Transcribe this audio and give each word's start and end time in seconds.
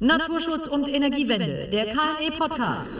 Naturschutz 0.00 0.68
und 0.68 0.88
Energiewende, 0.88 1.66
der 1.72 1.86
KNE 1.86 2.30
Podcast. 2.38 2.94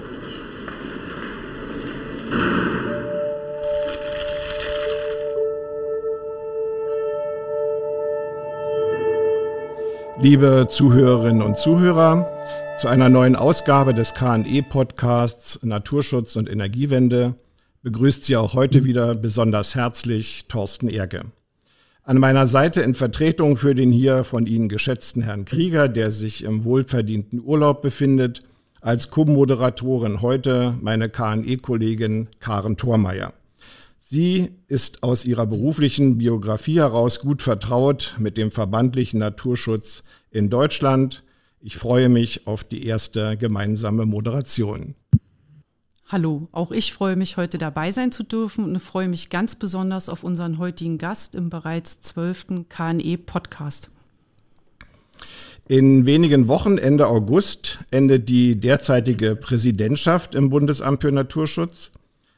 Liebe 10.21 10.67
Zuhörerinnen 10.69 11.41
und 11.41 11.57
Zuhörer, 11.57 12.29
zu 12.81 12.89
einer 12.89 13.09
neuen 13.09 13.37
Ausgabe 13.37 13.95
des 13.95 14.15
KNE 14.15 14.65
Podcasts 14.69 15.61
Naturschutz 15.63 16.35
und 16.35 16.49
Energiewende 16.49 17.37
begrüßt 17.85 18.25
Sie 18.25 18.37
auch 18.37 18.55
heute 18.55 18.83
wieder 18.83 19.15
besonders 19.15 19.77
herzlich 19.77 20.47
Thorsten 20.49 20.89
Erke. 20.89 21.27
An 22.09 22.17
meiner 22.17 22.47
Seite 22.47 22.81
in 22.81 22.95
Vertretung 22.95 23.59
für 23.59 23.75
den 23.75 23.93
hier 23.93 24.25
von 24.25 24.47
Ihnen 24.47 24.71
geschätzten 24.71 25.21
Herrn 25.21 25.45
Krieger, 25.45 25.89
der 25.89 26.11
sich 26.11 26.43
im 26.43 26.65
wohlverdienten 26.65 27.39
Urlaub 27.39 27.83
befindet, 27.83 28.45
als 28.81 29.11
Co-Moderatorin 29.11 30.23
heute 30.23 30.75
meine 30.81 31.11
KNE-Kollegin 31.11 32.29
Karen 32.41 32.79
Thormeier. 32.79 33.35
Sie 33.99 34.53
ist 34.69 35.03
aus 35.03 35.27
ihrer 35.27 35.45
beruflichen 35.45 36.17
Biografie 36.17 36.79
heraus 36.79 37.21
gut 37.21 37.43
vertraut 37.43 38.15
mit 38.19 38.39
dem 38.39 38.53
verbandlichen 38.53 39.21
Naturschutz 39.21 40.03
in 40.31 40.49
Deutschland. 40.49 41.23
Ich 41.61 41.77
freue 41.77 42.09
mich 42.09 42.47
auf 42.47 42.65
die 42.65 42.87
erste 42.87 43.37
gemeinsame 43.37 44.07
Moderation. 44.07 44.95
Hallo, 46.11 46.49
auch 46.53 46.73
ich 46.73 46.95
freue 46.95 47.17
mich, 47.17 47.37
heute 47.37 47.59
dabei 47.59 47.91
sein 47.91 48.11
zu 48.11 48.23
dürfen 48.23 48.65
und 48.65 48.81
freue 48.81 49.09
mich 49.09 49.29
ganz 49.29 49.57
besonders 49.57 50.09
auf 50.09 50.25
unseren 50.25 50.57
heutigen 50.57 50.97
Gast 50.97 51.35
im 51.35 51.51
bereits 51.51 52.01
zwölften 52.01 52.67
KNE-Podcast. 52.71 53.91
In 55.69 56.07
wenigen 56.07 56.49
Wochen, 56.49 56.79
Ende 56.79 57.09
August, 57.09 57.81
endet 57.91 58.31
die 58.31 58.59
derzeitige 58.59 59.37
Präsidentschaft 59.37 60.35
im 60.35 60.49
Bundesamt 60.49 61.03
für 61.03 61.13
Naturschutz. 61.13 61.91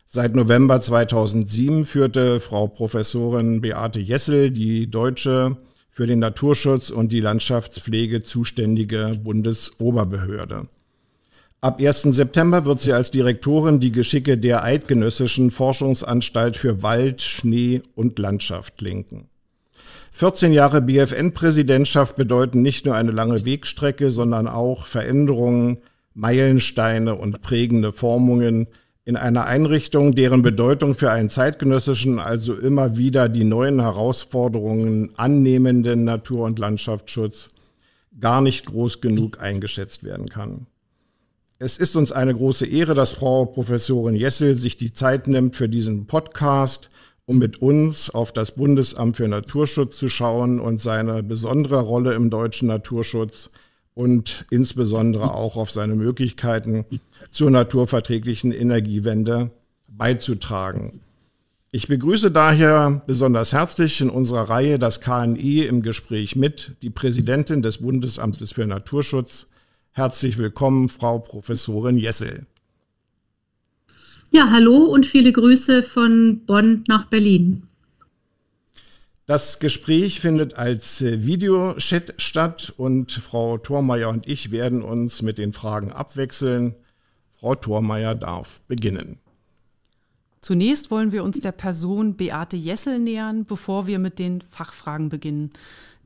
Seit 0.04 0.34
November 0.34 0.80
2007 0.80 1.84
führte 1.84 2.40
Frau 2.40 2.66
Professorin 2.66 3.60
Beate 3.60 4.00
Jessel 4.00 4.50
die 4.50 4.90
deutsche 4.90 5.56
für 5.92 6.08
den 6.08 6.18
Naturschutz 6.18 6.90
und 6.90 7.12
die 7.12 7.20
Landschaftspflege 7.20 8.24
zuständige 8.24 9.12
Bundesoberbehörde. 9.22 10.66
Ab 11.62 11.78
1. 11.78 12.02
September 12.04 12.64
wird 12.64 12.80
sie 12.80 12.94
als 12.94 13.10
Direktorin 13.10 13.80
die 13.80 13.92
Geschicke 13.92 14.38
der 14.38 14.64
Eidgenössischen 14.64 15.50
Forschungsanstalt 15.50 16.56
für 16.56 16.82
Wald, 16.82 17.20
Schnee 17.20 17.82
und 17.94 18.18
Landschaft 18.18 18.80
lenken. 18.80 19.28
14 20.12 20.54
Jahre 20.54 20.80
BFN-Präsidentschaft 20.80 22.16
bedeuten 22.16 22.62
nicht 22.62 22.86
nur 22.86 22.94
eine 22.94 23.10
lange 23.10 23.44
Wegstrecke, 23.44 24.08
sondern 24.08 24.48
auch 24.48 24.86
Veränderungen, 24.86 25.82
Meilensteine 26.14 27.14
und 27.14 27.42
prägende 27.42 27.92
Formungen 27.92 28.66
in 29.04 29.16
einer 29.16 29.44
Einrichtung, 29.44 30.14
deren 30.14 30.40
Bedeutung 30.40 30.94
für 30.94 31.10
einen 31.10 31.28
zeitgenössischen, 31.28 32.20
also 32.20 32.54
immer 32.54 32.96
wieder 32.96 33.28
die 33.28 33.44
neuen 33.44 33.80
Herausforderungen 33.80 35.10
annehmenden 35.18 36.04
Natur- 36.04 36.46
und 36.46 36.58
Landschaftsschutz 36.58 37.50
gar 38.18 38.40
nicht 38.40 38.64
groß 38.64 39.02
genug 39.02 39.40
eingeschätzt 39.40 40.04
werden 40.04 40.30
kann. 40.30 40.66
Es 41.62 41.76
ist 41.76 41.94
uns 41.94 42.10
eine 42.10 42.32
große 42.32 42.64
Ehre, 42.64 42.94
dass 42.94 43.12
Frau 43.12 43.44
Professorin 43.44 44.16
Jessel 44.16 44.56
sich 44.56 44.78
die 44.78 44.94
Zeit 44.94 45.28
nimmt 45.28 45.56
für 45.56 45.68
diesen 45.68 46.06
Podcast, 46.06 46.88
um 47.26 47.36
mit 47.36 47.60
uns 47.60 48.08
auf 48.08 48.32
das 48.32 48.52
Bundesamt 48.52 49.18
für 49.18 49.28
Naturschutz 49.28 49.98
zu 49.98 50.08
schauen 50.08 50.58
und 50.58 50.80
seine 50.80 51.22
besondere 51.22 51.82
Rolle 51.82 52.14
im 52.14 52.30
deutschen 52.30 52.68
Naturschutz 52.68 53.50
und 53.92 54.46
insbesondere 54.48 55.34
auch 55.34 55.58
auf 55.58 55.70
seine 55.70 55.96
Möglichkeiten 55.96 56.86
zur 57.30 57.50
naturverträglichen 57.50 58.52
Energiewende 58.52 59.50
beizutragen. 59.86 61.00
Ich 61.72 61.88
begrüße 61.88 62.30
daher 62.30 63.02
besonders 63.06 63.52
herzlich 63.52 64.00
in 64.00 64.08
unserer 64.08 64.48
Reihe 64.48 64.78
das 64.78 65.02
KNI 65.02 65.66
im 65.66 65.82
Gespräch 65.82 66.36
mit 66.36 66.72
die 66.80 66.88
Präsidentin 66.88 67.60
des 67.60 67.82
Bundesamtes 67.82 68.50
für 68.50 68.66
Naturschutz, 68.66 69.49
Herzlich 69.92 70.38
willkommen, 70.38 70.88
Frau 70.88 71.18
Professorin 71.18 71.98
Jessel. 71.98 72.46
Ja, 74.30 74.50
hallo 74.50 74.84
und 74.84 75.04
viele 75.04 75.32
Grüße 75.32 75.82
von 75.82 76.42
Bonn 76.46 76.84
nach 76.86 77.06
Berlin. 77.06 77.64
Das 79.26 79.58
Gespräch 79.58 80.20
findet 80.20 80.54
als 80.56 81.02
Videochat 81.02 82.14
statt 82.18 82.72
und 82.76 83.10
Frau 83.12 83.58
Thormeier 83.58 84.08
und 84.08 84.28
ich 84.28 84.52
werden 84.52 84.82
uns 84.82 85.22
mit 85.22 85.38
den 85.38 85.52
Fragen 85.52 85.90
abwechseln. 85.90 86.76
Frau 87.38 87.56
Thormeier 87.56 88.14
darf 88.14 88.60
beginnen. 88.68 89.18
Zunächst 90.40 90.90
wollen 90.92 91.10
wir 91.10 91.24
uns 91.24 91.40
der 91.40 91.52
Person 91.52 92.16
Beate 92.16 92.56
Jessel 92.56 92.98
nähern, 92.98 93.44
bevor 93.44 93.88
wir 93.88 93.98
mit 93.98 94.18
den 94.18 94.40
Fachfragen 94.40 95.08
beginnen. 95.08 95.50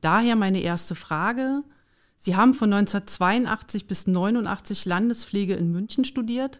Daher 0.01 0.35
meine 0.35 0.61
erste 0.61 0.95
Frage. 0.95 1.63
Sie 2.25 2.35
haben 2.35 2.55
von 2.55 2.73
1982 2.73 3.85
bis 3.85 4.07
89 4.07 4.85
Landespflege 4.85 5.53
in 5.53 5.71
München 5.71 6.05
studiert. 6.05 6.59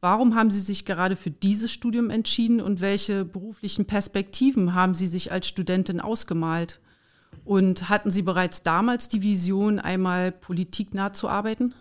Warum 0.00 0.34
haben 0.34 0.50
Sie 0.50 0.58
sich 0.58 0.84
gerade 0.84 1.14
für 1.14 1.30
dieses 1.30 1.70
Studium 1.70 2.10
entschieden 2.10 2.60
und 2.60 2.80
welche 2.80 3.24
beruflichen 3.24 3.84
Perspektiven 3.84 4.74
haben 4.74 4.94
Sie 4.94 5.06
sich 5.06 5.30
als 5.30 5.46
Studentin 5.46 6.00
ausgemalt? 6.00 6.80
Und 7.44 7.88
hatten 7.88 8.10
Sie 8.10 8.22
bereits 8.22 8.64
damals 8.64 9.08
die 9.08 9.22
Vision, 9.22 9.78
einmal 9.78 10.32
politiknah 10.32 11.12
zu 11.12 11.28
arbeiten? 11.28 11.74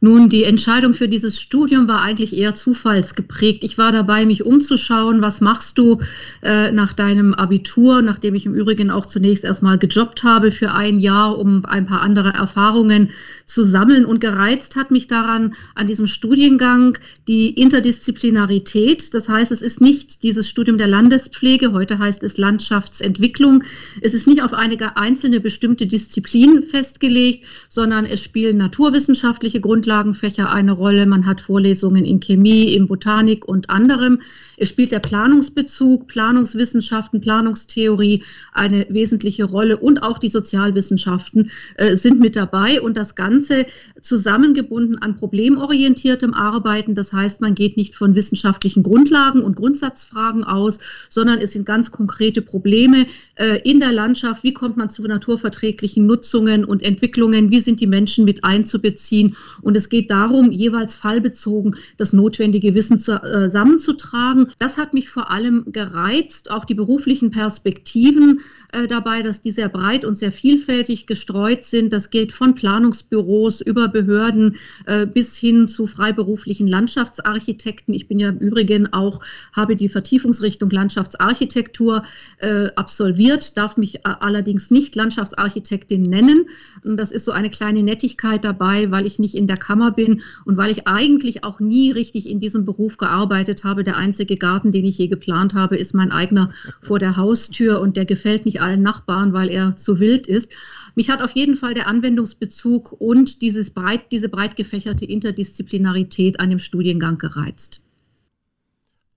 Nun, 0.00 0.28
die 0.28 0.44
Entscheidung 0.44 0.94
für 0.94 1.08
dieses 1.08 1.40
Studium 1.40 1.88
war 1.88 2.02
eigentlich 2.02 2.36
eher 2.36 2.54
zufallsgeprägt. 2.54 3.64
Ich 3.64 3.78
war 3.78 3.90
dabei, 3.90 4.26
mich 4.26 4.46
umzuschauen, 4.46 5.22
was 5.22 5.40
machst 5.40 5.76
du 5.76 6.00
äh, 6.40 6.70
nach 6.70 6.92
deinem 6.92 7.34
Abitur, 7.34 8.00
nachdem 8.00 8.36
ich 8.36 8.46
im 8.46 8.54
Übrigen 8.54 8.92
auch 8.92 9.06
zunächst 9.06 9.42
erstmal 9.42 9.76
gejobbt 9.76 10.22
habe 10.22 10.52
für 10.52 10.72
ein 10.72 11.00
Jahr, 11.00 11.36
um 11.36 11.64
ein 11.64 11.86
paar 11.86 12.02
andere 12.02 12.28
Erfahrungen 12.28 13.10
zu 13.44 13.64
sammeln. 13.64 14.04
Und 14.04 14.20
gereizt 14.20 14.76
hat 14.76 14.92
mich 14.92 15.08
daran 15.08 15.54
an 15.74 15.88
diesem 15.88 16.06
Studiengang 16.06 16.96
die 17.26 17.50
Interdisziplinarität. 17.50 19.12
Das 19.14 19.28
heißt, 19.28 19.50
es 19.50 19.62
ist 19.62 19.80
nicht 19.80 20.22
dieses 20.22 20.48
Studium 20.48 20.78
der 20.78 20.86
Landespflege, 20.86 21.72
heute 21.72 21.98
heißt 21.98 22.22
es 22.22 22.38
Landschaftsentwicklung. 22.38 23.64
Es 24.00 24.14
ist 24.14 24.28
nicht 24.28 24.44
auf 24.44 24.52
eine 24.52 24.96
einzelne 24.96 25.40
bestimmte 25.40 25.88
Disziplin 25.88 26.62
festgelegt, 26.62 27.46
sondern 27.68 28.04
es 28.04 28.22
spielen 28.22 28.58
naturwissenschaftliche 28.58 29.60
Grundlagen 29.60 29.87
Grundlagenfächer 29.88 30.52
eine 30.52 30.72
Rolle. 30.72 31.06
Man 31.06 31.24
hat 31.24 31.40
Vorlesungen 31.40 32.04
in 32.04 32.20
Chemie, 32.20 32.74
in 32.74 32.88
Botanik 32.88 33.48
und 33.48 33.70
anderem. 33.70 34.20
Es 34.58 34.68
spielt 34.68 34.92
der 34.92 34.98
Planungsbezug, 34.98 36.06
Planungswissenschaften, 36.08 37.22
Planungstheorie 37.22 38.22
eine 38.52 38.86
wesentliche 38.90 39.44
Rolle 39.44 39.78
und 39.78 40.02
auch 40.02 40.18
die 40.18 40.28
Sozialwissenschaften 40.28 41.50
äh, 41.76 41.96
sind 41.96 42.20
mit 42.20 42.36
dabei 42.36 42.82
und 42.82 42.98
das 42.98 43.14
Ganze 43.14 43.64
zusammengebunden 44.02 44.98
an 44.98 45.16
problemorientiertem 45.16 46.34
Arbeiten. 46.34 46.94
Das 46.94 47.14
heißt, 47.14 47.40
man 47.40 47.54
geht 47.54 47.78
nicht 47.78 47.94
von 47.94 48.14
wissenschaftlichen 48.14 48.82
Grundlagen 48.82 49.40
und 49.40 49.56
Grundsatzfragen 49.56 50.44
aus, 50.44 50.80
sondern 51.08 51.38
es 51.38 51.52
sind 51.52 51.64
ganz 51.64 51.90
konkrete 51.92 52.42
Probleme 52.42 53.06
äh, 53.36 53.60
in 53.62 53.80
der 53.80 53.92
Landschaft. 53.92 54.42
Wie 54.42 54.52
kommt 54.52 54.76
man 54.76 54.90
zu 54.90 55.02
naturverträglichen 55.02 56.04
Nutzungen 56.04 56.66
und 56.66 56.82
Entwicklungen? 56.82 57.50
Wie 57.50 57.60
sind 57.60 57.80
die 57.80 57.86
Menschen 57.86 58.26
mit 58.26 58.44
einzubeziehen? 58.44 59.36
Und 59.62 59.77
es 59.78 59.88
geht 59.88 60.10
darum, 60.10 60.52
jeweils 60.52 60.94
fallbezogen 60.94 61.76
das 61.96 62.12
notwendige 62.12 62.74
Wissen 62.74 62.96
äh, 62.96 63.48
zusammenzutragen. 63.48 64.52
Das 64.58 64.76
hat 64.76 64.92
mich 64.92 65.08
vor 65.08 65.30
allem 65.30 65.64
gereizt, 65.72 66.50
auch 66.50 66.64
die 66.64 66.74
beruflichen 66.74 67.30
Perspektiven 67.30 68.40
äh, 68.40 68.42
dabei, 68.88 69.22
dass 69.22 69.40
die 69.40 69.50
sehr 69.50 69.68
breit 69.68 70.04
und 70.04 70.16
sehr 70.16 70.32
vielfältig 70.32 71.06
gestreut 71.06 71.64
sind. 71.64 71.92
Das 71.92 72.10
geht 72.10 72.32
von 72.32 72.54
Planungsbüros 72.54 73.60
über 73.60 73.88
Behörden 73.88 74.56
äh, 74.86 75.06
bis 75.06 75.36
hin 75.36 75.68
zu 75.68 75.86
freiberuflichen 75.86 76.66
Landschaftsarchitekten. 76.66 77.94
Ich 77.94 78.08
bin 78.08 78.18
ja 78.18 78.28
im 78.28 78.38
Übrigen 78.38 78.92
auch, 78.92 79.20
habe 79.52 79.74
die 79.74 79.88
Vertiefungsrichtung 79.88 80.70
Landschaftsarchitektur 80.70 82.02
äh, 82.38 82.68
absolviert, 82.76 83.56
darf 83.56 83.76
mich 83.76 83.96
äh, 83.96 84.00
allerdings 84.04 84.70
nicht 84.70 84.94
Landschaftsarchitektin 84.96 86.02
nennen. 86.02 86.46
Das 86.84 87.10
ist 87.10 87.24
so 87.24 87.32
eine 87.32 87.50
kleine 87.50 87.82
Nettigkeit 87.82 88.44
dabei, 88.44 88.90
weil 88.90 89.06
ich 89.06 89.18
nicht 89.18 89.34
in 89.34 89.46
der 89.46 89.56
Kammer 89.56 89.92
bin 89.92 90.22
und 90.44 90.56
weil 90.56 90.70
ich 90.70 90.86
eigentlich 90.86 91.44
auch 91.44 91.60
nie 91.60 91.90
richtig 91.90 92.28
in 92.28 92.38
diesem 92.40 92.64
Beruf 92.64 92.98
gearbeitet 92.98 93.64
habe. 93.64 93.82
Der 93.82 93.96
einzige 93.96 94.36
Garten, 94.36 94.72
den 94.72 94.84
ich 94.84 94.98
je 94.98 95.08
geplant 95.08 95.54
habe, 95.54 95.76
ist 95.76 95.94
mein 95.94 96.12
eigener 96.12 96.52
vor 96.80 96.98
der 96.98 97.16
Haustür 97.16 97.80
und 97.80 97.96
der 97.96 98.04
gefällt 98.04 98.44
nicht 98.44 98.57
allen 98.60 98.82
Nachbarn, 98.82 99.32
weil 99.32 99.48
er 99.48 99.76
zu 99.76 100.00
wild 100.00 100.26
ist. 100.26 100.52
Mich 100.94 101.10
hat 101.10 101.22
auf 101.22 101.32
jeden 101.32 101.56
Fall 101.56 101.74
der 101.74 101.86
Anwendungsbezug 101.86 102.92
und 102.92 103.40
dieses 103.42 103.70
breit, 103.70 104.10
diese 104.10 104.28
breit 104.28 104.56
gefächerte 104.56 105.04
Interdisziplinarität 105.04 106.40
an 106.40 106.50
dem 106.50 106.58
Studiengang 106.58 107.18
gereizt. 107.18 107.84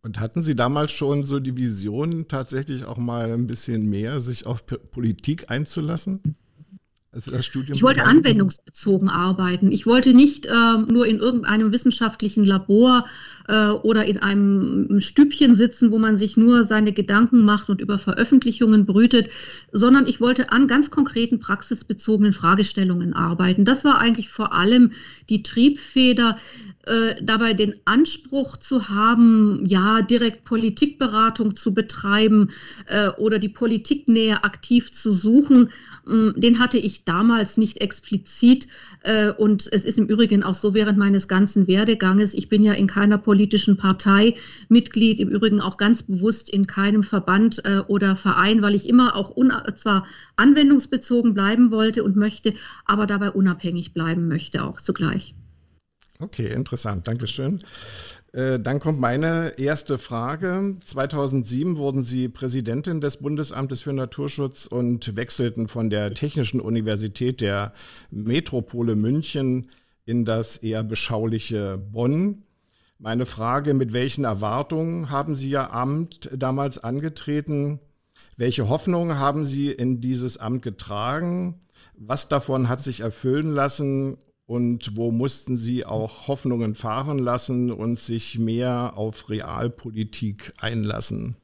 Und 0.04 0.20
hatten 0.20 0.42
Sie 0.42 0.56
damals 0.56 0.92
schon 0.92 1.24
so 1.24 1.40
die 1.40 1.58
Vision, 1.58 2.28
tatsächlich 2.28 2.86
auch 2.86 2.98
mal 2.98 3.32
ein 3.32 3.46
bisschen 3.46 3.88
mehr 3.90 4.20
sich 4.20 4.46
auf 4.48 4.66
Politik 4.66 5.52
einzulassen? 5.52 6.36
Also 7.14 7.30
das 7.30 7.46
Studium 7.46 7.76
ich 7.76 7.84
wollte 7.84 8.06
anwendungsbezogen 8.06 9.10
arbeiten. 9.10 9.70
Ich 9.70 9.86
wollte 9.86 10.14
nicht 10.14 10.46
äh, 10.46 10.78
nur 10.90 11.06
in 11.06 11.20
irgendeinem 11.20 11.74
wissenschaftlichen 11.74 12.46
Labor 12.46 13.06
äh, 13.50 13.68
oder 13.72 14.06
in 14.06 14.20
einem 14.20 15.02
Stübchen 15.02 15.54
sitzen, 15.54 15.92
wo 15.92 16.00
man 16.00 16.16
sich 16.16 16.38
nur 16.38 16.64
seine 16.64 16.94
Gedanken 16.94 17.44
macht 17.44 17.70
und 17.70 17.82
über 17.82 18.00
Veröffentlichungen 18.00 18.86
brütet, 18.86 19.30
sondern 19.74 20.08
ich 20.08 20.22
wollte 20.22 20.54
an 20.54 20.70
ganz 20.70 20.90
konkreten 20.90 21.40
praxisbezogenen 21.42 22.32
Fragestellungen 22.32 23.14
arbeiten. 23.14 23.66
Das 23.66 23.84
war 23.84 24.00
eigentlich 24.00 24.30
vor 24.30 24.54
allem 24.54 24.94
die 25.28 25.44
Triebfeder, 25.44 26.38
äh, 26.86 27.16
dabei 27.22 27.54
den 27.54 27.76
Anspruch 27.86 28.58
zu 28.58 28.90
haben, 28.90 29.64
ja, 29.66 30.02
direkt 30.02 30.44
Politikberatung 30.46 31.56
zu 31.56 31.74
betreiben 31.74 32.52
äh, 32.88 33.10
oder 33.10 33.40
die 33.40 33.50
Politiknähe 33.50 34.44
aktiv 34.44 34.92
zu 34.92 35.12
suchen, 35.12 35.70
äh, 36.08 36.40
den 36.40 36.60
hatte 36.60 36.78
ich 36.78 37.06
damals 37.06 37.58
nicht 37.58 37.82
explizit. 37.82 38.68
Äh, 39.04 39.32
und 39.32 39.68
es 39.72 39.86
ist 39.86 40.00
im 40.00 40.08
Übrigen 40.08 40.44
auch 40.44 40.56
so 40.56 40.74
während 40.74 40.98
meines 40.98 41.28
ganzen 41.28 41.68
Werdeganges, 41.68 42.34
ich 42.34 42.50
bin 42.50 42.64
ja 42.64 42.74
in 42.74 42.88
keiner 42.88 43.18
politischen 43.18 43.78
Partei 43.78 44.36
Mitglied, 44.68 45.20
im 45.20 45.30
Übrigen 45.30 45.62
auch 45.62 45.78
ganz 45.78 46.04
bewusst 46.04 46.50
in 46.50 46.68
keinem 46.68 47.04
Verband 47.04 47.64
äh, 47.66 47.82
oder 47.88 48.16
Verein, 48.16 48.62
weil 48.62 48.76
ich 48.76 48.90
immer 48.90 49.16
auch 49.16 49.36
zwar 49.76 50.08
anwendungsbezogen 50.36 51.34
bleiben 51.34 51.72
wollte 51.72 52.04
und 52.04 52.16
möchte, 52.16 52.54
aber 52.86 53.06
dabei 53.06 53.32
unabhängig 53.32 53.94
bleiben 53.94 54.28
möchte 54.28 54.64
auch 54.64 54.82
zugleich. 54.82 55.36
Okay, 56.22 56.54
interessant. 56.54 57.08
Dankeschön. 57.08 57.60
Äh, 58.32 58.60
dann 58.60 58.80
kommt 58.80 59.00
meine 59.00 59.58
erste 59.58 59.98
Frage. 59.98 60.78
2007 60.86 61.78
wurden 61.78 62.04
Sie 62.04 62.30
Präsidentin 62.30 63.02
des 63.02 63.18
Bundesamtes 63.18 63.82
für 63.82 63.92
Naturschutz 63.92 64.68
und 64.68 65.16
wechselten 65.16 65.68
von 65.68 65.90
der 65.90 66.14
Technischen 66.14 66.62
Universität 66.62 67.42
der 67.42 67.74
Metropole 68.12 68.96
München 68.96 69.70
in 70.06 70.24
das 70.24 70.58
eher 70.58 70.84
beschauliche 70.84 71.78
Bonn. 71.78 72.44
Meine 73.00 73.26
Frage, 73.26 73.74
mit 73.74 73.94
welchen 73.94 74.24
Erwartungen 74.24 75.10
haben 75.10 75.36
Sie 75.36 75.50
Ihr 75.50 75.74
Amt 75.74 76.30
damals 76.36 76.78
angetreten? 76.78 77.80
Welche 78.38 78.70
Hoffnungen 78.70 79.18
haben 79.18 79.44
Sie 79.44 79.72
in 79.72 80.02
dieses 80.02 80.38
Amt 80.38 80.62
getragen? 80.62 81.60
Was 81.96 82.30
davon 82.30 82.70
hat 82.70 82.80
sich 82.80 83.02
erfüllen 83.02 83.52
lassen 83.52 84.18
und 84.52 84.98
wo 84.98 85.12
mussten 85.12 85.56
Sie 85.56 85.86
auch 85.86 86.28
Hoffnungen 86.28 86.76
fahren 86.76 87.20
lassen 87.20 87.72
und 87.72 87.98
sich 87.98 88.38
mehr 88.38 88.98
auf 88.98 89.30
Realpolitik 89.30 90.52
einlassen? 90.60 91.38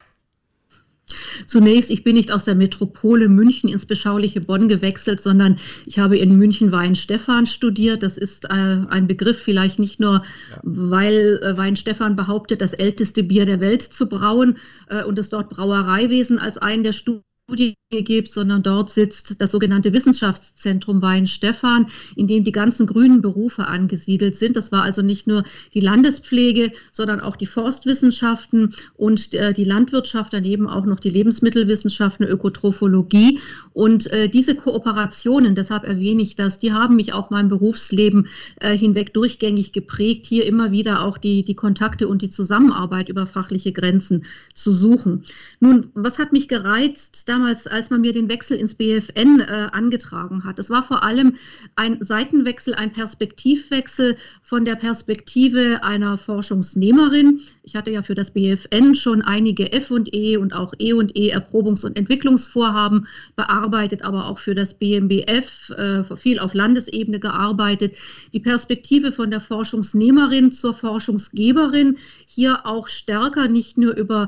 Zunächst, 1.45 1.89
ich 1.89 2.04
bin 2.04 2.18
nicht 2.18 2.33
aus 2.33 2.44
der 2.44 2.56
Metropole 2.56 3.30
München 3.30 3.69
ins 3.69 3.86
beschauliche 3.86 4.42
Bonn 4.42 4.68
gewechselt, 4.68 5.21
sondern 5.21 5.57
ich 5.86 6.00
habe 6.00 6.18
in 6.18 6.38
München 6.38 6.74
Weinstefan 6.74 7.45
studiert. 7.45 8.04
Das 8.04 8.18
ist 8.18 8.44
äh, 8.44 8.50
ein 8.89 9.07
Begriff 9.07 9.42
vielleicht 9.42 9.80
nicht 9.80 10.01
nur, 10.01 10.15
ja. 10.51 10.60
weil 10.63 11.39
äh, 11.44 11.56
Weinstefan 11.56 12.18
behauptet, 12.18 12.60
das 12.60 12.74
älteste 12.74 13.24
Bier 13.24 13.45
der 13.45 13.62
Welt 13.62 13.83
zu 13.83 14.10
brauen 14.10 14.57
äh, 14.89 15.06
und 15.06 15.18
es 15.18 15.30
dort 15.30 15.48
Brauereiwesen 15.50 16.39
als 16.39 16.57
einen 16.57 16.83
der 16.83 16.92
Studien 16.92 17.24
Studie 17.50 17.78
gibt, 17.90 18.30
sondern 18.30 18.62
dort 18.62 18.90
sitzt 18.90 19.40
das 19.40 19.52
sogenannte 19.52 19.94
Wissenschaftszentrum 19.94 21.02
Weinstefan, 21.02 21.88
in 22.18 22.28
dem 22.28 22.44
die 22.44 22.52
ganzen 22.52 22.86
grünen 22.86 23.22
Berufe 23.22 23.66
angesiedelt 23.66 24.36
sind. 24.36 24.58
Das 24.58 24.74
war 24.74 24.84
also 24.84 25.02
nicht 25.02 25.26
nur 25.26 25.46
die 25.74 25.80
Landespflege, 25.80 26.74
sondern 26.92 27.22
auch 27.22 27.38
die 27.38 27.46
Forstwissenschaften 27.46 28.74
und 28.98 29.34
äh, 29.34 29.54
die 29.54 29.64
Landwirtschaft, 29.64 30.34
daneben 30.34 30.68
auch 30.68 30.86
noch 30.86 31.00
die 31.00 31.10
Lebensmittelwissenschaften, 31.10 32.28
Ökotrophologie. 32.28 33.40
Und 33.72 34.12
äh, 34.12 34.28
diese 34.28 34.56
Kooperationen, 34.56 35.56
deshalb 35.56 35.86
erwähne 35.86 36.24
ich 36.24 36.36
das, 36.36 36.60
die 36.60 36.74
haben 36.74 36.98
mich 36.98 37.14
auch 37.14 37.30
mein 37.30 37.48
Berufsleben 37.48 38.28
äh, 38.60 38.76
hinweg 38.78 39.14
durchgängig 39.14 39.72
geprägt, 39.72 40.26
hier 40.26 40.46
immer 40.46 40.72
wieder 40.72 41.04
auch 41.04 41.18
die, 41.18 41.44
die 41.44 41.56
Kontakte 41.56 42.10
und 42.10 42.22
die 42.22 42.30
Zusammenarbeit 42.30 43.08
über 43.08 43.26
fachliche 43.26 43.72
Grenzen 43.72 44.26
zu 44.54 44.74
suchen. 44.74 45.24
Nun, 45.62 45.88
was 45.94 46.20
hat 46.20 46.34
mich 46.34 46.50
gereizt? 46.50 47.30
Da 47.30 47.37
damals, 47.38 47.68
als 47.68 47.92
man 47.92 48.01
mir 48.01 48.13
den 48.13 48.30
Wechsel 48.30 48.57
ins 48.57 48.74
BFN 48.74 49.42
äh, 49.42 49.68
angetragen 49.72 50.44
hat. 50.44 50.57
Es 50.57 50.72
war 50.72 50.84
vor 50.84 51.04
allem 51.04 51.36
ein 51.75 52.04
Seitenwechsel, 52.04 52.74
ein 52.74 52.92
Perspektivwechsel 52.92 54.18
von 54.42 54.66
der 54.66 54.75
Perspektive 54.75 55.84
einer 55.84 56.18
Forschungsnehmerin. 56.18 57.42
Ich 57.62 57.75
hatte 57.75 57.92
ja 57.92 58.01
für 58.01 58.16
das 58.16 58.31
BFN 58.31 58.95
schon 58.95 59.22
einige 59.22 59.72
F&E 59.72 60.38
und 60.38 60.54
auch 60.54 60.74
E&E 60.80 61.31
Erprobungs- 61.31 61.86
und 61.86 61.95
Entwicklungsvorhaben 61.95 63.06
bearbeitet, 63.36 64.01
aber 64.01 64.25
auch 64.25 64.39
für 64.39 64.56
das 64.56 64.74
BMBF 64.74 65.69
äh, 65.78 66.04
viel 66.16 66.39
auf 66.39 66.56
Landesebene 66.56 67.19
gearbeitet. 67.19 67.94
Die 68.34 68.39
Perspektive 68.39 69.12
von 69.12 69.30
der 69.30 69.42
Forschungsnehmerin 69.42 70.51
zur 70.51 70.74
Forschungsgeberin 70.74 71.98
hier 72.25 72.66
auch 72.66 72.88
stärker 72.88 73.48
nicht 73.48 73.78
nur 73.78 73.95
über 73.95 74.28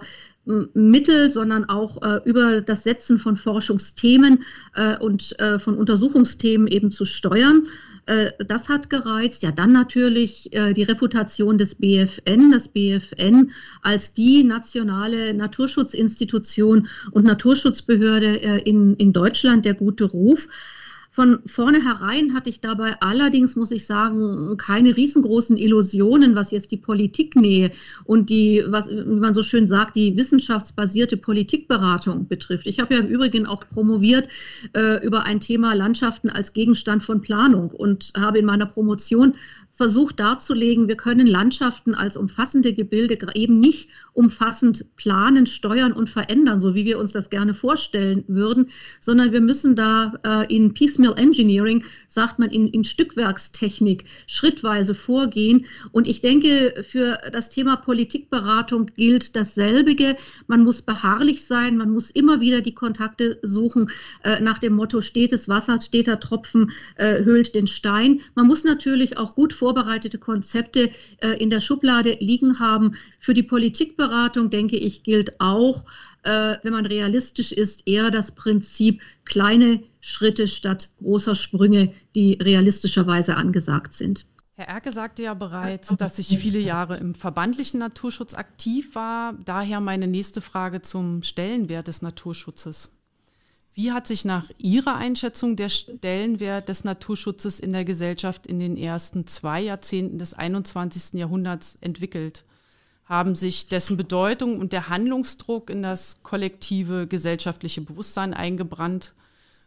Mittel, 0.73 1.29
sondern 1.29 1.65
auch 1.65 2.01
äh, 2.01 2.21
über 2.25 2.61
das 2.61 2.83
Setzen 2.83 3.19
von 3.19 3.35
Forschungsthemen 3.35 4.43
äh, 4.75 4.97
und 4.97 5.39
äh, 5.39 5.59
von 5.59 5.77
Untersuchungsthemen 5.77 6.67
eben 6.67 6.91
zu 6.91 7.05
steuern. 7.05 7.67
Äh, 8.07 8.31
das 8.43 8.67
hat 8.67 8.89
gereizt. 8.89 9.43
Ja, 9.43 9.51
dann 9.51 9.71
natürlich 9.71 10.51
äh, 10.53 10.73
die 10.73 10.83
Reputation 10.83 11.59
des 11.59 11.75
BFN, 11.75 12.51
das 12.51 12.67
BFN 12.69 13.51
als 13.83 14.13
die 14.15 14.43
nationale 14.43 15.35
Naturschutzinstitution 15.35 16.87
und 17.11 17.25
Naturschutzbehörde 17.25 18.41
äh, 18.41 18.61
in, 18.63 18.95
in 18.95 19.13
Deutschland, 19.13 19.65
der 19.65 19.75
gute 19.75 20.05
Ruf. 20.05 20.47
Von 21.11 21.39
vornherein 21.45 22.35
hatte 22.35 22.49
ich 22.49 22.61
dabei 22.61 22.95
allerdings, 23.01 23.55
muss 23.55 23.71
ich 23.71 23.87
sagen, 23.87 24.57
keine 24.57 24.95
riesengroßen 24.95 25.57
Illusionen, 25.57 26.35
was 26.35 26.51
jetzt 26.51 26.71
die 26.71 26.77
Politiknähe 26.77 27.71
und 28.05 28.29
die, 28.29 28.63
was, 28.67 28.89
wie 28.91 29.19
man 29.19 29.33
so 29.33 29.41
schön 29.41 29.65
sagt, 29.65 29.95
die 29.95 30.15
wissenschaftsbasierte 30.15 31.17
Politikberatung 31.17 32.27
betrifft. 32.27 32.67
Ich 32.67 32.79
habe 32.79 32.93
ja 32.93 32.99
im 32.99 33.07
Übrigen 33.07 33.47
auch 33.47 33.67
promoviert 33.67 34.29
äh, 34.73 35.03
über 35.03 35.23
ein 35.23 35.39
Thema 35.39 35.73
Landschaften 35.73 36.29
als 36.29 36.53
Gegenstand 36.53 37.03
von 37.03 37.21
Planung 37.21 37.71
und 37.71 38.13
habe 38.15 38.37
in 38.37 38.45
meiner 38.45 38.67
Promotion 38.67 39.33
versucht 39.79 40.19
darzulegen, 40.19 40.89
wir 40.89 40.97
können 40.97 41.25
Landschaften 41.25 41.95
als 41.95 42.17
umfassende 42.17 42.73
Gebilde 42.73 43.17
eben 43.33 43.61
nicht 43.61 43.87
umfassend 44.11 44.93
planen, 44.97 45.45
steuern 45.45 45.93
und 45.93 46.09
verändern, 46.09 46.59
so 46.59 46.75
wie 46.75 46.83
wir 46.83 46.99
uns 46.99 47.13
das 47.13 47.29
gerne 47.29 47.53
vorstellen 47.53 48.25
würden, 48.27 48.71
sondern 48.99 49.31
wir 49.31 49.39
müssen 49.39 49.77
da 49.77 50.15
äh, 50.25 50.53
in 50.53 50.73
Piecemeal 50.73 51.17
Engineering, 51.17 51.85
sagt 52.09 52.39
man, 52.39 52.49
in, 52.49 52.67
in 52.67 52.83
Stückwerkstechnik 52.83 54.03
schrittweise 54.27 54.93
vorgehen. 54.93 55.65
Und 55.93 56.09
ich 56.09 56.19
denke, 56.19 56.83
für 56.85 57.17
das 57.31 57.49
Thema 57.49 57.77
Politikberatung 57.77 58.87
gilt 58.87 59.37
dasselbige. 59.37 60.17
Man 60.47 60.65
muss 60.65 60.81
beharrlich 60.81 61.45
sein, 61.45 61.77
man 61.77 61.91
muss 61.91 62.11
immer 62.11 62.41
wieder 62.41 62.59
die 62.59 62.73
Kontakte 62.73 63.39
suchen 63.43 63.89
äh, 64.25 64.41
nach 64.41 64.57
dem 64.57 64.73
Motto, 64.73 64.99
stetes 64.99 65.47
Wasser, 65.47 65.79
steter 65.79 66.19
Tropfen 66.19 66.71
äh, 66.97 67.23
höhlt 67.23 67.55
den 67.55 67.67
Stein. 67.67 68.19
Man 68.35 68.47
muss 68.47 68.65
natürlich 68.65 69.17
auch 69.17 69.35
gut 69.35 69.53
vorbereitet 69.53 69.68
vorbereitete 69.69 70.17
Konzepte 70.17 70.89
äh, 71.21 71.29
in 71.37 71.51
der 71.51 71.59
Schublade 71.59 72.17
liegen 72.19 72.59
haben. 72.59 72.95
Für 73.19 73.35
die 73.35 73.43
Politikberatung, 73.43 74.49
denke 74.49 74.77
ich, 74.77 75.03
gilt 75.03 75.39
auch, 75.39 75.85
äh, 76.23 76.55
wenn 76.63 76.73
man 76.73 76.87
realistisch 76.87 77.51
ist, 77.51 77.87
eher 77.87 78.09
das 78.09 78.31
Prinzip 78.31 79.01
kleine 79.25 79.83
Schritte 80.01 80.47
statt 80.47 80.89
großer 80.97 81.35
Sprünge, 81.35 81.93
die 82.15 82.39
realistischerweise 82.41 83.35
angesagt 83.35 83.93
sind. 83.93 84.25
Herr 84.55 84.67
Erke 84.67 84.91
sagte 84.91 85.21
ja 85.21 85.35
bereits, 85.35 85.95
dass 85.95 86.17
ich 86.17 86.39
viele 86.39 86.59
Jahre 86.59 86.97
im 86.97 87.13
verbandlichen 87.13 87.79
Naturschutz 87.79 88.33
aktiv 88.33 88.95
war. 88.95 89.33
Daher 89.45 89.81
meine 89.81 90.07
nächste 90.07 90.41
Frage 90.41 90.81
zum 90.81 91.21
Stellenwert 91.21 91.87
des 91.87 92.01
Naturschutzes. 92.01 92.91
Wie 93.73 93.91
hat 93.91 94.07
sich 94.07 94.25
nach 94.25 94.49
Ihrer 94.57 94.95
Einschätzung 94.95 95.55
der 95.55 95.69
Stellenwert 95.69 96.69
des 96.69 96.83
Naturschutzes 96.83 97.59
in 97.59 97.71
der 97.71 97.85
Gesellschaft 97.85 98.47
in 98.47 98.59
den 98.59 98.75
ersten 98.75 99.27
zwei 99.27 99.61
Jahrzehnten 99.61 100.17
des 100.17 100.33
21. 100.33 101.13
Jahrhunderts 101.19 101.77
entwickelt? 101.81 102.45
Haben 103.05 103.35
sich 103.35 103.67
dessen 103.67 103.97
Bedeutung 103.97 104.59
und 104.59 104.73
der 104.73 104.89
Handlungsdruck 104.89 105.69
in 105.69 105.81
das 105.81 106.21
kollektive 106.23 107.07
gesellschaftliche 107.07 107.81
Bewusstsein 107.81 108.33
eingebrannt? 108.33 109.13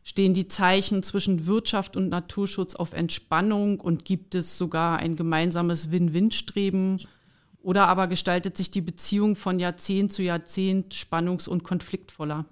Stehen 0.04 0.34
die 0.34 0.48
Zeichen 0.48 1.02
zwischen 1.02 1.46
Wirtschaft 1.46 1.96
und 1.96 2.08
Naturschutz 2.08 2.74
auf 2.74 2.92
Entspannung 2.92 3.80
und 3.80 4.04
gibt 4.04 4.34
es 4.34 4.58
sogar 4.58 4.98
ein 4.98 5.14
gemeinsames 5.16 5.92
Win-Win-Streben? 5.92 7.00
Oder 7.62 7.86
aber 7.86 8.08
gestaltet 8.08 8.56
sich 8.56 8.72
die 8.72 8.80
Beziehung 8.80 9.36
von 9.36 9.60
Jahrzehnt 9.60 10.12
zu 10.12 10.22
Jahrzehnt 10.22 10.94
spannungs- 10.94 11.48
und 11.48 11.62
konfliktvoller? 11.62 12.46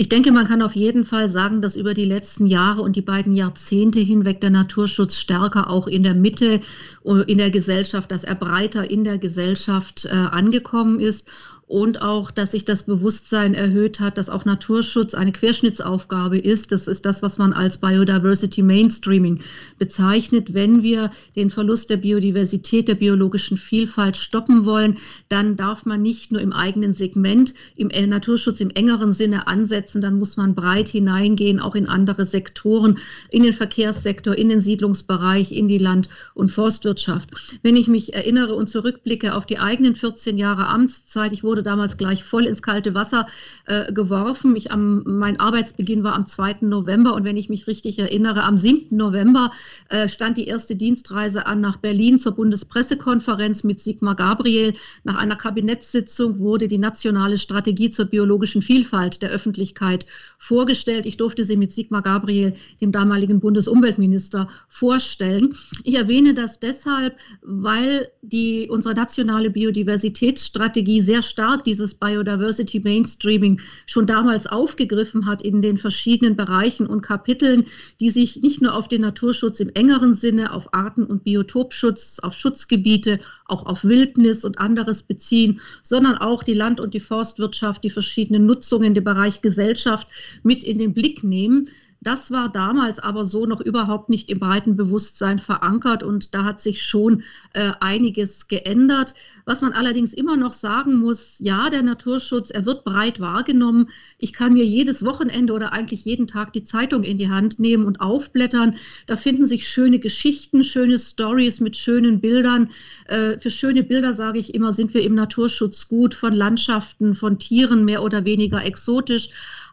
Ich 0.00 0.08
denke, 0.08 0.30
man 0.30 0.46
kann 0.46 0.62
auf 0.62 0.76
jeden 0.76 1.04
Fall 1.04 1.28
sagen, 1.28 1.60
dass 1.60 1.74
über 1.74 1.92
die 1.92 2.04
letzten 2.04 2.46
Jahre 2.46 2.82
und 2.82 2.94
die 2.94 3.02
beiden 3.02 3.34
Jahrzehnte 3.34 3.98
hinweg 3.98 4.40
der 4.40 4.50
Naturschutz 4.50 5.16
stärker 5.16 5.68
auch 5.68 5.88
in 5.88 6.04
der 6.04 6.14
Mitte 6.14 6.60
äh, 7.04 7.22
in 7.26 7.38
der 7.38 7.50
Gesellschaft, 7.50 8.12
dass 8.12 8.22
er 8.22 8.36
breiter 8.36 8.88
in 8.88 9.02
der 9.02 9.18
Gesellschaft 9.18 10.04
äh, 10.04 10.10
angekommen 10.10 11.00
ist 11.00 11.28
und 11.68 12.00
auch, 12.00 12.30
dass 12.30 12.52
sich 12.52 12.64
das 12.64 12.84
Bewusstsein 12.84 13.52
erhöht 13.52 14.00
hat, 14.00 14.16
dass 14.16 14.30
auch 14.30 14.46
Naturschutz 14.46 15.12
eine 15.12 15.32
Querschnittsaufgabe 15.32 16.38
ist. 16.38 16.72
Das 16.72 16.88
ist 16.88 17.04
das, 17.04 17.22
was 17.22 17.36
man 17.36 17.52
als 17.52 17.76
Biodiversity 17.76 18.62
Mainstreaming 18.62 19.42
bezeichnet. 19.78 20.54
Wenn 20.54 20.82
wir 20.82 21.10
den 21.36 21.50
Verlust 21.50 21.90
der 21.90 21.98
Biodiversität, 21.98 22.88
der 22.88 22.94
biologischen 22.94 23.58
Vielfalt 23.58 24.16
stoppen 24.16 24.64
wollen, 24.64 24.96
dann 25.28 25.56
darf 25.56 25.84
man 25.84 26.00
nicht 26.00 26.32
nur 26.32 26.40
im 26.40 26.54
eigenen 26.54 26.94
Segment, 26.94 27.52
im 27.76 27.88
Naturschutz 28.08 28.60
im 28.60 28.70
engeren 28.70 29.12
Sinne 29.12 29.46
ansetzen, 29.46 30.00
dann 30.00 30.18
muss 30.18 30.38
man 30.38 30.54
breit 30.54 30.88
hineingehen, 30.88 31.60
auch 31.60 31.74
in 31.74 31.86
andere 31.86 32.24
Sektoren, 32.24 32.98
in 33.30 33.42
den 33.42 33.52
Verkehrssektor, 33.52 34.34
in 34.34 34.48
den 34.48 34.60
Siedlungsbereich, 34.60 35.52
in 35.52 35.68
die 35.68 35.78
Land- 35.78 36.08
und 36.32 36.50
Forstwirtschaft. 36.50 37.58
Wenn 37.62 37.76
ich 37.76 37.88
mich 37.88 38.14
erinnere 38.14 38.54
und 38.54 38.70
zurückblicke 38.70 39.34
auf 39.34 39.44
die 39.44 39.58
eigenen 39.58 39.94
14 39.94 40.38
Jahre 40.38 40.66
Amtszeit, 40.68 41.34
ich 41.34 41.44
wurde 41.44 41.57
wurde 41.58 41.64
damals 41.64 41.96
gleich 41.96 42.22
voll 42.22 42.46
ins 42.46 42.62
kalte 42.62 42.94
Wasser 42.94 43.26
äh, 43.66 43.92
geworfen. 43.92 44.54
Ich 44.54 44.70
am, 44.70 45.02
mein 45.04 45.40
Arbeitsbeginn 45.40 46.04
war 46.04 46.14
am 46.14 46.24
2. 46.24 46.58
November 46.60 47.14
und 47.14 47.24
wenn 47.24 47.36
ich 47.36 47.48
mich 47.48 47.66
richtig 47.66 47.98
erinnere, 47.98 48.44
am 48.44 48.58
7. 48.58 48.96
November 48.96 49.50
äh, 49.88 50.08
stand 50.08 50.36
die 50.36 50.46
erste 50.46 50.76
Dienstreise 50.76 51.46
an 51.46 51.60
nach 51.60 51.78
Berlin 51.78 52.20
zur 52.20 52.32
Bundespressekonferenz 52.32 53.64
mit 53.64 53.80
Sigmar 53.80 54.14
Gabriel. 54.14 54.74
Nach 55.02 55.16
einer 55.16 55.34
Kabinettssitzung 55.34 56.38
wurde 56.38 56.68
die 56.68 56.78
nationale 56.78 57.38
Strategie 57.38 57.90
zur 57.90 58.04
biologischen 58.04 58.62
Vielfalt 58.62 59.20
der 59.20 59.30
Öffentlichkeit 59.30 60.06
vorgestellt. 60.38 61.06
Ich 61.06 61.16
durfte 61.16 61.42
sie 61.42 61.56
mit 61.56 61.72
Sigmar 61.72 62.02
Gabriel, 62.02 62.54
dem 62.80 62.92
damaligen 62.92 63.40
Bundesumweltminister, 63.40 64.46
vorstellen. 64.68 65.56
Ich 65.82 65.96
erwähne 65.96 66.34
das 66.34 66.60
deshalb, 66.60 67.16
weil 67.42 68.08
die, 68.22 68.68
unsere 68.70 68.94
nationale 68.94 69.50
Biodiversitätsstrategie 69.50 71.00
sehr 71.00 71.24
stark 71.24 71.47
stark 71.48 71.64
dieses 71.64 71.94
Biodiversity 71.94 72.80
Mainstreaming 72.80 73.58
schon 73.86 74.06
damals 74.06 74.46
aufgegriffen 74.46 75.24
hat 75.24 75.42
in 75.42 75.62
den 75.62 75.78
verschiedenen 75.78 76.36
Bereichen 76.36 76.86
und 76.86 77.00
Kapiteln, 77.00 77.64
die 78.00 78.10
sich 78.10 78.42
nicht 78.42 78.60
nur 78.60 78.74
auf 78.74 78.86
den 78.86 79.00
Naturschutz 79.00 79.58
im 79.60 79.70
engeren 79.70 80.12
Sinne, 80.12 80.52
auf 80.52 80.74
Arten- 80.74 81.06
und 81.06 81.24
Biotopschutz, 81.24 82.18
auf 82.18 82.34
Schutzgebiete, 82.34 83.18
auch 83.46 83.64
auf 83.64 83.82
Wildnis 83.82 84.44
und 84.44 84.58
anderes 84.58 85.02
beziehen, 85.02 85.60
sondern 85.82 86.18
auch 86.18 86.42
die 86.42 86.52
Land- 86.52 86.80
und 86.80 86.92
die 86.92 87.00
Forstwirtschaft, 87.00 87.82
die 87.82 87.88
verschiedenen 87.88 88.44
Nutzungen, 88.44 88.92
den 88.92 89.04
Bereich 89.04 89.40
Gesellschaft 89.40 90.06
mit 90.42 90.62
in 90.62 90.78
den 90.78 90.92
Blick 90.92 91.24
nehmen. 91.24 91.70
Das 92.00 92.30
war 92.30 92.48
damals 92.48 93.00
aber 93.00 93.24
so 93.24 93.44
noch 93.44 93.60
überhaupt 93.60 94.08
nicht 94.08 94.30
im 94.30 94.38
breiten 94.38 94.76
Bewusstsein 94.76 95.40
verankert 95.40 96.04
und 96.04 96.32
da 96.32 96.44
hat 96.44 96.60
sich 96.60 96.82
schon 96.82 97.24
äh, 97.54 97.72
einiges 97.80 98.46
geändert. 98.46 99.14
Was 99.44 99.62
man 99.62 99.72
allerdings 99.72 100.12
immer 100.12 100.36
noch 100.36 100.52
sagen 100.52 100.98
muss, 100.98 101.40
ja, 101.40 101.70
der 101.70 101.82
Naturschutz, 101.82 102.50
er 102.50 102.66
wird 102.66 102.84
breit 102.84 103.18
wahrgenommen. 103.18 103.88
Ich 104.18 104.32
kann 104.32 104.52
mir 104.52 104.64
jedes 104.64 105.04
Wochenende 105.04 105.52
oder 105.52 105.72
eigentlich 105.72 106.04
jeden 106.04 106.28
Tag 106.28 106.52
die 106.52 106.62
Zeitung 106.62 107.02
in 107.02 107.18
die 107.18 107.30
Hand 107.30 107.58
nehmen 107.58 107.84
und 107.84 108.00
aufblättern. 108.00 108.76
Da 109.06 109.16
finden 109.16 109.46
sich 109.46 109.68
schöne 109.68 109.98
Geschichten, 109.98 110.62
schöne 110.62 111.00
Stories 111.00 111.58
mit 111.58 111.76
schönen 111.76 112.20
Bildern. 112.20 112.70
Äh, 113.06 113.40
für 113.40 113.50
schöne 113.50 113.82
Bilder 113.82 114.14
sage 114.14 114.38
ich 114.38 114.54
immer, 114.54 114.72
sind 114.72 114.94
wir 114.94 115.02
im 115.02 115.16
Naturschutz 115.16 115.88
gut, 115.88 116.14
von 116.14 116.32
Landschaften, 116.32 117.16
von 117.16 117.40
Tieren 117.40 117.84
mehr 117.84 118.04
oder 118.04 118.24
weniger 118.24 118.64
exotisch 118.64 119.30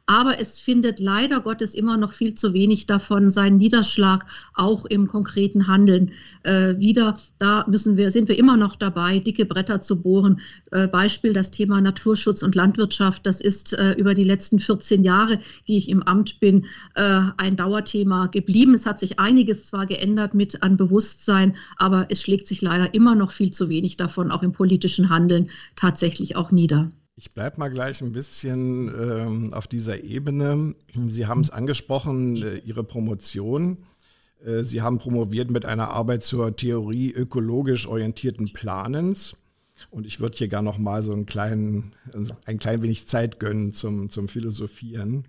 aber 0.08 0.40
es 0.40 0.60
findet 0.60 1.00
leider 1.00 1.42
Gottes 1.42 1.74
immer 1.74 1.98
noch 1.98 2.12
viel 2.12 2.36
zu 2.36 2.54
wenig 2.54 2.86
davon 2.86 3.32
seinen 3.32 3.58
Niederschlag 3.58 4.26
auch 4.54 4.86
im 4.86 5.08
konkreten 5.08 5.68
Handeln 5.68 6.12
äh, 6.44 6.78
wieder. 6.78 7.18
Da 7.40 7.66
müssen 7.68 7.98
wir, 7.98 8.12
sind 8.12 8.30
wir 8.30 8.38
immer 8.38 8.58
noch 8.58 8.76
dabei, 8.76 9.20
dicke 9.20 9.46
Bretter 9.46 9.82
zu 9.82 10.02
bohren. 10.02 10.42
Äh, 10.72 10.88
Beispiel 10.88 11.34
das 11.34 11.52
Thema 11.52 11.82
Naturschutz 11.82 12.44
und 12.44 12.56
Landwirtschaft. 12.56 13.26
Das 13.26 13.42
ist 13.42 13.74
äh, 13.74 13.94
über 13.94 14.14
die 14.14 14.24
letzten 14.24 14.60
14 14.60 15.04
Jahre, 15.04 15.40
die 15.68 15.78
ich 15.78 15.90
im 15.90 16.04
Amt 16.04 16.40
bin, 16.40 16.66
äh, 16.96 17.22
ein 17.38 17.56
Dauerthema 17.56 18.28
geblieben. 18.28 18.76
Es 18.76 18.86
hat 18.86 19.00
sich 19.00 19.20
einiges 19.20 19.66
zwar 19.68 19.88
geändert 19.88 20.36
mit 20.36 20.62
an 20.62 20.78
Bewusstsein, 20.78 21.56
aber 21.78 22.08
es 22.10 22.22
schlägt 22.22 22.48
sich 22.48 22.62
leider 22.62 22.94
immer 22.94 23.16
noch 23.16 23.32
viel 23.32 23.52
zu 23.52 23.70
wenig 23.70 23.98
davon 23.98 24.32
auch 24.32 24.44
im 24.44 24.52
politischen 24.52 25.10
Handeln 25.10 25.50
tatsächlich 25.76 26.36
auch 26.36 26.52
nieder. 26.52 26.92
Ich 27.17 27.31
bleibe 27.31 27.60
mal 27.60 27.69
gleich 27.69 28.01
ein 28.01 28.12
bisschen 28.12 28.89
ähm, 28.89 29.53
auf 29.53 29.67
dieser 29.67 30.03
Ebene. 30.03 30.75
Sie 31.07 31.27
haben 31.27 31.39
es 31.39 31.50
angesprochen, 31.50 32.36
äh, 32.36 32.57
Ihre 32.57 32.84
Promotion. 32.84 33.77
Äh, 34.45 34.63
Sie 34.65 34.81
haben 34.81 34.98
promoviert 34.98 35.50
mit 35.50 35.63
einer 35.65 35.91
Arbeit 35.91 36.25
zur 36.25 36.57
Theorie 36.57 37.13
ökologisch 37.13 37.88
orientierten 37.88 38.51
Planens. 38.51 39.38
Und 39.91 40.05
ich 40.05 40.19
würde 40.19 40.36
hier 40.36 40.50
gar 40.50 40.62
noch 40.62 40.77
mal 40.77 41.03
so 41.03 41.13
einen 41.13 41.25
kleinen, 41.25 41.93
ein 42.45 42.60
klein 42.60 42.81
wenig 42.81 43.07
Zeit 43.07 43.39
gönnen 43.39 43.72
zum, 43.72 44.10
zum 44.10 44.27
Philosophieren. 44.27 45.25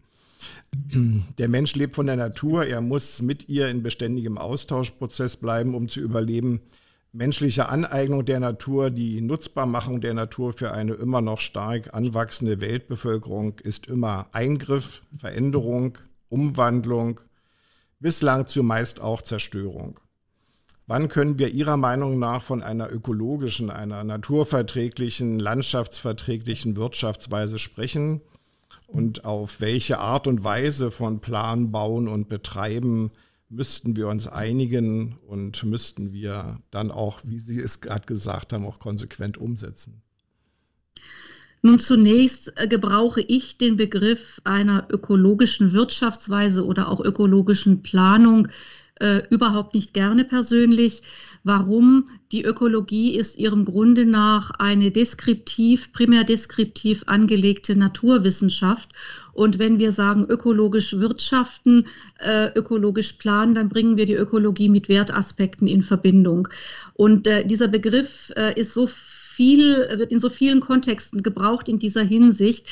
Der 1.38 1.48
Mensch 1.48 1.74
lebt 1.76 1.94
von 1.94 2.06
der 2.06 2.16
Natur, 2.16 2.66
er 2.66 2.80
muss 2.80 3.22
mit 3.22 3.48
ihr 3.48 3.68
in 3.68 3.82
beständigem 3.82 4.38
Austauschprozess 4.38 5.36
bleiben, 5.36 5.74
um 5.74 5.88
zu 5.88 6.00
überleben 6.00 6.60
menschliche 7.16 7.68
Aneignung 7.70 8.24
der 8.26 8.40
Natur, 8.40 8.90
die 8.90 9.22
Nutzbarmachung 9.22 10.00
der 10.00 10.12
Natur 10.12 10.52
für 10.52 10.72
eine 10.72 10.92
immer 10.94 11.22
noch 11.22 11.40
stark 11.40 11.94
anwachsende 11.94 12.60
Weltbevölkerung 12.60 13.58
ist 13.60 13.86
immer 13.86 14.26
Eingriff, 14.32 15.02
Veränderung, 15.16 15.96
Umwandlung, 16.28 17.20
bislang 18.00 18.46
zumeist 18.46 19.00
auch 19.00 19.22
Zerstörung. 19.22 19.98
Wann 20.86 21.08
können 21.08 21.38
wir 21.38 21.48
Ihrer 21.48 21.78
Meinung 21.78 22.18
nach 22.18 22.42
von 22.42 22.62
einer 22.62 22.92
ökologischen, 22.92 23.70
einer 23.70 24.04
naturverträglichen, 24.04 25.38
landschaftsverträglichen 25.38 26.76
Wirtschaftsweise 26.76 27.58
sprechen? 27.58 28.20
Und 28.86 29.24
auf 29.24 29.60
welche 29.60 29.98
Art 29.98 30.28
und 30.28 30.44
Weise 30.44 30.92
von 30.92 31.20
Plan, 31.20 31.72
Bauen 31.72 32.06
und 32.06 32.28
Betreiben 32.28 33.10
müssten 33.48 33.96
wir 33.96 34.08
uns 34.08 34.26
einigen 34.26 35.18
und 35.26 35.62
müssten 35.64 36.12
wir 36.12 36.60
dann 36.70 36.90
auch, 36.90 37.20
wie 37.24 37.38
Sie 37.38 37.60
es 37.60 37.80
gerade 37.80 38.06
gesagt 38.06 38.52
haben, 38.52 38.66
auch 38.66 38.78
konsequent 38.78 39.38
umsetzen. 39.38 40.02
Nun 41.62 41.78
zunächst 41.78 42.52
äh, 42.56 42.68
gebrauche 42.68 43.20
ich 43.20 43.58
den 43.58 43.76
Begriff 43.76 44.40
einer 44.44 44.86
ökologischen 44.90 45.72
Wirtschaftsweise 45.72 46.64
oder 46.64 46.88
auch 46.88 47.00
ökologischen 47.00 47.82
Planung 47.82 48.48
äh, 49.00 49.22
überhaupt 49.30 49.74
nicht 49.74 49.92
gerne 49.92 50.24
persönlich. 50.24 51.02
Warum? 51.46 52.08
Die 52.32 52.42
Ökologie 52.42 53.16
ist 53.16 53.38
ihrem 53.38 53.64
Grunde 53.64 54.04
nach 54.04 54.50
eine 54.58 54.90
deskriptiv, 54.90 55.92
primär 55.92 56.24
deskriptiv 56.24 57.04
angelegte 57.06 57.76
Naturwissenschaft. 57.76 58.90
Und 59.32 59.60
wenn 59.60 59.78
wir 59.78 59.92
sagen 59.92 60.26
ökologisch 60.28 60.98
wirtschaften, 60.98 61.86
äh, 62.18 62.48
ökologisch 62.56 63.12
planen, 63.12 63.54
dann 63.54 63.68
bringen 63.68 63.96
wir 63.96 64.06
die 64.06 64.14
Ökologie 64.14 64.68
mit 64.68 64.88
Wertaspekten 64.88 65.68
in 65.68 65.82
Verbindung. 65.82 66.48
Und 66.94 67.28
äh, 67.28 67.46
dieser 67.46 67.68
Begriff 67.68 68.32
äh, 68.34 68.58
ist 68.58 68.74
so 68.74 68.88
viel, 69.36 69.86
wird 69.98 70.10
in 70.10 70.18
so 70.18 70.30
vielen 70.30 70.60
Kontexten 70.60 71.22
gebraucht 71.22 71.68
in 71.68 71.78
dieser 71.78 72.02
Hinsicht, 72.02 72.68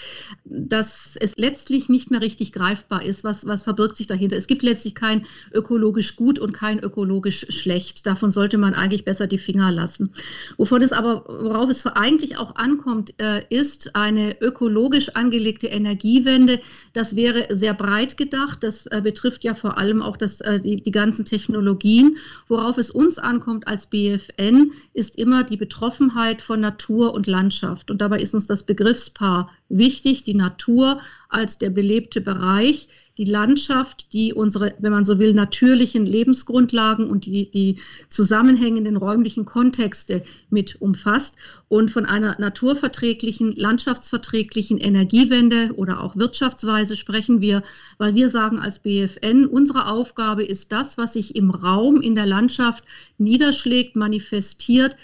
dass 0.47 1.15
es 1.21 1.35
letztlich 1.37 1.91
nicht 1.91 2.11
mehr 2.11 2.23
richtig 2.23 2.53
greifbar 2.53 3.05
ist, 3.05 3.23
was, 3.23 3.47
was 3.47 3.63
verbirgt 3.63 3.99
sich 3.99 4.07
dahinter. 4.07 4.37
Es 4.37 4.47
gibt 4.47 4.63
letztlich 4.63 4.95
kein 4.95 5.27
ökologisch 5.53 6.17
gut 6.17 6.39
und 6.39 6.55
kein 6.55 6.79
ökologisch 6.83 7.45
schlecht. 7.51 8.07
Davon 8.07 8.31
sollte 8.31 8.57
man 8.57 8.73
eigentlich 8.73 9.05
besser 9.05 9.27
die 9.27 9.37
Finger 9.37 9.71
lassen. 9.73 10.15
Wovon 10.57 10.81
es 10.81 10.93
aber, 10.93 11.27
worauf 11.29 11.69
es 11.69 11.85
eigentlich 11.85 12.39
auch 12.39 12.57
ankommt, 12.57 13.13
äh, 13.21 13.43
ist 13.51 13.95
eine 13.95 14.41
ökologisch 14.41 15.11
angelegte 15.11 15.67
Energiewende. 15.67 16.61
Das 16.95 17.15
wäre 17.15 17.55
sehr 17.55 17.75
breit 17.75 18.17
gedacht. 18.17 18.63
Das 18.63 18.87
äh, 18.87 19.03
betrifft 19.03 19.45
ja 19.45 19.55
vor 19.55 19.77
allem 19.77 20.01
auch 20.01 20.17
das, 20.17 20.41
äh, 20.41 20.61
die, 20.61 20.77
die 20.77 20.93
ganzen 20.93 21.27
Technologien. 21.27 22.17
Worauf 22.49 22.79
es 22.79 22.91
uns 22.91 23.19
ankommt 23.19 23.69
als 23.69 23.85
BFN, 23.87 24.73
ist 24.95 25.19
immer 25.19 25.45
die 25.45 25.59
Betroffenheit 25.59 26.41
von 26.41 26.54
von 26.55 26.61
Natur 26.61 27.15
und 27.15 27.27
Landschaft. 27.27 27.91
Und 27.91 28.01
dabei 28.01 28.21
ist 28.21 28.33
uns 28.33 28.47
das 28.47 28.63
Begriffspaar 28.63 29.51
wichtig, 29.69 30.23
die 30.23 30.35
Natur 30.35 31.01
als 31.29 31.59
der 31.59 31.71
belebte 31.71 32.21
Bereich, 32.21 32.87
die 33.19 33.25
Landschaft, 33.25 34.13
die 34.13 34.33
unsere, 34.33 34.73
wenn 34.79 34.93
man 34.93 35.05
so 35.05 35.19
will, 35.19 35.35
natürlichen 35.35 36.07
Lebensgrundlagen 36.07 37.11
und 37.11 37.27
die, 37.27 37.51
die 37.51 37.81
zusammenhängenden 38.09 38.97
räumlichen 38.97 39.45
Kontexte 39.45 40.23
mit 40.49 40.81
umfasst 40.81 41.35
und 41.67 41.91
von 41.91 42.07
einer 42.07 42.37
naturverträglichen, 42.39 43.57
landschaftsverträglichen 43.57 44.79
Energiewende 44.79 45.73
oder 45.75 46.03
auch 46.03 46.15
Wirtschaftsweise 46.15 46.97
sprechen 46.97 47.41
wir, 47.41 47.65
weil 47.99 48.15
wir 48.15 48.29
sagen 48.29 48.61
als 48.61 48.79
BFN, 48.79 49.47
unsere 49.47 49.89
Aufgabe 49.89 50.45
ist 50.45 50.71
das, 50.71 50.99
was 50.99 51.15
sich 51.15 51.35
im 51.35 51.51
Raum, 51.51 52.01
in 52.01 52.15
der 52.15 52.27
Landschaft 52.27 52.85
niederschlägt, 53.19 53.97
manifestiert, 53.97 54.97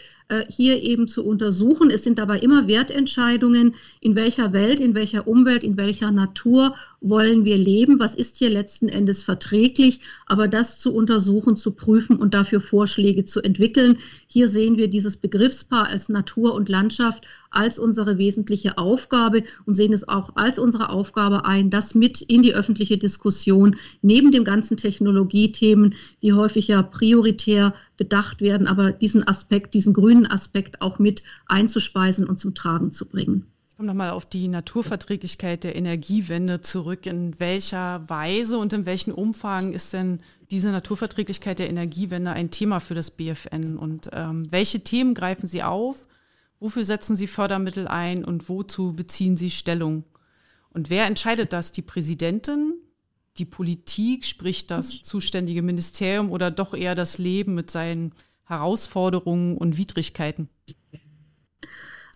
hier 0.48 0.82
eben 0.82 1.08
zu 1.08 1.24
untersuchen. 1.24 1.90
Es 1.90 2.04
sind 2.04 2.18
dabei 2.18 2.38
immer 2.38 2.68
Wertentscheidungen, 2.68 3.74
in 4.00 4.14
welcher 4.14 4.52
Welt, 4.52 4.80
in 4.80 4.94
welcher 4.94 5.26
Umwelt, 5.26 5.64
in 5.64 5.76
welcher 5.76 6.12
Natur 6.12 6.74
wollen 7.00 7.44
wir 7.44 7.56
leben, 7.56 7.98
was 7.98 8.14
ist 8.14 8.36
hier 8.36 8.50
letzten 8.50 8.88
Endes 8.88 9.22
verträglich, 9.22 10.00
aber 10.26 10.48
das 10.48 10.78
zu 10.78 10.92
untersuchen, 10.94 11.56
zu 11.56 11.72
prüfen 11.72 12.16
und 12.16 12.34
dafür 12.34 12.60
Vorschläge 12.60 13.24
zu 13.24 13.40
entwickeln. 13.40 13.98
Hier 14.26 14.48
sehen 14.48 14.76
wir 14.76 14.88
dieses 14.88 15.16
Begriffspaar 15.16 15.86
als 15.86 16.08
Natur 16.10 16.54
und 16.54 16.68
Landschaft 16.68 17.24
als 17.50 17.78
unsere 17.78 18.18
wesentliche 18.18 18.78
Aufgabe 18.78 19.42
und 19.64 19.74
sehen 19.74 19.92
es 19.92 20.06
auch 20.06 20.36
als 20.36 20.58
unsere 20.58 20.90
Aufgabe 20.90 21.46
ein, 21.46 21.70
das 21.70 21.94
mit 21.94 22.20
in 22.20 22.42
die 22.42 22.54
öffentliche 22.54 22.98
Diskussion 22.98 23.76
neben 24.02 24.30
den 24.30 24.44
ganzen 24.44 24.76
Technologiethemen, 24.76 25.94
die 26.22 26.34
häufig 26.34 26.68
ja 26.68 26.82
prioritär 26.82 27.74
bedacht 27.96 28.40
werden, 28.40 28.66
aber 28.66 28.92
diesen 28.92 29.26
Aspekt, 29.26 29.74
diesen 29.74 29.94
grünen 29.94 30.26
Aspekt 30.26 30.80
auch 30.80 30.98
mit 30.98 31.22
einzuspeisen 31.46 32.26
und 32.26 32.38
zum 32.38 32.54
Tragen 32.54 32.90
zu 32.90 33.06
bringen 33.06 33.49
komme 33.80 33.92
nochmal 33.92 34.10
auf 34.10 34.26
die 34.26 34.46
Naturverträglichkeit 34.46 35.64
der 35.64 35.74
Energiewende 35.74 36.60
zurück. 36.60 37.06
In 37.06 37.40
welcher 37.40 38.06
Weise 38.10 38.58
und 38.58 38.74
in 38.74 38.84
welchem 38.84 39.14
Umfang 39.14 39.72
ist 39.72 39.94
denn 39.94 40.20
diese 40.50 40.68
Naturverträglichkeit 40.68 41.58
der 41.58 41.70
Energiewende 41.70 42.30
ein 42.30 42.50
Thema 42.50 42.80
für 42.80 42.94
das 42.94 43.10
BFN? 43.10 43.78
Und 43.78 44.10
ähm, 44.12 44.52
welche 44.52 44.80
Themen 44.80 45.14
greifen 45.14 45.46
Sie 45.46 45.62
auf? 45.62 46.04
Wofür 46.58 46.84
setzen 46.84 47.16
Sie 47.16 47.26
Fördermittel 47.26 47.88
ein 47.88 48.22
und 48.22 48.50
wozu 48.50 48.92
beziehen 48.92 49.38
Sie 49.38 49.48
Stellung? 49.48 50.04
Und 50.74 50.90
wer 50.90 51.06
entscheidet 51.06 51.54
das? 51.54 51.72
Die 51.72 51.80
Präsidentin, 51.80 52.74
die 53.38 53.46
Politik, 53.46 54.26
sprich 54.26 54.66
das 54.66 55.02
zuständige 55.02 55.62
Ministerium 55.62 56.30
oder 56.30 56.50
doch 56.50 56.74
eher 56.74 56.94
das 56.94 57.16
Leben 57.16 57.54
mit 57.54 57.70
seinen 57.70 58.12
Herausforderungen 58.44 59.56
und 59.56 59.78
Widrigkeiten? 59.78 60.50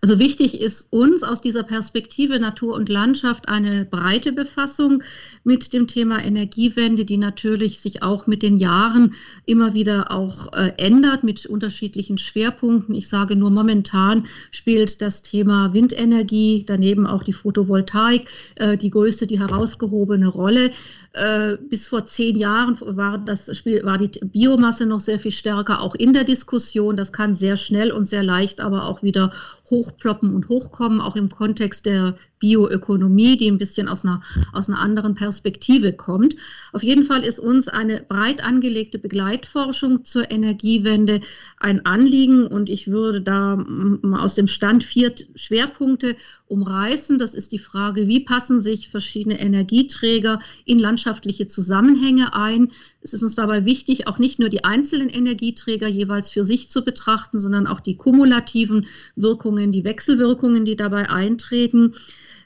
Also 0.05 0.19
wichtig 0.19 0.61
ist 0.61 0.85
uns 0.91 1.23
aus 1.23 1.41
dieser 1.41 1.63
Perspektive 1.63 2.39
Natur 2.39 2.75
und 2.75 2.89
Landschaft 2.89 3.49
eine 3.49 3.85
breite 3.85 4.33
Befassung 4.33 5.01
mit 5.43 5.73
dem 5.73 5.87
Thema 5.87 6.23
Energiewende, 6.23 7.05
die 7.05 7.17
natürlich 7.17 7.79
sich 7.79 8.03
auch 8.03 8.27
mit 8.27 8.43
den 8.43 8.59
Jahren 8.59 9.15
immer 9.47 9.73
wieder 9.73 10.11
auch 10.11 10.53
äh, 10.53 10.73
ändert 10.77 11.23
mit 11.23 11.47
unterschiedlichen 11.47 12.19
Schwerpunkten. 12.19 12.93
Ich 12.93 13.09
sage 13.09 13.35
nur 13.35 13.49
momentan 13.49 14.27
spielt 14.51 15.01
das 15.01 15.23
Thema 15.23 15.73
Windenergie, 15.73 16.65
daneben 16.67 17.07
auch 17.07 17.23
die 17.23 17.33
Photovoltaik, 17.33 18.29
äh, 18.57 18.77
die 18.77 18.91
größte, 18.91 19.25
die 19.25 19.39
herausgehobene 19.39 20.27
Rolle. 20.27 20.69
Äh, 21.15 21.57
bis 21.69 21.87
vor 21.87 22.05
zehn 22.05 22.35
Jahren 22.35 22.77
war, 22.81 23.17
das 23.17 23.55
Spiel, 23.57 23.85
war 23.85 23.97
die 23.97 24.19
Biomasse 24.19 24.85
noch 24.85 24.99
sehr 24.99 25.17
viel 25.17 25.31
stärker 25.31 25.81
auch 25.81 25.95
in 25.95 26.11
der 26.11 26.25
Diskussion. 26.25 26.97
Das 26.97 27.13
kann 27.13 27.33
sehr 27.33 27.55
schnell 27.55 27.93
und 27.93 28.03
sehr 28.03 28.21
leicht 28.21 28.59
aber 28.59 28.83
auch 28.83 29.01
wieder 29.01 29.31
hochploppen 29.69 30.35
und 30.35 30.49
hochkommen, 30.49 30.99
auch 30.99 31.15
im 31.15 31.29
Kontext 31.29 31.85
der 31.85 32.17
Bioökonomie, 32.39 33.37
die 33.37 33.49
ein 33.49 33.57
bisschen 33.57 33.87
aus 33.87 34.03
einer, 34.03 34.21
aus 34.51 34.67
einer 34.67 34.79
anderen 34.79 35.15
Perspektive 35.15 35.93
kommt. 35.93 36.35
Auf 36.73 36.83
jeden 36.83 37.05
Fall 37.05 37.23
ist 37.23 37.39
uns 37.39 37.69
eine 37.69 38.01
breit 38.01 38.43
angelegte 38.43 38.99
Begleitforschung 38.99 40.03
zur 40.03 40.29
Energiewende 40.29 41.21
ein 41.57 41.85
Anliegen 41.85 42.45
und 42.45 42.69
ich 42.69 42.89
würde 42.89 43.21
da 43.21 43.65
aus 44.11 44.35
dem 44.35 44.47
Stand 44.47 44.83
vier 44.83 45.15
Schwerpunkte 45.35 46.17
umreißen. 46.47 47.17
Das 47.17 47.33
ist 47.33 47.51
die 47.51 47.59
Frage, 47.59 48.07
wie 48.07 48.19
passen 48.19 48.59
sich 48.59 48.89
verschiedene 48.89 49.39
Energieträger 49.39 50.39
in 50.65 50.79
landschaftliche 50.79 51.47
Zusammenhänge 51.47 52.33
ein. 52.33 52.71
Es 53.01 53.13
ist 53.13 53.23
uns 53.23 53.35
dabei 53.35 53.65
wichtig, 53.65 54.07
auch 54.07 54.19
nicht 54.19 54.39
nur 54.39 54.49
die 54.49 54.63
einzelnen 54.63 55.09
Energieträger 55.09 55.87
jeweils 55.87 56.29
für 56.29 56.45
sich 56.45 56.69
zu 56.69 56.83
betrachten, 56.83 57.39
sondern 57.39 57.67
auch 57.67 57.79
die 57.79 57.97
kumulativen 57.97 58.87
Wirkungen, 59.15 59.71
die 59.71 59.83
Wechselwirkungen, 59.83 60.65
die 60.65 60.75
dabei 60.75 61.09
eintreten. 61.09 61.93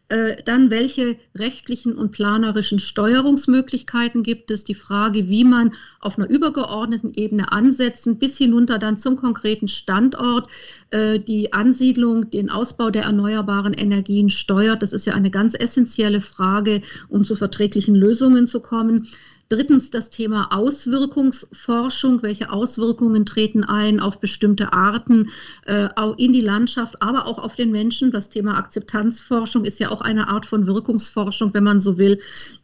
Äh, 0.09 0.41
dann, 0.43 0.71
welche 0.71 1.17
rechtlichen 1.35 1.93
und 1.93 2.11
planerischen 2.11 2.79
Steuerungsmöglichkeiten 2.79 4.23
gibt 4.23 4.49
es? 4.49 4.63
Die 4.63 4.73
Frage, 4.73 5.29
wie 5.29 5.43
man 5.43 5.73
auf 5.99 6.17
einer 6.17 6.27
übergeordneten 6.27 7.13
Ebene 7.15 7.51
ansetzen, 7.51 8.17
bis 8.17 8.35
hinunter 8.35 8.79
dann 8.79 8.97
zum 8.97 9.17
konkreten 9.17 9.67
Standort 9.67 10.49
äh, 10.89 11.19
die 11.19 11.53
Ansiedlung, 11.53 12.31
den 12.31 12.49
Ausbau 12.49 12.89
der 12.89 13.03
erneuerbaren 13.03 13.73
Energien 13.73 14.31
steuert. 14.31 14.81
Das 14.81 14.93
ist 14.93 15.05
ja 15.05 15.13
eine 15.13 15.29
ganz 15.29 15.53
essentielle 15.53 16.21
Frage, 16.21 16.81
um 17.07 17.23
zu 17.23 17.35
verträglichen 17.35 17.93
Lösungen 17.93 18.47
zu 18.47 18.61
kommen. 18.61 19.07
Drittens 19.51 19.89
das 19.89 20.11
Thema 20.11 20.49
Auswirkungsforschung. 20.51 22.21
Welche 22.21 22.51
Auswirkungen 22.51 23.25
treten 23.25 23.63
ein 23.63 23.99
auf 23.99 24.19
bestimmte 24.19 24.73
Arten 24.73 25.31
äh, 25.65 25.87
in 26.17 26.33
die 26.33 26.41
Landschaft, 26.41 27.01
aber 27.01 27.25
auch 27.25 27.39
auf 27.39 27.55
den 27.55 27.71
Menschen? 27.71 28.11
Das 28.11 28.29
Thema 28.29 28.59
Akzeptanzforschung 28.59 29.65
ist 29.65 29.79
ja 29.79 29.89
auch 29.89 30.01
eine 30.01 30.27
Art 30.27 30.45
von 30.45 30.67
Wirkungsforschung, 30.67 31.51
wenn 31.55 31.63
man 31.63 31.79
so 31.79 31.97
will, 31.97 32.19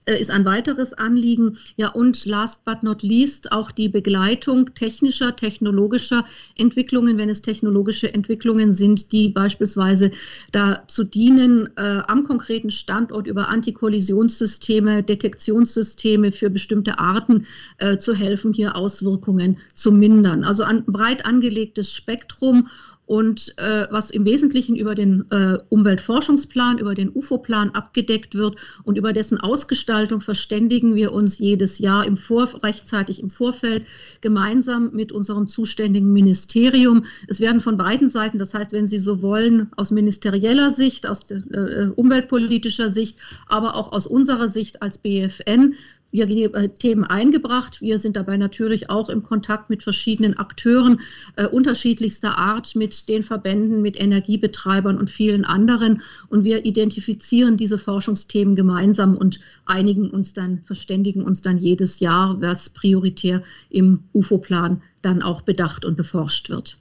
äh, 0.05 0.21
ist 0.21 0.29
ein 0.29 0.45
weiteres 0.45 0.93
Anliegen. 0.93 1.57
Ja, 1.75 1.89
und 1.89 2.23
last 2.27 2.65
but 2.65 2.83
not 2.83 3.01
least 3.01 3.51
auch 3.51 3.71
die 3.71 3.89
Begleitung 3.89 4.75
technischer, 4.75 5.35
technologischer 5.35 6.23
Entwicklungen, 6.55 7.17
wenn 7.17 7.29
es 7.29 7.41
technologische 7.41 8.13
Entwicklungen 8.13 8.71
sind, 8.71 9.11
die 9.11 9.29
beispielsweise 9.29 10.11
dazu 10.51 11.03
dienen, 11.03 11.67
äh, 11.77 12.03
am 12.05 12.25
konkreten 12.25 12.69
Standort 12.69 13.25
über 13.25 13.47
Antikollisionssysteme, 13.47 15.01
Detektionssysteme 15.01 16.31
für 16.31 16.51
bestimmte 16.51 16.74
bestimmte 16.75 16.99
Arten 16.99 17.45
äh, 17.77 17.97
zu 17.97 18.13
helfen, 18.13 18.51
hier 18.51 18.75
Auswirkungen 18.75 19.57
zu 19.73 19.91
mindern. 19.93 20.43
Also 20.43 20.63
ein 20.63 20.83
breit 20.85 21.25
angelegtes 21.25 21.93
Spektrum 21.93 22.67
und 23.05 23.53
äh, 23.57 23.85
was 23.91 24.09
im 24.09 24.25
Wesentlichen 24.25 24.75
über 24.75 24.95
den 24.95 25.25
äh, 25.29 25.59
Umweltforschungsplan, 25.69 26.79
über 26.79 26.95
den 26.95 27.11
UFO-Plan 27.13 27.69
abgedeckt 27.71 28.33
wird 28.33 28.57
und 28.83 28.97
über 28.97 29.13
dessen 29.13 29.39
Ausgestaltung 29.39 30.21
verständigen 30.21 30.95
wir 30.95 31.11
uns 31.11 31.37
jedes 31.37 31.77
Jahr 31.77 32.05
im 32.05 32.17
Vor 32.17 32.49
rechtzeitig 32.63 33.21
im 33.21 33.29
Vorfeld 33.29 33.85
gemeinsam 34.21 34.91
mit 34.93 35.11
unserem 35.11 35.47
zuständigen 35.47 36.13
Ministerium. 36.13 37.05
Es 37.27 37.39
werden 37.39 37.61
von 37.61 37.77
beiden 37.77 38.09
Seiten, 38.09 38.39
das 38.39 38.53
heißt, 38.53 38.71
wenn 38.71 38.87
Sie 38.87 38.99
so 38.99 39.21
wollen, 39.21 39.71
aus 39.77 39.91
ministerieller 39.91 40.71
Sicht, 40.71 41.07
aus 41.07 41.29
äh, 41.29 41.89
umweltpolitischer 41.95 42.89
Sicht, 42.89 43.19
aber 43.47 43.75
auch 43.75 43.91
aus 43.91 44.07
unserer 44.07 44.47
Sicht 44.47 44.81
als 44.81 44.97
BFN 44.97 45.75
wir 46.15 46.55
äh, 46.55 46.69
Themen 46.69 47.03
eingebracht. 47.03 47.81
Wir 47.81 47.99
sind 47.99 48.15
dabei 48.15 48.37
natürlich 48.37 48.89
auch 48.89 49.09
im 49.09 49.21
Kontakt 49.21 49.69
mit 49.69 49.83
verschiedenen 49.83 50.37
Akteuren 50.37 51.01
äh, 51.35 51.45
unterschiedlichster 51.45 52.37
Art, 52.37 52.75
mit 52.75 53.09
den 53.09 53.21
Verbänden, 53.21 53.81
mit 53.81 53.99
Energiebetreibern 53.99 54.97
und 54.97 55.11
vielen 55.11 55.43
anderen. 55.43 56.01
Und 56.29 56.43
wir 56.43 56.65
identifizieren 56.65 57.57
diese 57.57 57.77
Forschungsthemen 57.77 58.55
gemeinsam 58.55 59.17
und 59.17 59.39
einigen 59.65 60.09
uns 60.09 60.33
dann, 60.33 60.61
verständigen 60.63 61.21
uns 61.21 61.41
dann 61.41 61.57
jedes 61.57 61.99
Jahr, 61.99 62.41
was 62.41 62.69
prioritär 62.69 63.43
im 63.69 64.05
UFO-Plan 64.13 64.81
dann 65.01 65.21
auch 65.21 65.41
bedacht 65.41 65.85
und 65.85 65.97
beforscht 65.97 66.49
wird. 66.49 66.77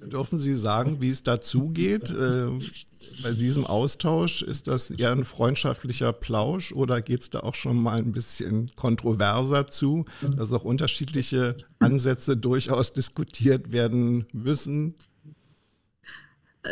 Dürfen 0.00 0.38
Sie 0.38 0.54
sagen, 0.54 0.98
wie 1.00 1.10
es 1.10 1.22
dazu 1.22 1.70
geht? 1.70 2.10
Bei 3.22 3.32
diesem 3.32 3.66
Austausch? 3.66 4.42
Ist 4.42 4.68
das 4.68 4.90
eher 4.90 5.12
ein 5.12 5.24
freundschaftlicher 5.24 6.12
Plausch 6.12 6.72
oder 6.72 7.00
geht 7.02 7.20
es 7.20 7.30
da 7.30 7.40
auch 7.40 7.54
schon 7.54 7.76
mal 7.82 7.98
ein 7.98 8.12
bisschen 8.12 8.70
kontroverser 8.76 9.66
zu, 9.66 10.04
dass 10.36 10.52
auch 10.52 10.64
unterschiedliche 10.64 11.56
Ansätze 11.78 12.36
durchaus 12.36 12.92
diskutiert 12.92 13.72
werden 13.72 14.26
müssen? 14.32 14.94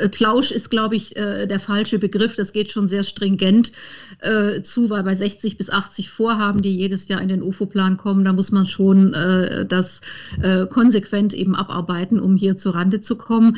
Äh, 0.01 0.09
Plausch 0.09 0.51
ist, 0.51 0.71
glaube 0.71 0.97
ich, 0.97 1.17
äh, 1.17 1.47
der 1.47 1.61
falsche 1.61 1.99
Begriff. 1.99 2.37
Das 2.37 2.53
geht 2.53 2.71
schon 2.71 2.89
sehr 2.89 3.05
stringent 3.05 3.73
äh, 4.21 4.63
zu, 4.63 4.91
weil 4.91 5.03
bei 5.03 5.15
60 5.15 5.57
bis 5.57 5.71
80 5.71 6.11
Vorhaben, 6.11 6.63
die 6.63 6.77
jedes 6.77 7.09
Jahr 7.09 7.21
in 7.21 7.29
den 7.29 7.43
UFO-Plan 7.43 7.97
kommen, 7.97 8.25
da 8.25 8.33
muss 8.33 8.53
man 8.53 8.67
schon 8.67 9.13
das 9.69 10.01
konsequent 10.71 11.35
eben 11.35 11.55
abarbeiten, 11.55 12.21
um 12.21 12.37
hier 12.37 12.57
zur 12.57 12.75
Rande 12.75 13.01
zu 13.01 13.17
kommen. 13.17 13.57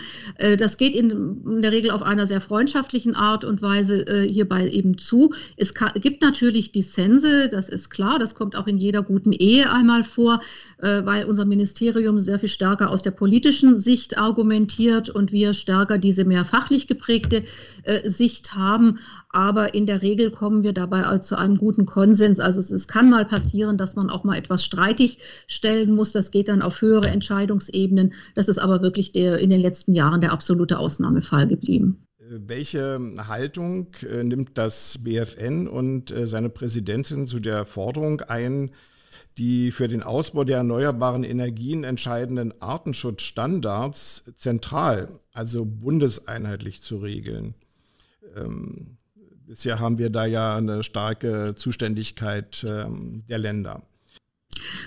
das 0.59 0.77
geht 0.77 0.94
in, 0.94 1.62
der 1.62 1.72
Regel 1.72 1.90
auf 1.90 2.03
einer 2.03 2.27
sehr 2.27 2.40
freundschaftlichen 2.40 3.14
Art 3.14 3.44
und 3.44 3.62
Weise 3.62 4.05
hierbei 4.29 4.68
eben 4.68 4.99
zu. 4.99 5.35
Es 5.57 5.75
gibt 5.94 6.22
natürlich 6.22 6.72
Dissense, 6.72 7.49
das 7.49 7.68
ist 7.68 7.90
klar, 7.90 8.18
das 8.18 8.35
kommt 8.35 8.57
auch 8.57 8.66
in 8.66 8.79
jeder 8.79 9.03
guten 9.03 9.33
Ehe 9.33 9.70
einmal 9.70 10.05
vor, 10.05 10.40
weil 10.79 11.25
unser 11.25 11.44
Ministerium 11.44 12.18
sehr 12.18 12.38
viel 12.38 12.49
stärker 12.49 12.90
aus 12.90 13.03
der 13.03 13.12
politischen 13.12 13.79
Sicht 13.79 14.18
argumentiert 14.18 15.09
und 15.09 15.33
wir 15.33 15.55
stärker 15.55 15.99
diese 15.99 16.25
mehr 16.26 16.44
fachlich 16.44 16.86
geprägte 16.86 17.44
äh, 17.84 18.08
Sicht 18.08 18.54
haben. 18.54 18.98
Aber 19.30 19.74
in 19.74 19.86
der 19.86 20.02
Regel 20.02 20.30
kommen 20.30 20.62
wir 20.62 20.72
dabei 20.72 21.18
zu 21.18 21.36
einem 21.36 21.56
guten 21.56 21.86
Konsens. 21.86 22.40
Also 22.40 22.60
es, 22.60 22.70
es 22.70 22.88
kann 22.88 23.08
mal 23.08 23.24
passieren, 23.24 23.78
dass 23.78 23.96
man 23.96 24.10
auch 24.10 24.24
mal 24.24 24.36
etwas 24.36 24.64
streitig 24.64 25.18
stellen 25.46 25.94
muss. 25.94 26.12
Das 26.12 26.30
geht 26.30 26.48
dann 26.48 26.62
auf 26.62 26.80
höhere 26.80 27.08
Entscheidungsebenen. 27.08 28.12
Das 28.34 28.48
ist 28.48 28.58
aber 28.58 28.82
wirklich 28.82 29.12
der, 29.12 29.38
in 29.38 29.50
den 29.50 29.60
letzten 29.60 29.94
Jahren 29.94 30.20
der 30.20 30.32
absolute 30.32 30.78
Ausnahmefall 30.78 31.46
geblieben. 31.46 32.06
Welche 32.28 32.98
Haltung 33.28 33.88
äh, 34.02 34.24
nimmt 34.24 34.58
das 34.58 34.98
BFN 35.04 35.68
und 35.68 36.10
äh, 36.10 36.26
seine 36.26 36.48
Präsidentin 36.48 37.28
zu 37.28 37.38
der 37.38 37.64
Forderung 37.64 38.20
ein, 38.22 38.72
die 39.38 39.70
für 39.70 39.88
den 39.88 40.03
Ausbau 40.03 40.44
der 40.44 40.59
erneuerbaren 40.59 41.25
Energien 41.25 41.85
entscheidenden 41.85 42.55
Artenschutzstandards 42.61 44.25
zentral, 44.37 45.20
also 45.33 45.64
bundeseinheitlich 45.64 46.83
zu 46.83 46.99
regeln. 46.99 47.55
Ähm, 48.35 48.96
bisher 49.46 49.79
haben 49.79 49.99
wir 49.99 50.11
da 50.11 50.25
ja 50.25 50.57
eine 50.57 50.83
starke 50.83 51.55
Zuständigkeit 51.55 52.64
ähm, 52.66 53.25
der 53.29 53.38
Länder. 53.38 53.83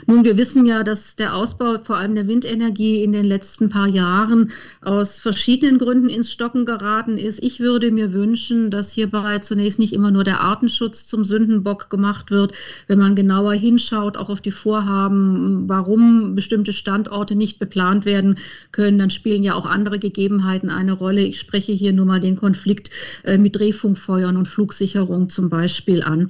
Nun, 0.10 0.24
wir 0.24 0.38
wissen 0.38 0.66
ja, 0.66 0.84
dass 0.84 1.16
der 1.16 1.36
Ausbau 1.36 1.78
vor 1.84 1.98
allem 1.98 2.16
der 2.16 2.28
Windenergie 2.28 3.04
in 3.04 3.12
den 3.12 3.26
letzten 3.26 3.70
paar 3.70 3.88
Jahren 3.88 4.52
aus 4.82 5.20
verschiedenen 5.20 5.78
Gründen 5.78 6.10
ins 6.10 6.32
Stocken 6.32 6.66
geraten 6.66 7.18
ist. 7.18 7.44
Ich 7.44 7.60
würde 7.60 7.92
mir 7.92 8.14
wünschen, 8.14 8.72
dass 8.72 8.92
hierbei 8.92 9.40
zunächst 9.40 9.78
nicht 9.78 9.94
immer 9.94 10.12
nur 10.12 10.24
der 10.24 10.42
Artenschutz 10.42 11.06
zum 11.06 11.24
Sündenbock 11.24 11.90
gemacht 11.90 12.32
wird, 12.32 12.54
wenn 12.88 12.98
man 13.00 13.16
genauer 13.16 13.54
hinschaut, 13.54 14.18
auch 14.18 14.30
auf 14.30 14.42
die 14.42 14.52
Vorhaben, 14.52 15.68
warum 15.68 16.34
bestimmte 16.34 16.74
Standorte 16.74 17.36
nicht 17.36 17.60
beplant 17.60 18.06
werden 18.06 18.40
können, 18.72 19.00
dann 19.00 19.10
spielen 19.12 19.44
ja 19.44 19.54
auch 19.54 19.66
andere 19.66 20.00
Gegebenheiten 20.00 20.70
eine 20.70 20.94
Rolle. 20.94 21.22
Ich 21.22 21.40
spreche 21.40 21.72
hier 21.72 21.94
nur 21.94 22.06
mal 22.06 22.20
den 22.20 22.36
Konflikt 22.36 22.90
äh, 23.24 23.38
mit 23.38 23.56
Drehfunkfeuern 23.58 24.38
und 24.38 24.48
Flugsicherung 24.48 25.30
zum 25.30 25.50
Beispiel 25.50 26.02
an. 26.04 26.30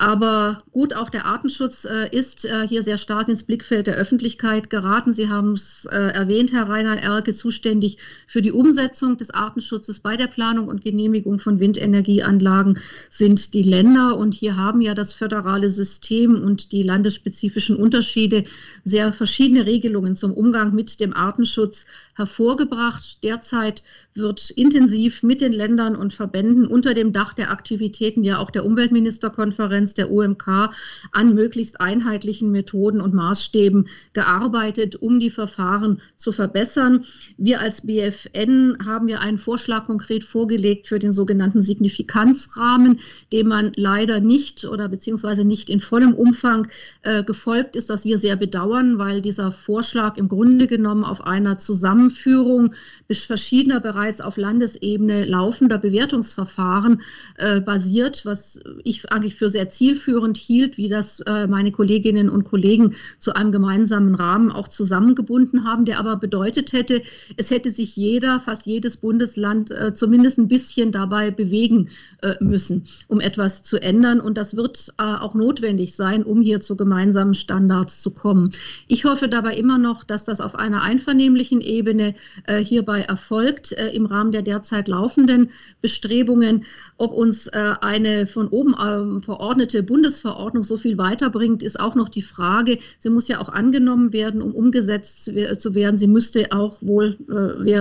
Aber 0.00 0.62
gut, 0.70 0.94
auch 0.94 1.10
der 1.10 1.26
Artenschutz 1.26 1.84
äh, 1.84 2.08
ist 2.16 2.44
äh, 2.44 2.68
hier 2.68 2.84
sehr 2.84 2.98
stark 2.98 3.28
ins 3.28 3.42
Blickfeld 3.42 3.88
der 3.88 3.96
Öffentlichkeit 3.96 4.70
geraten. 4.70 5.12
Sie 5.12 5.28
haben 5.28 5.54
es 5.54 5.86
äh, 5.86 5.96
erwähnt, 5.96 6.52
Herr 6.52 6.68
Reinhard 6.68 7.02
Erke, 7.02 7.34
zuständig 7.34 7.98
für 8.28 8.40
die 8.40 8.52
Umsetzung 8.52 9.16
des 9.16 9.30
Artenschutzes 9.30 9.98
bei 9.98 10.16
der 10.16 10.28
Planung 10.28 10.68
und 10.68 10.82
Genehmigung 10.82 11.40
von 11.40 11.58
Windenergieanlagen 11.58 12.78
sind 13.10 13.54
die 13.54 13.64
Länder. 13.64 14.16
Und 14.16 14.34
hier 14.34 14.56
haben 14.56 14.80
ja 14.80 14.94
das 14.94 15.14
föderale 15.14 15.68
System 15.68 16.40
und 16.40 16.70
die 16.70 16.84
landesspezifischen 16.84 17.74
Unterschiede 17.74 18.44
sehr 18.84 19.12
verschiedene 19.12 19.66
Regelungen 19.66 20.14
zum 20.14 20.32
Umgang 20.32 20.76
mit 20.76 21.00
dem 21.00 21.12
Artenschutz 21.12 21.86
hervorgebracht. 22.18 23.22
Derzeit 23.22 23.82
wird 24.18 24.50
intensiv 24.50 25.22
mit 25.22 25.40
den 25.40 25.52
Ländern 25.52 25.96
und 25.96 26.12
Verbänden 26.12 26.66
unter 26.66 26.92
dem 26.92 27.12
Dach 27.12 27.32
der 27.32 27.50
Aktivitäten 27.50 28.24
ja 28.24 28.38
auch 28.38 28.50
der 28.50 28.64
Umweltministerkonferenz 28.64 29.94
der 29.94 30.10
UMK 30.10 30.70
an 31.12 31.34
möglichst 31.34 31.80
einheitlichen 31.80 32.50
Methoden 32.50 33.00
und 33.00 33.14
Maßstäben 33.14 33.88
gearbeitet, 34.12 34.96
um 34.96 35.20
die 35.20 35.30
Verfahren 35.30 36.00
zu 36.16 36.32
verbessern. 36.32 37.04
Wir 37.36 37.60
als 37.60 37.86
BFN 37.86 38.78
haben 38.84 39.08
ja 39.08 39.20
einen 39.20 39.38
Vorschlag 39.38 39.86
konkret 39.86 40.24
vorgelegt 40.24 40.88
für 40.88 40.98
den 40.98 41.12
sogenannten 41.12 41.62
Signifikanzrahmen, 41.62 43.00
dem 43.32 43.48
man 43.48 43.72
leider 43.76 44.20
nicht 44.20 44.64
oder 44.64 44.88
beziehungsweise 44.88 45.44
nicht 45.44 45.70
in 45.70 45.80
vollem 45.80 46.14
Umfang 46.14 46.68
äh, 47.02 47.22
gefolgt 47.22 47.76
ist, 47.76 47.88
das 47.88 48.04
wir 48.04 48.18
sehr 48.18 48.36
bedauern, 48.36 48.98
weil 48.98 49.22
dieser 49.22 49.52
Vorschlag 49.52 50.16
im 50.16 50.28
Grunde 50.28 50.66
genommen 50.66 51.04
auf 51.04 51.24
einer 51.24 51.58
zusammen 51.58 52.07
Zusammenführung 52.08 52.74
verschiedener 53.10 53.80
bereits 53.80 54.20
auf 54.20 54.36
Landesebene 54.36 55.24
laufender 55.24 55.78
Bewertungsverfahren 55.78 57.00
äh, 57.36 57.60
basiert, 57.60 58.26
was 58.26 58.60
ich 58.84 59.10
eigentlich 59.10 59.34
für 59.34 59.48
sehr 59.48 59.70
zielführend 59.70 60.36
hielt, 60.36 60.76
wie 60.76 60.90
das 60.90 61.20
äh, 61.20 61.46
meine 61.46 61.72
Kolleginnen 61.72 62.28
und 62.28 62.44
Kollegen 62.44 62.96
zu 63.18 63.34
einem 63.34 63.50
gemeinsamen 63.50 64.14
Rahmen 64.14 64.52
auch 64.52 64.68
zusammengebunden 64.68 65.64
haben, 65.64 65.86
der 65.86 65.98
aber 65.98 66.16
bedeutet 66.16 66.72
hätte, 66.72 67.02
es 67.38 67.50
hätte 67.50 67.70
sich 67.70 67.96
jeder, 67.96 68.40
fast 68.40 68.66
jedes 68.66 68.98
Bundesland 68.98 69.70
äh, 69.70 69.94
zumindest 69.94 70.38
ein 70.38 70.48
bisschen 70.48 70.92
dabei 70.92 71.30
bewegen 71.30 71.88
äh, 72.20 72.34
müssen, 72.40 72.84
um 73.06 73.20
etwas 73.20 73.62
zu 73.62 73.80
ändern. 73.80 74.20
Und 74.20 74.36
das 74.36 74.54
wird 74.54 74.92
äh, 74.98 75.02
auch 75.02 75.34
notwendig 75.34 75.96
sein, 75.96 76.24
um 76.24 76.42
hier 76.42 76.60
zu 76.60 76.76
gemeinsamen 76.76 77.32
Standards 77.32 78.02
zu 78.02 78.10
kommen. 78.10 78.50
Ich 78.86 79.06
hoffe 79.06 79.28
dabei 79.28 79.54
immer 79.54 79.78
noch, 79.78 80.04
dass 80.04 80.26
das 80.26 80.40
auf 80.40 80.54
einer 80.56 80.82
einvernehmlichen 80.82 81.62
Ebene 81.62 82.14
äh, 82.46 82.58
hierbei 82.98 83.04
erfolgt 83.08 83.72
im 83.72 84.06
Rahmen 84.06 84.32
der 84.32 84.42
derzeit 84.42 84.88
laufenden 84.88 85.50
Bestrebungen. 85.80 86.64
Ob 86.96 87.12
uns 87.12 87.48
eine 87.48 88.26
von 88.26 88.48
oben 88.48 88.74
ähm, 88.80 89.22
verordnete 89.22 89.82
Bundesverordnung 89.82 90.64
so 90.64 90.76
viel 90.76 90.98
weiterbringt, 90.98 91.62
ist 91.62 91.78
auch 91.78 91.94
noch 91.94 92.08
die 92.08 92.22
Frage. 92.22 92.78
Sie 92.98 93.10
muss 93.10 93.28
ja 93.28 93.40
auch 93.40 93.48
angenommen 93.48 94.12
werden, 94.12 94.42
um 94.42 94.54
umgesetzt 94.54 95.24
zu 95.24 95.74
werden. 95.74 95.98
Sie 95.98 96.06
müsste 96.06 96.52
auch 96.52 96.80
wohl, 96.82 97.18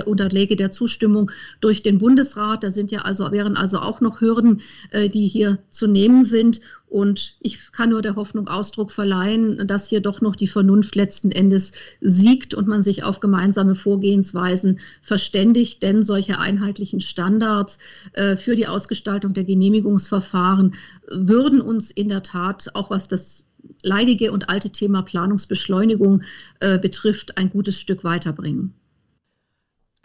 unterläge 0.06 0.56
der 0.56 0.72
Zustimmung 0.72 1.32
durch 1.62 1.84
den 1.84 1.98
Bundesrat. 1.98 2.64
Da 2.64 2.72
sind 2.72 2.92
ja 2.92 3.02
also, 3.02 3.32
wären 3.32 3.58
also 3.58 3.80
auch 3.80 4.02
noch 4.02 4.22
Hürden, 4.22 4.62
äh, 4.92 5.10
die 5.10 5.28
hier 5.28 5.60
zu 5.70 5.88
nehmen 5.88 6.24
sind. 6.24 6.62
Und 6.90 7.36
ich 7.42 7.72
kann 7.74 7.90
nur 7.90 8.02
der 8.02 8.16
Hoffnung 8.16 8.48
Ausdruck 8.48 8.92
verleihen, 8.92 9.68
dass 9.68 9.88
hier 9.88 10.00
doch 10.00 10.22
noch 10.22 10.38
die 10.38 10.48
Vernunft 10.48 10.96
letzten 10.96 11.32
Endes 11.32 11.74
siegt 12.00 12.54
und 12.54 12.68
man 12.68 12.82
sich 12.82 13.04
auf 13.04 13.20
gemeinsame 13.20 13.76
Vorgehensweisen 13.76 14.80
verständigt. 15.02 15.84
Denn 15.84 16.04
solche 16.04 16.40
einheitlichen 16.40 17.02
Standards 17.02 17.78
äh, 18.14 18.38
für 18.38 18.56
die 18.56 18.68
Ausgestaltung 18.68 19.34
der 19.34 19.44
Genehmigungsverfahren 19.44 20.76
würden 21.10 21.60
uns 21.60 21.92
in 21.92 22.08
der 22.08 22.24
Tat, 22.24 22.70
auch 22.74 22.90
was 22.90 23.10
das 23.10 23.46
leidige 23.84 24.32
und 24.32 24.50
alte 24.50 24.70
Thema 24.70 25.02
Planungsbeschleunigung 25.02 26.24
äh, 26.62 26.80
betrifft, 26.80 27.38
ein 27.38 27.50
gutes 27.50 27.80
Stück 27.80 28.06
weiterbringen. 28.06 28.74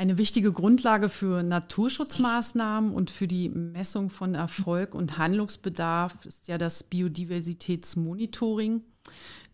Eine 0.02 0.18
wichtige 0.18 0.50
Grundlage 0.50 1.08
für 1.08 1.44
Naturschutzmaßnahmen 1.44 2.92
und 2.92 3.12
für 3.12 3.28
die 3.28 3.48
Messung 3.48 4.10
von 4.10 4.34
Erfolg 4.34 4.96
und 4.96 5.16
Handlungsbedarf 5.16 6.26
ist 6.26 6.48
ja 6.48 6.58
das 6.58 6.82
Biodiversitätsmonitoring. 6.82 8.82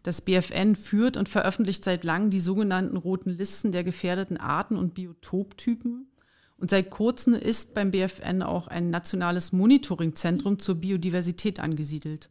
Das 0.03 0.23
BFN 0.23 0.75
führt 0.75 1.19
und 1.19 1.29
veröffentlicht 1.29 1.85
seit 1.85 2.03
langem 2.03 2.31
die 2.31 2.41
sogenannten 2.41 2.97
roten 2.97 3.29
Listen 3.29 3.73
der 3.73 3.85
gefährdeten 3.85 4.39
Arten 4.39 4.79
und 4.79 4.95
Biotoptypen. 4.95 6.11
Und 6.57 6.71
seit 6.71 6.89
kurzem 6.89 7.35
ist 7.35 7.75
beim 7.75 7.91
BFN 7.91 8.43
auch 8.43 8.69
ein 8.69 8.89
nationales 8.89 9.53
Monitoringzentrum 9.53 10.59
zur 10.59 10.77
Biodiversität 10.77 11.61
angesiedelt. 11.61 12.31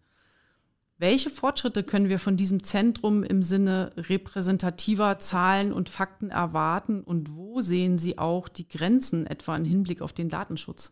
Welche 0.99 1.29
Fortschritte 1.29 1.83
können 1.83 2.09
wir 2.09 2.17
von 2.17 2.37
diesem 2.37 2.63
Zentrum 2.63 3.23
im 3.23 3.43
Sinne 3.43 3.91
repräsentativer 3.97 5.19
Zahlen 5.19 5.71
und 5.71 5.89
Fakten 5.89 6.31
erwarten 6.31 7.03
und 7.03 7.35
wo 7.35 7.61
sehen 7.61 7.99
Sie 7.99 8.17
auch 8.17 8.49
die 8.49 8.67
Grenzen, 8.67 9.27
etwa 9.27 9.55
im 9.55 9.63
Hinblick 9.63 10.01
auf 10.01 10.11
den 10.11 10.29
Datenschutz? 10.29 10.91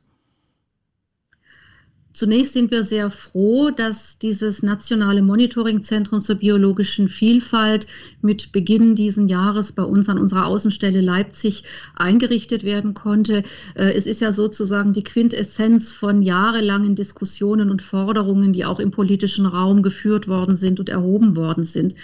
Zunächst 2.15 2.53
sind 2.53 2.71
wir 2.71 2.83
sehr 2.83 3.09
froh, 3.11 3.71
dass 3.71 4.17
dieses 4.17 4.63
nationale 4.63 5.21
Monitoringzentrum 5.21 6.21
zur 6.21 6.35
biologischen 6.35 7.09
Vielfalt 7.09 7.87
mit 8.21 8.53
Beginn 8.53 8.95
dieses 8.95 9.29
Jahres 9.29 9.73
bei 9.73 9.83
uns 9.83 10.07
an 10.07 10.17
unserer 10.17 10.45
Außenstelle 10.45 11.01
Leipzig 11.01 11.63
eingerichtet 11.95 12.63
werden 12.63 12.93
konnte. 12.93 13.43
Äh, 13.75 13.91
es 13.93 14.05
ist 14.05 14.21
ja 14.21 14.31
sozusagen 14.31 14.93
die 14.93 15.03
Quintessenz 15.03 15.91
von 15.91 16.21
jahrelangen 16.21 16.95
Diskussionen 16.95 17.69
und 17.69 17.81
Forderungen, 17.81 18.53
die 18.53 18.63
auch 18.63 18.79
im 18.79 18.91
politischen 18.91 19.45
Raum 19.45 19.83
geführt 19.83 20.29
worden 20.29 20.55
sind 20.55 20.79
und 20.79 20.87
erhoben 20.87 21.35
worden 21.35 21.65
sind. 21.65 21.95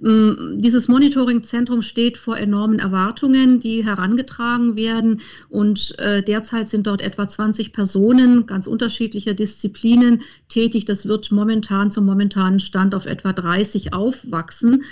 Mm, 0.00 0.58
dieses 0.58 0.88
Monitoringzentrum 0.88 1.82
steht 1.82 2.16
vor 2.16 2.38
enormen 2.38 2.78
Erwartungen, 2.78 3.60
die 3.60 3.84
herangetragen 3.84 4.76
werden 4.76 5.20
und 5.50 5.98
äh, 5.98 6.22
derzeit 6.22 6.70
sind 6.70 6.86
dort 6.86 7.02
etwa 7.02 7.28
20 7.28 7.72
Personen 7.72 8.46
ganz 8.46 8.66
unterschiedlicher 8.66 9.34
Disziplinen 9.42 10.22
tätig. 10.48 10.84
Das 10.84 11.06
wird 11.06 11.32
momentan 11.32 11.90
zum 11.90 12.06
momentanen 12.06 12.60
Stand 12.60 12.94
auf 12.94 13.06
etwa 13.06 13.32
30 13.32 13.92
aufwachsen. 13.92 14.84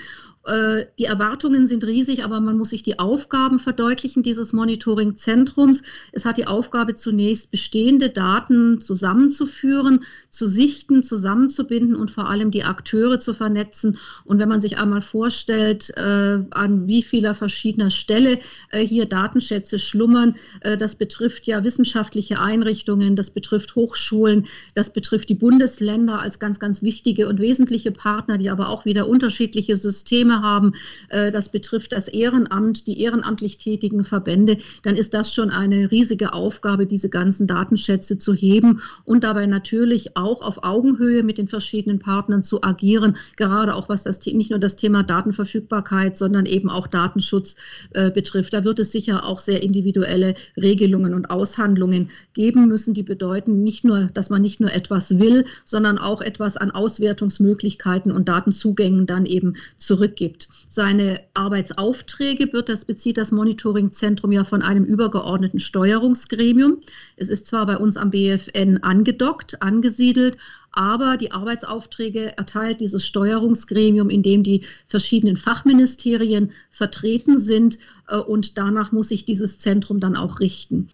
Äh, 0.46 0.86
die 0.98 1.04
Erwartungen 1.04 1.66
sind 1.66 1.84
riesig, 1.84 2.24
aber 2.24 2.40
man 2.40 2.56
muss 2.56 2.70
sich 2.70 2.82
die 2.82 2.98
Aufgaben 2.98 3.58
verdeutlichen 3.58 4.22
dieses 4.22 4.54
Monitoring-Zentrums. 4.54 5.82
Es 6.12 6.24
hat 6.24 6.38
die 6.38 6.46
Aufgabe, 6.46 6.94
zunächst 6.94 7.50
bestehende 7.50 8.08
Daten 8.08 8.80
zusammenzuführen, 8.80 10.00
zu 10.30 10.46
sichten, 10.46 11.02
zusammenzubinden 11.02 11.94
und 11.94 12.10
vor 12.10 12.30
allem 12.30 12.50
die 12.50 12.64
Akteure 12.64 13.20
zu 13.20 13.34
vernetzen. 13.34 13.98
Und 14.24 14.38
wenn 14.38 14.48
man 14.48 14.62
sich 14.62 14.78
einmal 14.78 15.02
vorstellt, 15.02 15.92
äh, 15.96 16.42
an 16.50 16.86
wie 16.86 17.02
vieler 17.02 17.34
verschiedener 17.34 17.90
Stelle 17.90 18.38
äh, 18.70 18.80
hier 18.80 19.04
Datenschätze 19.06 19.78
schlummern, 19.78 20.36
das 20.62 20.94
betrifft 20.94 21.46
ja 21.46 21.64
wissenschaftliche 21.64 22.40
Einrichtungen, 22.40 23.16
das 23.16 23.30
betrifft 23.30 23.74
Hochschulen, 23.74 24.46
das 24.74 24.92
betrifft 24.92 25.28
die 25.28 25.34
Bundesländer 25.34 26.20
als 26.20 26.38
ganz, 26.38 26.60
ganz 26.60 26.82
wichtige 26.82 27.28
und 27.28 27.40
wesentliche 27.40 27.90
Partner, 27.90 28.38
die 28.38 28.50
aber 28.50 28.68
auch 28.68 28.84
wieder 28.84 29.08
unterschiedliche 29.08 29.76
Systeme 29.76 30.29
Probleme 30.30 30.42
haben, 30.42 30.74
äh, 31.08 31.32
das 31.32 31.48
betrifft 31.48 31.92
das 31.92 32.08
Ehrenamt, 32.08 32.86
die 32.86 33.00
ehrenamtlich 33.00 33.58
tätigen 33.58 34.04
Verbände, 34.04 34.58
dann 34.82 34.96
ist 34.96 35.14
das 35.14 35.34
schon 35.34 35.50
eine 35.50 35.90
riesige 35.90 36.32
Aufgabe, 36.32 36.86
diese 36.86 37.08
ganzen 37.08 37.46
Datenschätze 37.46 38.18
zu 38.18 38.34
heben 38.34 38.80
und 39.04 39.24
dabei 39.24 39.46
natürlich 39.46 40.16
auch 40.16 40.42
auf 40.42 40.62
Augenhöhe 40.62 41.22
mit 41.22 41.38
den 41.38 41.48
verschiedenen 41.48 41.98
Partnern 41.98 42.42
zu 42.42 42.62
agieren, 42.62 43.16
gerade 43.36 43.74
auch 43.74 43.88
was 43.88 44.04
das 44.04 44.24
nicht 44.24 44.50
nur 44.50 44.58
das 44.58 44.76
Thema 44.76 45.02
Datenverfügbarkeit, 45.02 46.16
sondern 46.16 46.46
eben 46.46 46.70
auch 46.70 46.86
Datenschutz 46.86 47.56
äh, 47.94 48.10
betrifft. 48.10 48.52
Da 48.52 48.64
wird 48.64 48.78
es 48.78 48.92
sicher 48.92 49.24
auch 49.24 49.38
sehr 49.38 49.62
individuelle 49.62 50.34
Regelungen 50.56 51.14
und 51.14 51.30
Aushandlungen 51.30 52.10
geben 52.34 52.68
müssen, 52.68 52.94
die 52.94 53.02
bedeuten 53.02 53.62
nicht 53.62 53.84
nur, 53.84 54.10
dass 54.14 54.30
man 54.30 54.42
nicht 54.42 54.60
nur 54.60 54.72
etwas 54.72 55.18
will, 55.18 55.46
sondern 55.64 55.98
auch 55.98 56.20
etwas 56.20 56.56
an 56.56 56.70
Auswertungsmöglichkeiten 56.70 58.12
und 58.12 58.28
Datenzugängen 58.28 59.06
dann 59.06 59.26
eben 59.26 59.56
zurück 59.78 60.19
gibt. 60.20 60.50
Seine 60.68 61.18
Arbeitsaufträge 61.32 62.52
wird, 62.52 62.68
das 62.68 62.84
bezieht 62.84 63.16
das 63.16 63.32
Monitoringzentrum 63.32 64.32
ja 64.32 64.44
von 64.44 64.60
einem 64.60 64.84
übergeordneten 64.84 65.60
Steuerungsgremium. 65.60 66.76
Es 67.16 67.30
ist 67.30 67.46
zwar 67.46 67.64
bei 67.64 67.78
uns 67.78 67.96
am 67.96 68.10
BFN 68.10 68.82
angedockt, 68.82 69.62
angesiedelt, 69.62 70.36
aber 70.72 71.16
die 71.16 71.32
Arbeitsaufträge 71.32 72.36
erteilt 72.36 72.80
dieses 72.80 73.06
Steuerungsgremium, 73.06 74.10
in 74.10 74.22
dem 74.22 74.42
die 74.42 74.66
verschiedenen 74.86 75.38
Fachministerien 75.38 76.52
vertreten 76.70 77.38
sind. 77.38 77.78
Äh, 78.06 78.18
und 78.18 78.58
danach 78.58 78.92
muss 78.92 79.08
sich 79.08 79.24
dieses 79.24 79.58
Zentrum 79.58 80.00
dann 80.00 80.16
auch 80.16 80.38
richten. 80.38 80.88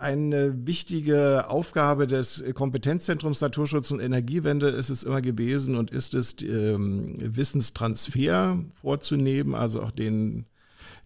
Eine 0.00 0.66
wichtige 0.66 1.50
Aufgabe 1.50 2.06
des 2.06 2.42
Kompetenzzentrums 2.54 3.42
Naturschutz 3.42 3.90
und 3.90 4.00
Energiewende 4.00 4.68
ist 4.68 4.88
es 4.88 5.02
immer 5.02 5.20
gewesen 5.20 5.76
und 5.76 5.90
ist 5.90 6.14
es, 6.14 6.36
ähm, 6.40 7.04
Wissenstransfer 7.18 8.64
vorzunehmen, 8.72 9.54
also 9.54 9.82
auch 9.82 9.90
den, 9.90 10.46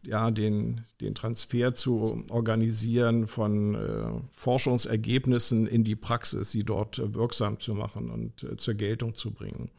ja, 0.05 0.31
den, 0.31 0.83
den 1.01 1.17
Transfer 1.17 1.75
zu 1.75 2.25
organisieren 2.31 3.27
von 3.27 3.75
äh, 3.75 4.05
Forschungsergebnissen 4.31 5.67
in 5.67 5.83
die 5.83 5.97
Praxis, 5.97 6.53
sie 6.53 6.63
dort 6.63 7.01
äh, 7.01 7.15
wirksam 7.15 7.59
zu 7.59 7.75
machen 7.75 8.13
und 8.13 8.45
äh, 8.45 8.57
zur 8.57 8.75
Geltung 8.75 9.17
zu 9.17 9.33
bringen. 9.33 9.73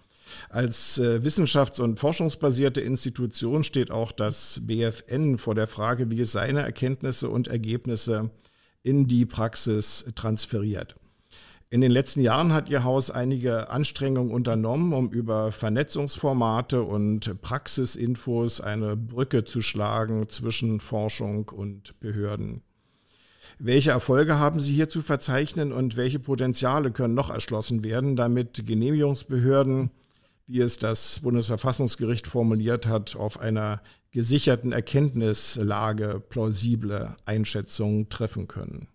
Als 0.50 0.98
äh, 0.98 1.22
wissenschafts- 1.24 1.80
und 1.80 2.02
forschungsbasierte 2.02 2.82
Institution 2.82 3.64
steht 3.64 3.92
auch 3.92 4.12
das 4.12 4.60
BFN 4.66 5.38
vor 5.38 5.56
der 5.56 5.68
Frage, 5.68 6.12
wie 6.12 6.20
es 6.20 6.34
seine 6.34 6.64
Erkenntnisse 6.64 7.30
und 7.30 7.48
Ergebnisse 7.48 8.30
in 8.86 9.08
die 9.08 9.26
Praxis 9.26 10.06
transferiert. 10.16 10.96
In 11.72 11.82
den 11.82 11.92
letzten 11.92 12.22
Jahren 12.22 12.54
hat 12.54 12.70
Ihr 12.70 12.84
Haus 12.84 13.10
einige 13.10 13.70
Anstrengungen 13.70 14.32
unternommen, 14.32 14.94
um 14.94 15.10
über 15.10 15.52
Vernetzungsformate 15.52 16.84
und 16.84 17.42
Praxisinfos 17.42 18.62
eine 18.62 18.96
Brücke 18.96 19.44
zu 19.44 19.62
schlagen 19.62 20.30
zwischen 20.30 20.80
Forschung 20.80 21.50
und 21.50 22.00
Behörden. 22.00 22.62
Welche 23.58 23.92
Erfolge 23.92 24.38
haben 24.38 24.60
Sie 24.60 24.74
hier 24.74 24.88
zu 24.88 25.02
verzeichnen 25.02 25.72
und 25.72 25.98
welche 25.98 26.20
Potenziale 26.20 26.92
können 26.92 27.16
noch 27.16 27.32
erschlossen 27.32 27.84
werden, 27.84 28.16
damit 28.16 28.66
Genehmigungsbehörden, 28.68 29.90
wie 30.48 30.60
es 30.60 30.78
das 30.78 31.20
Bundesverfassungsgericht 31.22 32.28
formuliert 32.28 32.88
hat, 32.88 33.16
auf 33.16 33.40
einer 33.40 33.82
gesicherten 34.12 34.72
Erkenntnislage 34.72 36.22
plausible 36.30 37.16
Einschätzungen 37.26 38.10
treffen 38.10 38.48
können? 38.48 38.88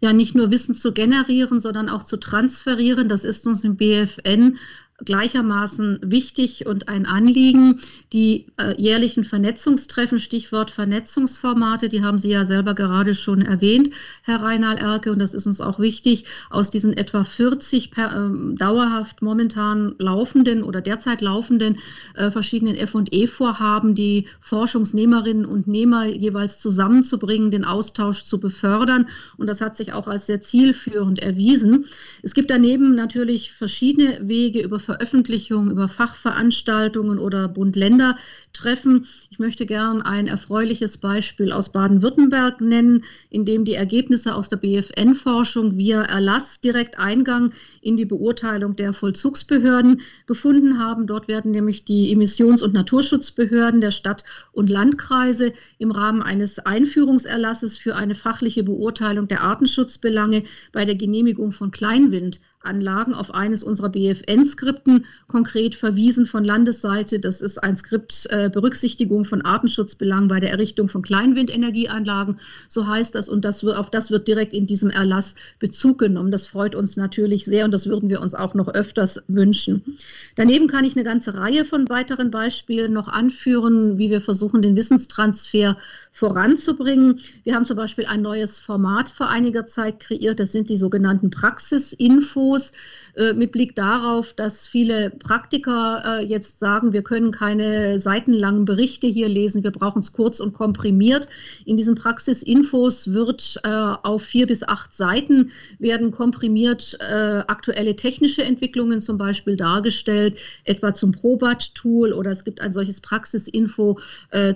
Ja, 0.00 0.12
nicht 0.12 0.34
nur 0.34 0.50
Wissen 0.50 0.74
zu 0.74 0.92
generieren, 0.92 1.58
sondern 1.58 1.88
auch 1.88 2.04
zu 2.04 2.18
transferieren. 2.18 3.08
Das 3.08 3.24
ist 3.24 3.46
uns 3.46 3.64
im 3.64 3.76
BFN 3.76 4.58
gleichermaßen 5.04 6.00
wichtig 6.02 6.66
und 6.66 6.88
ein 6.88 7.06
Anliegen. 7.06 7.80
Die 8.12 8.46
äh, 8.56 8.80
jährlichen 8.80 9.24
Vernetzungstreffen, 9.24 10.20
Stichwort 10.20 10.70
Vernetzungsformate, 10.70 11.88
die 11.88 12.02
haben 12.02 12.18
Sie 12.18 12.30
ja 12.30 12.46
selber 12.46 12.74
gerade 12.74 13.14
schon 13.14 13.42
erwähnt, 13.42 13.90
Herr 14.22 14.42
Reinhard 14.42 14.80
Erke, 14.80 15.12
und 15.12 15.18
das 15.18 15.34
ist 15.34 15.46
uns 15.46 15.60
auch 15.60 15.78
wichtig, 15.78 16.24
aus 16.50 16.70
diesen 16.70 16.96
etwa 16.96 17.24
40 17.24 17.90
per, 17.90 18.12
äh, 18.12 18.54
dauerhaft 18.54 19.20
momentan 19.20 19.94
laufenden 19.98 20.62
oder 20.62 20.80
derzeit 20.80 21.20
laufenden 21.20 21.78
äh, 22.14 22.30
verschiedenen 22.30 22.76
FE-Vorhaben, 22.76 23.94
die 23.94 24.26
Forschungsnehmerinnen 24.40 25.44
und 25.44 25.66
Nehmer 25.66 26.06
jeweils 26.06 26.60
zusammenzubringen, 26.60 27.50
den 27.50 27.64
Austausch 27.64 28.24
zu 28.24 28.40
befördern. 28.40 29.08
Und 29.36 29.48
das 29.48 29.60
hat 29.60 29.76
sich 29.76 29.92
auch 29.92 30.08
als 30.08 30.26
sehr 30.26 30.40
zielführend 30.40 31.20
erwiesen. 31.20 31.84
Es 32.22 32.32
gibt 32.32 32.50
daneben 32.50 32.94
natürlich 32.94 33.52
verschiedene 33.52 34.26
Wege 34.26 34.62
über 34.62 34.78
Veröffentlichungen, 34.86 35.70
über 35.70 35.88
Fachveranstaltungen 35.88 37.18
oder 37.18 37.48
Bund-Länder-Treffen. 37.48 39.06
Ich 39.30 39.40
möchte 39.40 39.66
gern 39.66 40.00
ein 40.00 40.28
erfreuliches 40.28 40.98
Beispiel 40.98 41.50
aus 41.50 41.72
Baden-Württemberg 41.72 42.60
nennen, 42.60 43.04
in 43.28 43.44
dem 43.44 43.64
die 43.64 43.74
Ergebnisse 43.74 44.34
aus 44.34 44.48
der 44.48 44.58
BFN-Forschung 44.58 45.76
via 45.76 46.02
Erlass 46.02 46.60
direkt 46.60 46.98
Eingang 46.98 47.52
in 47.82 47.96
die 47.96 48.04
Beurteilung 48.04 48.76
der 48.76 48.92
Vollzugsbehörden 48.92 50.02
gefunden 50.26 50.78
haben. 50.78 51.08
Dort 51.08 51.26
werden 51.26 51.50
nämlich 51.50 51.84
die 51.84 52.12
Emissions- 52.12 52.62
und 52.62 52.72
Naturschutzbehörden 52.72 53.80
der 53.80 53.90
Stadt- 53.90 54.24
und 54.52 54.70
Landkreise 54.70 55.52
im 55.78 55.90
Rahmen 55.90 56.22
eines 56.22 56.60
Einführungserlasses 56.60 57.76
für 57.76 57.96
eine 57.96 58.14
fachliche 58.14 58.62
Beurteilung 58.62 59.26
der 59.26 59.42
Artenschutzbelange 59.42 60.44
bei 60.72 60.84
der 60.84 60.94
Genehmigung 60.94 61.50
von 61.50 61.72
Kleinwind 61.72 62.40
Anlagen 62.66 63.14
auf 63.14 63.34
eines 63.34 63.64
unserer 63.64 63.88
BFN-Skripten 63.88 65.06
konkret 65.26 65.74
verwiesen 65.74 66.26
von 66.26 66.44
Landesseite. 66.44 67.20
Das 67.20 67.40
ist 67.40 67.62
ein 67.62 67.76
Skript 67.76 68.26
äh, 68.30 68.50
Berücksichtigung 68.50 69.24
von 69.24 69.42
Artenschutzbelangen 69.42 70.28
bei 70.28 70.40
der 70.40 70.50
Errichtung 70.50 70.88
von 70.88 71.02
Kleinwindenergieanlagen. 71.02 72.38
So 72.68 72.86
heißt 72.86 73.14
das 73.14 73.28
und 73.28 73.44
das, 73.44 73.64
auf 73.64 73.90
das 73.90 74.10
wird 74.10 74.28
direkt 74.28 74.52
in 74.52 74.66
diesem 74.66 74.90
Erlass 74.90 75.36
Bezug 75.58 75.98
genommen. 75.98 76.30
Das 76.30 76.46
freut 76.46 76.74
uns 76.74 76.96
natürlich 76.96 77.44
sehr 77.44 77.64
und 77.64 77.70
das 77.70 77.86
würden 77.86 78.10
wir 78.10 78.20
uns 78.20 78.34
auch 78.34 78.54
noch 78.54 78.68
öfters 78.68 79.22
wünschen. 79.28 79.96
Daneben 80.34 80.66
kann 80.66 80.84
ich 80.84 80.96
eine 80.96 81.04
ganze 81.04 81.34
Reihe 81.34 81.64
von 81.64 81.88
weiteren 81.88 82.30
Beispielen 82.30 82.92
noch 82.92 83.08
anführen, 83.08 83.98
wie 83.98 84.10
wir 84.10 84.20
versuchen, 84.20 84.62
den 84.62 84.76
Wissenstransfer 84.76 85.76
voranzubringen. 86.16 87.20
Wir 87.44 87.54
haben 87.54 87.66
zum 87.66 87.76
Beispiel 87.76 88.06
ein 88.06 88.22
neues 88.22 88.58
Format 88.58 89.10
vor 89.10 89.28
einiger 89.28 89.66
Zeit 89.66 90.00
kreiert. 90.00 90.40
Das 90.40 90.50
sind 90.50 90.70
die 90.70 90.78
sogenannten 90.78 91.28
Praxisinfos. 91.28 92.72
Äh, 93.16 93.32
mit 93.32 93.52
Blick 93.52 93.74
darauf, 93.74 94.34
dass 94.34 94.66
viele 94.66 95.08
Praktiker 95.08 96.02
äh, 96.20 96.24
jetzt 96.24 96.58
sagen, 96.58 96.92
wir 96.92 97.02
können 97.02 97.30
keine 97.30 97.98
seitenlangen 97.98 98.66
Berichte 98.66 99.06
hier 99.06 99.28
lesen, 99.28 99.64
wir 99.64 99.70
brauchen 99.70 100.00
es 100.00 100.12
kurz 100.12 100.38
und 100.38 100.52
komprimiert. 100.52 101.26
In 101.64 101.78
diesen 101.78 101.94
Praxisinfos 101.94 103.14
wird 103.14 103.58
äh, 103.64 103.68
auf 103.68 104.22
vier 104.22 104.46
bis 104.46 104.62
acht 104.62 104.94
Seiten 104.94 105.50
werden 105.78 106.10
komprimiert 106.10 106.98
aktuelle 107.46 107.96
technische 107.96 108.42
Entwicklungen 108.42 109.00
zum 109.00 109.18
Beispiel 109.18 109.56
dargestellt, 109.56 110.38
etwa 110.64 110.94
zum 110.94 111.12
Probat-Tool 111.12 112.12
oder 112.12 112.30
es 112.30 112.44
gibt 112.44 112.60
ein 112.60 112.72
solches 112.72 113.00
Praxisinfo 113.00 113.98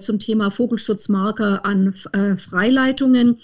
zum 0.01 0.19
Thema 0.19 0.51
Vogelschutzmarker 0.51 1.50
an 1.65 1.93
Freileitungen. 1.93 3.39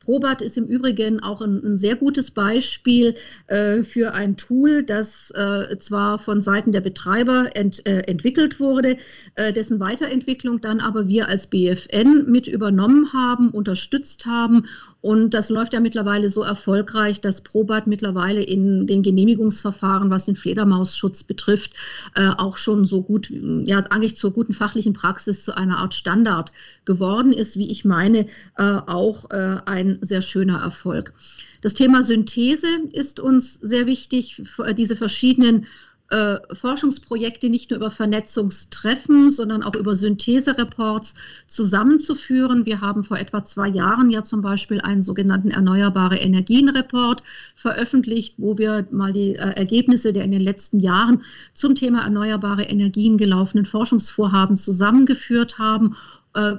Probat 0.00 0.40
ist 0.40 0.56
im 0.56 0.66
Übrigen 0.66 1.20
auch 1.20 1.42
ein, 1.42 1.62
ein 1.62 1.78
sehr 1.78 1.94
gutes 1.94 2.30
Beispiel 2.30 3.14
äh, 3.48 3.82
für 3.82 4.14
ein 4.14 4.36
Tool, 4.36 4.82
das 4.82 5.30
äh, 5.32 5.78
zwar 5.78 6.18
von 6.18 6.40
Seiten 6.40 6.72
der 6.72 6.80
Betreiber 6.80 7.50
ent, 7.54 7.86
äh, 7.86 8.00
entwickelt 8.00 8.58
wurde, 8.58 8.96
äh, 9.34 9.52
dessen 9.52 9.78
Weiterentwicklung 9.78 10.60
dann 10.60 10.80
aber 10.80 11.06
wir 11.06 11.28
als 11.28 11.46
BFN 11.48 12.30
mit 12.30 12.46
übernommen 12.46 13.12
haben, 13.12 13.50
unterstützt 13.50 14.24
haben 14.24 14.64
und 15.02 15.32
das 15.32 15.48
läuft 15.48 15.72
ja 15.72 15.80
mittlerweile 15.80 16.28
so 16.28 16.42
erfolgreich, 16.42 17.20
dass 17.20 17.40
Probat 17.40 17.86
mittlerweile 17.86 18.42
in 18.42 18.86
den 18.86 19.02
Genehmigungsverfahren, 19.02 20.10
was 20.10 20.26
den 20.26 20.36
Fledermausschutz 20.36 21.24
betrifft, 21.24 21.72
äh, 22.16 22.28
auch 22.36 22.56
schon 22.56 22.84
so 22.84 23.02
gut, 23.02 23.30
ja, 23.30 23.78
eigentlich 23.90 24.16
zur 24.16 24.32
guten 24.32 24.52
fachlichen 24.52 24.92
Praxis 24.92 25.42
zu 25.42 25.56
einer 25.56 25.78
Art 25.78 25.94
Standard 25.94 26.52
geworden 26.84 27.32
ist, 27.32 27.56
wie 27.56 27.70
ich 27.70 27.84
meine, 27.84 28.26
äh, 28.56 28.62
auch 28.86 29.30
äh, 29.30 29.58
ein 29.64 29.98
sehr 30.02 30.22
schöner 30.22 30.60
Erfolg. 30.60 31.14
Das 31.62 31.74
Thema 31.74 32.02
Synthese 32.02 32.68
ist 32.92 33.20
uns 33.20 33.54
sehr 33.54 33.86
wichtig, 33.86 34.42
diese 34.76 34.96
verschiedenen 34.96 35.66
äh, 36.10 36.38
Forschungsprojekte 36.52 37.48
nicht 37.48 37.70
nur 37.70 37.78
über 37.78 37.90
Vernetzungstreffen, 37.90 39.30
sondern 39.30 39.62
auch 39.62 39.74
über 39.76 39.94
Synthesereports 39.94 41.14
zusammenzuführen. 41.46 42.66
Wir 42.66 42.80
haben 42.80 43.04
vor 43.04 43.18
etwa 43.18 43.44
zwei 43.44 43.68
Jahren 43.68 44.10
ja 44.10 44.24
zum 44.24 44.42
Beispiel 44.42 44.80
einen 44.80 45.02
sogenannten 45.02 45.50
Erneuerbare 45.50 46.16
Energien-Report 46.16 47.22
veröffentlicht, 47.54 48.34
wo 48.38 48.58
wir 48.58 48.86
mal 48.90 49.12
die 49.12 49.36
äh, 49.36 49.50
Ergebnisse 49.56 50.12
der 50.12 50.24
in 50.24 50.32
den 50.32 50.42
letzten 50.42 50.80
Jahren 50.80 51.22
zum 51.54 51.74
Thema 51.74 52.02
erneuerbare 52.02 52.64
Energien 52.64 53.16
gelaufenen 53.16 53.64
Forschungsvorhaben 53.64 54.56
zusammengeführt 54.56 55.58
haben 55.58 55.96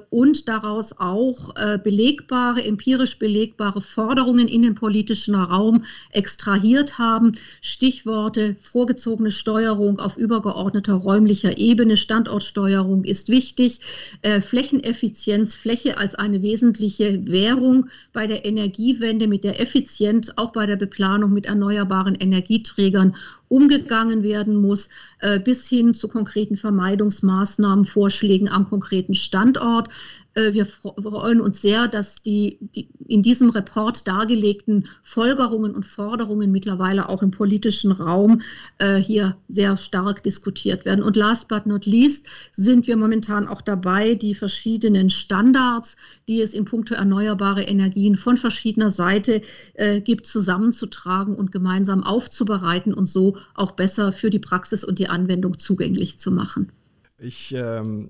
und 0.09 0.47
daraus 0.49 0.97
auch 0.97 1.55
äh, 1.55 1.79
belegbare, 1.81 2.63
empirisch 2.63 3.17
belegbare 3.17 3.81
Forderungen 3.81 4.47
in 4.47 4.63
den 4.63 4.75
politischen 4.75 5.33
Raum 5.33 5.85
extrahiert 6.11 6.97
haben. 6.97 7.33
Stichworte 7.61 8.55
vorgezogene 8.59 9.31
Steuerung 9.31 9.99
auf 9.99 10.17
übergeordneter 10.17 10.95
räumlicher 10.95 11.57
Ebene, 11.57 11.95
Standortsteuerung 11.95 13.05
ist 13.05 13.29
wichtig, 13.29 13.79
äh, 14.23 14.41
Flächeneffizienz, 14.41 15.55
Fläche 15.55 15.97
als 15.97 16.15
eine 16.15 16.41
wesentliche 16.41 17.27
Währung 17.27 17.89
bei 18.11 18.27
der 18.27 18.45
Energiewende, 18.45 19.27
mit 19.27 19.45
der 19.45 19.61
effizient 19.61 20.37
auch 20.37 20.51
bei 20.51 20.65
der 20.65 20.75
Beplanung 20.75 21.31
mit 21.31 21.45
erneuerbaren 21.45 22.15
Energieträgern 22.15 23.15
umgegangen 23.51 24.23
werden 24.23 24.55
muss, 24.55 24.89
äh, 25.19 25.39
bis 25.39 25.67
hin 25.67 25.93
zu 25.93 26.07
konkreten 26.07 26.55
Vermeidungsmaßnahmen, 26.55 27.83
Vorschlägen 27.83 28.49
am 28.49 28.65
konkreten 28.65 29.13
Standort. 29.13 29.89
Äh, 30.33 30.53
wir 30.53 30.65
freuen 30.65 31.41
uns 31.41 31.61
sehr, 31.61 31.87
dass 31.87 32.21
die, 32.21 32.57
die, 32.75 32.87
in 33.07 33.21
diesem 33.21 33.49
Report 33.49 34.07
dargelegten 34.07 34.87
Folgerungen 35.01 35.75
und 35.75 35.85
Forderungen 35.85 36.51
mittlerweile 36.51 37.09
auch 37.09 37.21
im 37.21 37.31
politischen 37.31 37.91
Raum 37.91 38.41
äh, 38.77 38.95
hier 38.95 39.37
sehr 39.47 39.75
stark 39.77 40.23
diskutiert 40.23 40.85
werden. 40.85 41.03
Und 41.03 41.17
last 41.17 41.49
but 41.49 41.65
not 41.65 41.85
least 41.85 42.27
sind 42.53 42.87
wir 42.87 42.95
momentan 42.95 43.47
auch 43.47 43.61
dabei, 43.61 44.15
die 44.15 44.35
verschiedenen 44.35 45.09
Standards, 45.09 45.97
die 46.27 46.41
es 46.41 46.53
in 46.53 46.63
puncto 46.65 46.93
erneuerbare 46.95 47.63
Energien 47.63 48.15
von 48.15 48.37
verschiedener 48.37 48.91
Seite 48.91 49.41
äh, 49.73 49.99
gibt, 49.99 50.25
zusammenzutragen 50.25 51.35
und 51.35 51.51
gemeinsam 51.51 52.03
aufzubereiten 52.03 52.93
und 52.93 53.07
so 53.07 53.37
auch 53.53 53.71
besser 53.71 54.13
für 54.13 54.29
die 54.29 54.39
Praxis 54.39 54.85
und 54.85 54.97
die 54.97 55.09
Anwendung 55.09 55.59
zugänglich 55.59 56.19
zu 56.19 56.31
machen. 56.31 56.71
Ich 57.19 57.53
ähm, 57.55 58.09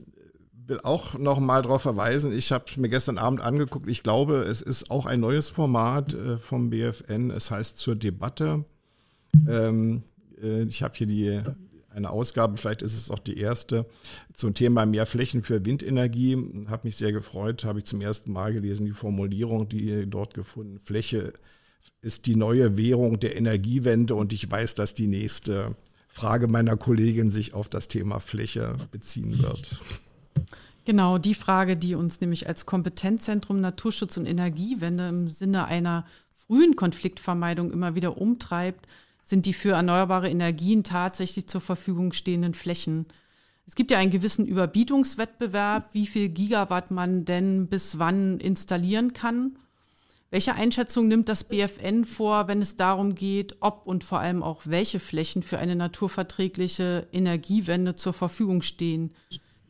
will 0.67 0.79
auch 0.83 1.17
noch 1.17 1.39
mal 1.39 1.61
darauf 1.61 1.81
verweisen, 1.81 2.31
ich 2.35 2.51
habe 2.51 2.65
mir 2.77 2.89
gestern 2.89 3.17
Abend 3.17 3.41
angeguckt, 3.41 3.87
ich 3.87 4.03
glaube, 4.03 4.43
es 4.43 4.61
ist 4.61 4.91
auch 4.91 5.05
ein 5.05 5.19
neues 5.19 5.49
Format 5.49 6.13
äh, 6.13 6.37
vom 6.37 6.69
BFN, 6.69 7.31
es 7.31 7.51
heißt 7.51 7.77
zur 7.77 7.95
Debatte. 7.95 8.65
Ähm, 9.47 10.03
äh, 10.41 10.63
ich 10.63 10.83
habe 10.83 10.93
hier 10.95 11.07
die, 11.07 11.39
eine 11.93 12.09
Ausgabe, 12.09 12.57
vielleicht 12.57 12.81
ist 12.81 12.97
es 12.97 13.11
auch 13.11 13.19
die 13.19 13.37
erste, 13.37 13.85
zum 14.33 14.53
Thema 14.53 14.85
mehr 14.85 15.05
Flächen 15.05 15.43
für 15.43 15.65
Windenergie. 15.65 16.37
Habe 16.67 16.87
mich 16.87 16.95
sehr 16.95 17.11
gefreut, 17.11 17.63
habe 17.65 17.79
ich 17.79 17.85
zum 17.85 18.01
ersten 18.01 18.31
Mal 18.31 18.53
gelesen, 18.53 18.85
die 18.85 18.91
Formulierung, 18.91 19.67
die 19.67 20.09
dort 20.09 20.33
gefunden, 20.33 20.79
Fläche 20.79 21.33
ist 22.01 22.25
die 22.25 22.35
neue 22.35 22.77
Währung 22.77 23.19
der 23.19 23.35
Energiewende. 23.35 24.15
Und 24.15 24.33
ich 24.33 24.49
weiß, 24.49 24.75
dass 24.75 24.95
die 24.95 25.07
nächste 25.07 25.75
Frage 26.07 26.47
meiner 26.47 26.75
Kollegin 26.77 27.29
sich 27.29 27.53
auf 27.53 27.69
das 27.69 27.87
Thema 27.87 28.19
Fläche 28.19 28.75
beziehen 28.91 29.41
wird. 29.41 29.79
Genau, 30.91 31.17
die 31.17 31.35
Frage, 31.35 31.77
die 31.77 31.95
uns 31.95 32.19
nämlich 32.19 32.49
als 32.49 32.65
Kompetenzzentrum 32.65 33.61
Naturschutz 33.61 34.17
und 34.17 34.25
Energiewende 34.25 35.07
im 35.07 35.29
Sinne 35.29 35.63
einer 35.63 36.05
frühen 36.33 36.75
Konfliktvermeidung 36.75 37.71
immer 37.71 37.95
wieder 37.95 38.17
umtreibt, 38.17 38.89
sind 39.23 39.45
die 39.45 39.53
für 39.53 39.71
erneuerbare 39.71 40.29
Energien 40.29 40.83
tatsächlich 40.83 41.47
zur 41.47 41.61
Verfügung 41.61 42.11
stehenden 42.11 42.53
Flächen. 42.53 43.05
Es 43.65 43.75
gibt 43.75 43.89
ja 43.89 43.99
einen 43.99 44.11
gewissen 44.11 44.45
Überbietungswettbewerb, 44.45 45.85
wie 45.93 46.07
viel 46.07 46.27
Gigawatt 46.27 46.91
man 46.91 47.23
denn 47.23 47.69
bis 47.69 47.97
wann 47.97 48.41
installieren 48.41 49.13
kann. 49.13 49.57
Welche 50.29 50.55
Einschätzung 50.55 51.07
nimmt 51.07 51.29
das 51.29 51.45
BFN 51.45 52.03
vor, 52.03 52.49
wenn 52.49 52.61
es 52.61 52.75
darum 52.75 53.15
geht, 53.15 53.55
ob 53.61 53.87
und 53.87 54.03
vor 54.03 54.19
allem 54.19 54.43
auch 54.43 54.63
welche 54.65 54.99
Flächen 54.99 55.41
für 55.41 55.57
eine 55.57 55.77
naturverträgliche 55.77 57.07
Energiewende 57.13 57.95
zur 57.95 58.11
Verfügung 58.11 58.61
stehen? 58.61 59.13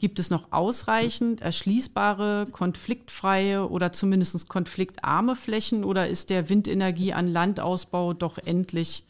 Gibt 0.01 0.17
es 0.17 0.31
noch 0.31 0.51
ausreichend 0.51 1.41
erschließbare, 1.41 2.45
konfliktfreie 2.51 3.69
oder 3.69 3.93
zumindest 3.93 4.49
konfliktarme 4.49 5.35
Flächen 5.35 5.83
oder 5.83 6.09
ist 6.09 6.31
der 6.31 6.49
Windenergie 6.49 7.13
an 7.13 7.27
Landausbau 7.27 8.13
doch 8.13 8.39
endlich? 8.39 9.03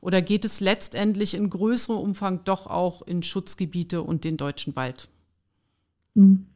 Oder 0.00 0.22
geht 0.22 0.46
es 0.46 0.60
letztendlich 0.60 1.34
in 1.34 1.50
größerem 1.50 2.00
Umfang 2.00 2.42
doch 2.44 2.66
auch 2.66 3.02
in 3.02 3.22
Schutzgebiete 3.22 4.00
und 4.00 4.24
den 4.24 4.38
deutschen 4.38 4.74
Wald? 4.76 5.08
Hm. 6.14 6.46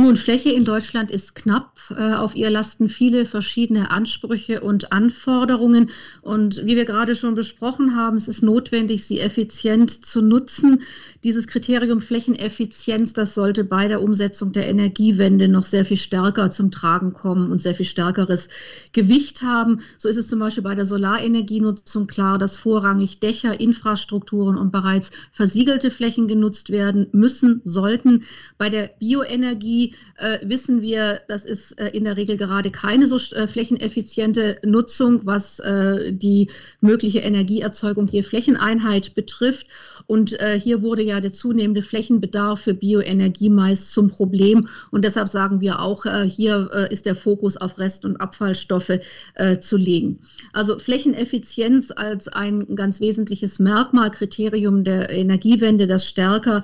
Nun, 0.00 0.14
Fläche 0.14 0.50
in 0.50 0.64
Deutschland 0.64 1.10
ist 1.10 1.34
knapp. 1.34 1.76
Äh, 1.90 2.14
auf 2.14 2.36
ihr 2.36 2.50
lasten 2.50 2.88
viele 2.88 3.26
verschiedene 3.26 3.90
Ansprüche 3.90 4.60
und 4.60 4.92
Anforderungen. 4.92 5.90
Und 6.22 6.64
wie 6.64 6.76
wir 6.76 6.84
gerade 6.84 7.16
schon 7.16 7.34
besprochen 7.34 7.96
haben, 7.96 8.16
es 8.16 8.28
ist 8.28 8.40
notwendig, 8.40 9.04
sie 9.04 9.18
effizient 9.18 9.90
zu 9.90 10.22
nutzen. 10.22 10.82
Dieses 11.24 11.48
Kriterium 11.48 12.00
Flächeneffizienz, 12.00 13.12
das 13.12 13.34
sollte 13.34 13.64
bei 13.64 13.88
der 13.88 14.02
Umsetzung 14.02 14.52
der 14.52 14.68
Energiewende 14.68 15.48
noch 15.48 15.64
sehr 15.64 15.84
viel 15.84 15.96
stärker 15.96 16.52
zum 16.52 16.70
Tragen 16.70 17.12
kommen 17.12 17.50
und 17.50 17.60
sehr 17.60 17.74
viel 17.74 17.86
stärkeres 17.86 18.48
Gewicht 18.92 19.42
haben. 19.42 19.80
So 19.98 20.08
ist 20.08 20.16
es 20.16 20.28
zum 20.28 20.38
Beispiel 20.38 20.62
bei 20.62 20.76
der 20.76 20.86
Solarenergienutzung 20.86 22.06
klar, 22.06 22.38
dass 22.38 22.56
vorrangig 22.56 23.18
Dächer, 23.18 23.60
Infrastrukturen 23.60 24.56
und 24.56 24.70
bereits 24.70 25.10
versiegelte 25.32 25.90
Flächen 25.90 26.28
genutzt 26.28 26.70
werden 26.70 27.08
müssen, 27.10 27.62
sollten. 27.64 28.22
Bei 28.56 28.68
der 28.70 28.88
Bioenergie 29.00 29.96
äh, 30.18 30.38
wissen 30.48 30.82
wir, 30.82 31.22
das 31.26 31.44
ist 31.44 31.80
äh, 31.80 31.88
in 31.88 32.04
der 32.04 32.16
Regel 32.16 32.36
gerade 32.36 32.70
keine 32.70 33.08
so 33.08 33.16
äh, 33.34 33.48
flächeneffiziente 33.48 34.60
Nutzung, 34.64 35.22
was 35.24 35.58
äh, 35.58 36.12
die 36.12 36.50
mögliche 36.80 37.18
Energieerzeugung 37.18 38.06
je 38.06 38.22
Flächeneinheit 38.22 39.16
betrifft. 39.16 39.66
Und 40.06 40.40
äh, 40.40 40.58
hier 40.58 40.82
wurde 40.82 41.07
ja 41.08 41.20
der 41.20 41.32
zunehmende 41.32 41.82
Flächenbedarf 41.82 42.60
für 42.60 42.74
Bioenergie 42.74 43.50
meist 43.50 43.92
zum 43.92 44.08
Problem. 44.08 44.68
Und 44.90 45.04
deshalb 45.04 45.28
sagen 45.28 45.60
wir 45.60 45.80
auch, 45.80 46.06
äh, 46.06 46.24
hier 46.24 46.70
äh, 46.72 46.92
ist 46.92 47.06
der 47.06 47.14
Fokus 47.14 47.56
auf 47.56 47.78
Rest- 47.78 48.04
und 48.04 48.18
Abfallstoffe 48.18 49.00
äh, 49.34 49.58
zu 49.58 49.76
legen. 49.76 50.20
Also 50.52 50.78
Flächeneffizienz 50.78 51.90
als 51.90 52.28
ein 52.28 52.76
ganz 52.76 53.00
wesentliches 53.00 53.58
Merkmal, 53.58 54.10
Kriterium 54.10 54.84
der 54.84 55.10
Energiewende, 55.10 55.86
das 55.86 56.06
stärker 56.06 56.62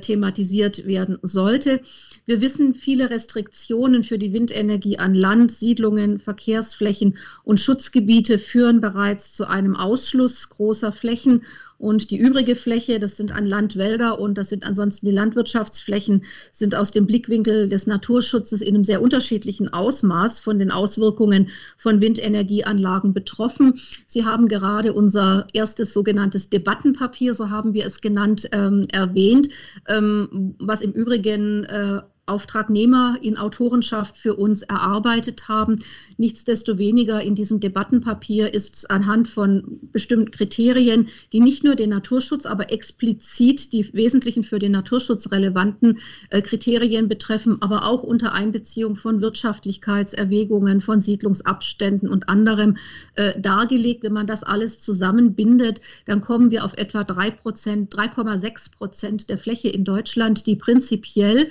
thematisiert 0.00 0.86
werden 0.86 1.18
sollte. 1.22 1.80
Wir 2.26 2.40
wissen, 2.40 2.74
viele 2.74 3.10
Restriktionen 3.10 4.04
für 4.04 4.18
die 4.18 4.32
Windenergie 4.32 4.98
an 4.98 5.14
Land, 5.14 5.50
Siedlungen, 5.50 6.18
Verkehrsflächen 6.20 7.18
und 7.42 7.60
Schutzgebiete 7.60 8.38
führen 8.38 8.80
bereits 8.80 9.34
zu 9.34 9.48
einem 9.48 9.74
Ausschluss 9.74 10.48
großer 10.48 10.92
Flächen 10.92 11.42
und 11.80 12.10
die 12.10 12.18
übrige 12.18 12.56
Fläche, 12.56 13.00
das 13.00 13.16
sind 13.16 13.32
an 13.32 13.46
Landwälder 13.46 14.18
und 14.18 14.36
das 14.36 14.50
sind 14.50 14.64
ansonsten 14.64 15.06
die 15.06 15.12
Landwirtschaftsflächen, 15.12 16.24
sind 16.52 16.74
aus 16.74 16.90
dem 16.90 17.06
Blickwinkel 17.06 17.70
des 17.70 17.86
Naturschutzes 17.86 18.60
in 18.60 18.74
einem 18.74 18.84
sehr 18.84 19.00
unterschiedlichen 19.00 19.72
Ausmaß 19.72 20.40
von 20.40 20.58
den 20.58 20.70
Auswirkungen 20.70 21.48
von 21.78 22.02
Windenergieanlagen 22.02 23.14
betroffen. 23.14 23.80
Sie 24.06 24.26
haben 24.26 24.48
gerade 24.48 24.92
unser 24.92 25.46
erstes 25.54 25.94
sogenanntes 25.94 26.50
Debattenpapier, 26.50 27.34
so 27.34 27.48
haben 27.48 27.72
wir 27.72 27.86
es 27.86 28.02
genannt, 28.02 28.48
ähm, 28.52 28.84
erwähnt, 28.92 29.48
ähm, 29.88 30.54
was 30.58 30.82
im 30.82 30.92
Übrigen 30.92 31.64
äh, 31.64 32.02
Auftragnehmer 32.30 33.18
in 33.20 33.36
Autorenschaft 33.36 34.16
für 34.16 34.36
uns 34.36 34.62
erarbeitet 34.62 35.48
haben. 35.48 35.80
Nichtsdestoweniger 36.16 37.20
in 37.20 37.34
diesem 37.34 37.60
Debattenpapier 37.60 38.54
ist 38.54 38.90
anhand 38.90 39.28
von 39.28 39.80
bestimmten 39.92 40.30
Kriterien, 40.30 41.08
die 41.32 41.40
nicht 41.40 41.64
nur 41.64 41.74
den 41.74 41.90
Naturschutz, 41.90 42.46
aber 42.46 42.72
explizit 42.72 43.72
die 43.72 43.92
wesentlichen 43.92 44.44
für 44.44 44.58
den 44.58 44.72
Naturschutz 44.72 45.30
relevanten 45.30 45.98
äh, 46.30 46.40
Kriterien 46.40 47.08
betreffen, 47.08 47.58
aber 47.60 47.84
auch 47.84 48.02
unter 48.02 48.32
Einbeziehung 48.32 48.96
von 48.96 49.20
Wirtschaftlichkeitserwägungen, 49.20 50.80
von 50.80 51.00
Siedlungsabständen 51.00 52.08
und 52.08 52.28
anderem 52.28 52.76
äh, 53.16 53.38
dargelegt. 53.40 54.02
Wenn 54.02 54.12
man 54.12 54.26
das 54.26 54.42
alles 54.42 54.80
zusammenbindet, 54.80 55.80
dann 56.06 56.20
kommen 56.20 56.50
wir 56.50 56.64
auf 56.64 56.76
etwa 56.76 57.04
3 57.04 57.30
Prozent, 57.32 57.94
3,6 57.94 58.76
Prozent 58.76 59.30
der 59.30 59.38
Fläche 59.38 59.68
in 59.68 59.84
Deutschland, 59.84 60.46
die 60.46 60.56
prinzipiell 60.56 61.50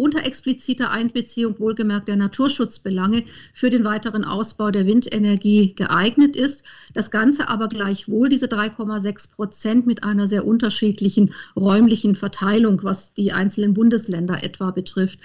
unter 0.00 0.24
expliziter 0.24 0.90
Einbeziehung 0.90 1.58
wohlgemerkt 1.58 2.08
der 2.08 2.16
Naturschutzbelange 2.16 3.24
für 3.52 3.68
den 3.68 3.84
weiteren 3.84 4.24
Ausbau 4.24 4.70
der 4.70 4.86
Windenergie 4.86 5.74
geeignet 5.74 6.36
ist. 6.36 6.64
Das 6.94 7.10
Ganze 7.10 7.48
aber 7.48 7.68
gleichwohl 7.68 8.30
diese 8.30 8.46
3,6 8.46 9.30
Prozent 9.30 9.86
mit 9.86 10.02
einer 10.02 10.26
sehr 10.26 10.46
unterschiedlichen 10.46 11.34
räumlichen 11.54 12.14
Verteilung, 12.14 12.82
was 12.82 13.12
die 13.12 13.32
einzelnen 13.32 13.74
Bundesländer 13.74 14.42
etwa 14.42 14.70
betrifft. 14.70 15.18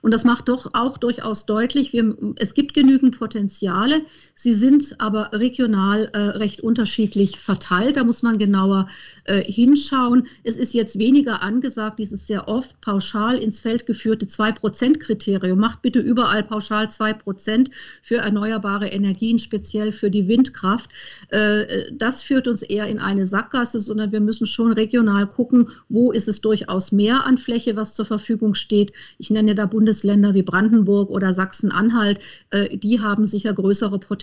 Und 0.00 0.14
das 0.14 0.24
macht 0.24 0.48
doch 0.48 0.70
auch 0.72 0.96
durchaus 0.96 1.44
deutlich, 1.44 1.92
wir, 1.92 2.16
es 2.36 2.54
gibt 2.54 2.72
genügend 2.72 3.18
Potenziale, 3.18 4.00
sie 4.34 4.54
sind 4.54 5.00
aber 5.00 5.30
regional 5.32 6.10
äh, 6.12 6.18
recht 6.18 6.62
unterschiedlich 6.62 7.38
verteilt. 7.38 7.96
Da 7.96 8.04
muss 8.04 8.22
man 8.22 8.38
genauer 8.38 8.88
äh, 9.24 9.42
hinschauen. 9.42 10.26
Es 10.42 10.56
ist 10.56 10.72
jetzt 10.72 10.98
weniger 10.98 11.42
angesagt, 11.42 11.98
dieses 11.98 12.26
sehr 12.26 12.48
oft 12.48 12.80
pauschal 12.80 13.38
ins 13.38 13.60
Feld 13.60 13.86
geführte 13.86 14.26
2-Prozent-Kriterium. 14.26 15.58
Macht 15.58 15.82
bitte 15.82 16.00
überall 16.00 16.42
pauschal 16.42 16.90
2 16.90 17.12
Prozent 17.12 17.70
für 18.02 18.16
erneuerbare 18.16 18.88
Energien, 18.88 19.38
speziell 19.38 19.92
für 19.92 20.10
die 20.10 20.28
Windkraft. 20.28 20.90
Äh, 21.28 21.92
das 21.92 22.22
führt 22.22 22.48
uns 22.48 22.62
eher 22.62 22.86
in 22.86 22.98
eine 22.98 23.26
Sackgasse, 23.26 23.80
sondern 23.80 24.12
wir 24.12 24.20
müssen 24.20 24.46
schon 24.46 24.72
regional 24.72 25.26
gucken, 25.26 25.68
wo 25.88 26.10
ist 26.10 26.28
es 26.28 26.40
durchaus 26.40 26.90
mehr 26.90 27.26
an 27.26 27.38
Fläche, 27.38 27.76
was 27.76 27.94
zur 27.94 28.06
Verfügung 28.06 28.54
steht. 28.54 28.92
Ich 29.18 29.30
nenne 29.30 29.54
da 29.54 29.66
Bundesländer 29.66 30.34
wie 30.34 30.42
Brandenburg 30.42 31.10
oder 31.10 31.34
Sachsen-Anhalt. 31.34 32.18
Äh, 32.50 32.76
die 32.76 33.00
haben 33.00 33.26
sicher 33.26 33.52
größere 33.52 33.98
Potenziale 33.98 34.21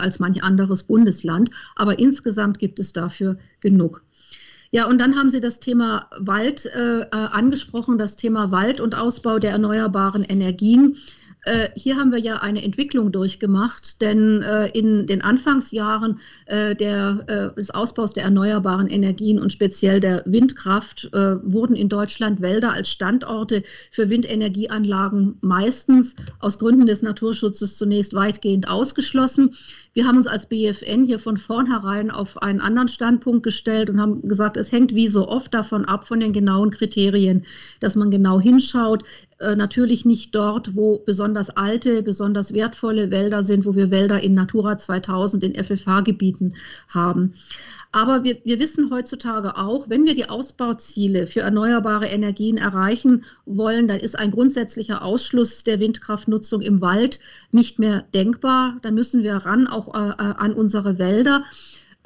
als 0.00 0.18
manch 0.18 0.42
anderes 0.42 0.84
Bundesland. 0.84 1.50
Aber 1.74 1.98
insgesamt 1.98 2.58
gibt 2.58 2.78
es 2.78 2.92
dafür 2.92 3.38
genug. 3.60 4.02
Ja, 4.72 4.86
und 4.86 5.00
dann 5.00 5.16
haben 5.16 5.30
Sie 5.30 5.40
das 5.40 5.60
Thema 5.60 6.10
Wald 6.18 6.66
äh, 6.66 7.00
äh, 7.00 7.08
angesprochen, 7.10 7.98
das 7.98 8.16
Thema 8.16 8.50
Wald 8.50 8.80
und 8.80 8.94
Ausbau 8.94 9.38
der 9.38 9.52
erneuerbaren 9.52 10.24
Energien. 10.24 10.96
Äh, 11.46 11.68
hier 11.76 11.96
haben 11.96 12.10
wir 12.10 12.18
ja 12.18 12.38
eine 12.38 12.64
Entwicklung 12.64 13.12
durchgemacht, 13.12 14.00
denn 14.02 14.42
äh, 14.42 14.66
in 14.70 15.06
den 15.06 15.22
Anfangsjahren 15.22 16.18
äh, 16.46 16.74
der, 16.74 17.52
des 17.56 17.70
Ausbaus 17.70 18.12
der 18.14 18.24
erneuerbaren 18.24 18.88
Energien 18.88 19.38
und 19.38 19.52
speziell 19.52 20.00
der 20.00 20.22
Windkraft 20.26 21.08
wurden 21.12 21.76
in 21.76 21.88
Deutschland 21.88 22.40
Wälder 22.40 22.72
als 22.72 22.90
Standorte 22.90 23.62
für 23.90 24.08
Windenergieanlagen 24.08 25.38
meistens 25.40 26.16
aus 26.40 26.58
Gründen 26.58 26.86
des 26.86 27.02
Naturschutzes 27.02 27.76
zunächst 27.76 28.14
weitgehend 28.14 28.68
ausgeschlossen. 28.68 29.54
Wir 29.92 30.06
haben 30.06 30.18
uns 30.18 30.26
als 30.26 30.46
BFN 30.46 31.06
hier 31.06 31.18
von 31.18 31.36
vornherein 31.36 32.10
auf 32.10 32.42
einen 32.42 32.60
anderen 32.60 32.88
Standpunkt 32.88 33.42
gestellt 33.42 33.88
und 33.88 34.00
haben 34.00 34.28
gesagt, 34.28 34.56
es 34.56 34.72
hängt 34.72 34.94
wie 34.94 35.08
so 35.08 35.28
oft 35.28 35.54
davon 35.54 35.84
ab, 35.84 36.06
von 36.06 36.20
den 36.20 36.32
genauen 36.32 36.70
Kriterien, 36.70 37.46
dass 37.80 37.94
man 37.94 38.10
genau 38.10 38.40
hinschaut. 38.40 39.04
Äh, 39.38 39.54
natürlich 39.54 40.06
nicht 40.06 40.34
dort, 40.34 40.76
wo 40.76 40.98
besonders 40.98 41.50
alte, 41.50 42.02
besonders 42.02 42.54
wertvolle 42.54 43.10
Wälder 43.10 43.44
sind, 43.44 43.66
wo 43.66 43.74
wir 43.74 43.90
Wälder 43.90 44.22
in 44.22 44.32
Natura 44.32 44.78
2000, 44.78 45.44
in 45.44 45.54
FFH-Gebieten 45.54 46.54
haben. 46.88 47.34
Aber 47.92 48.24
wir, 48.24 48.38
wir 48.44 48.58
wissen 48.58 48.90
heutzutage 48.90 49.56
auch, 49.56 49.90
wenn 49.90 50.06
wir 50.06 50.14
die 50.14 50.28
Ausbauziele 50.28 51.26
für 51.26 51.40
erneuerbare 51.40 52.06
Energien 52.06 52.56
erreichen 52.56 53.24
wollen, 53.44 53.88
dann 53.88 54.00
ist 54.00 54.18
ein 54.18 54.30
grundsätzlicher 54.30 55.02
Ausschluss 55.02 55.64
der 55.64 55.80
Windkraftnutzung 55.80 56.62
im 56.62 56.80
Wald 56.80 57.20
nicht 57.52 57.78
mehr 57.78 58.02
denkbar. 58.14 58.78
Dann 58.82 58.94
müssen 58.94 59.22
wir 59.22 59.34
ran 59.34 59.66
auch 59.66 59.94
äh, 59.94 60.10
äh 60.10 60.34
an 60.36 60.54
unsere 60.54 60.98
Wälder. 60.98 61.44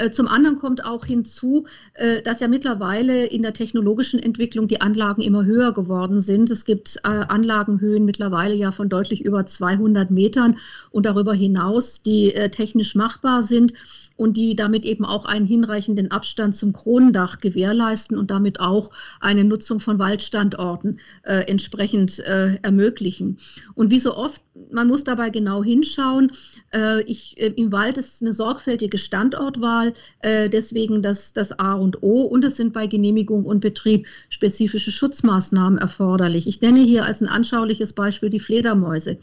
Äh, 0.01 0.11
zum 0.11 0.29
anderen 0.29 0.57
kommt 0.59 0.83
auch 0.83 1.05
hinzu, 1.05 1.67
äh, 1.95 2.23
dass 2.23 2.41
ja 2.41 2.49
mittlerweile 2.49 3.27
in 3.27 3.43
der 3.43 3.53
technologischen 3.53 4.19
Entwicklung 4.19 4.67
die 4.67 4.81
Anlagen 4.81 5.21
immer 5.21 5.45
höher 5.45 5.73
geworden 5.73 6.21
sind. 6.21 6.51
Es 6.51 6.65
gibt 6.65 7.05
Anlagenhöhen 7.05 8.05
mittlerweile 8.05 8.55
ja 8.55 8.73
von 8.73 8.89
deutlich 8.89 9.25
über 9.25 9.45
200 9.45 10.11
Metern 10.11 10.57
und 10.91 11.07
darüber 11.07 11.35
hinaus, 11.35 12.03
die 12.03 12.33
technisch 12.51 12.95
machbar 12.95 13.43
sind 13.43 13.75
und 14.21 14.37
die 14.37 14.55
damit 14.55 14.85
eben 14.85 15.07
auch 15.07 15.25
einen 15.25 15.47
hinreichenden 15.47 16.11
Abstand 16.11 16.55
zum 16.55 16.75
Kronendach 16.75 17.41
gewährleisten 17.41 18.19
und 18.19 18.31
damit 18.31 18.61
auch 18.61 18.91
eine 19.19 19.45
Nutzung 19.45 19.81
von 19.81 19.99
Waldstandorten 19.99 21.01
äh, 21.23 21.49
entsprechend 21.49 22.19
äh, 22.19 22.57
ermöglichen. 22.61 23.39
Und 23.75 23.91
wie 23.91 23.99
so 23.99 24.15
oft, 24.15 24.43
man 24.71 24.89
muss 24.89 25.05
dabei 25.05 25.31
genau 25.31 25.65
hinschauen. 25.65 26.33
Äh, 26.75 27.01
ich, 27.05 27.41
äh, 27.41 27.55
Im 27.57 27.73
Wald 27.73 27.97
ist 27.97 28.21
eine 28.21 28.35
sorgfältige 28.35 28.99
Standortwahl, 28.99 29.95
äh, 30.19 30.51
deswegen 30.51 31.01
das, 31.01 31.33
das 31.33 31.59
A 31.59 31.73
und 31.73 32.03
O 32.03 32.25
und 32.25 32.45
es 32.45 32.57
sind 32.57 32.75
bei 32.75 32.87
Genehmigung 32.87 33.47
und 33.47 33.61
Betrieb 33.61 34.07
spezifische 34.29 34.93
Schutzmaßnahmen 34.93 35.79
erforderlich. 35.79 36.47
Ich 36.47 36.61
nenne 36.61 36.81
hier 36.81 37.07
als 37.07 37.23
ein 37.23 37.29
anschauliches 37.29 37.95
Beispiel 37.95 38.29
die 38.29 38.39
Fledermäuse. 38.39 39.17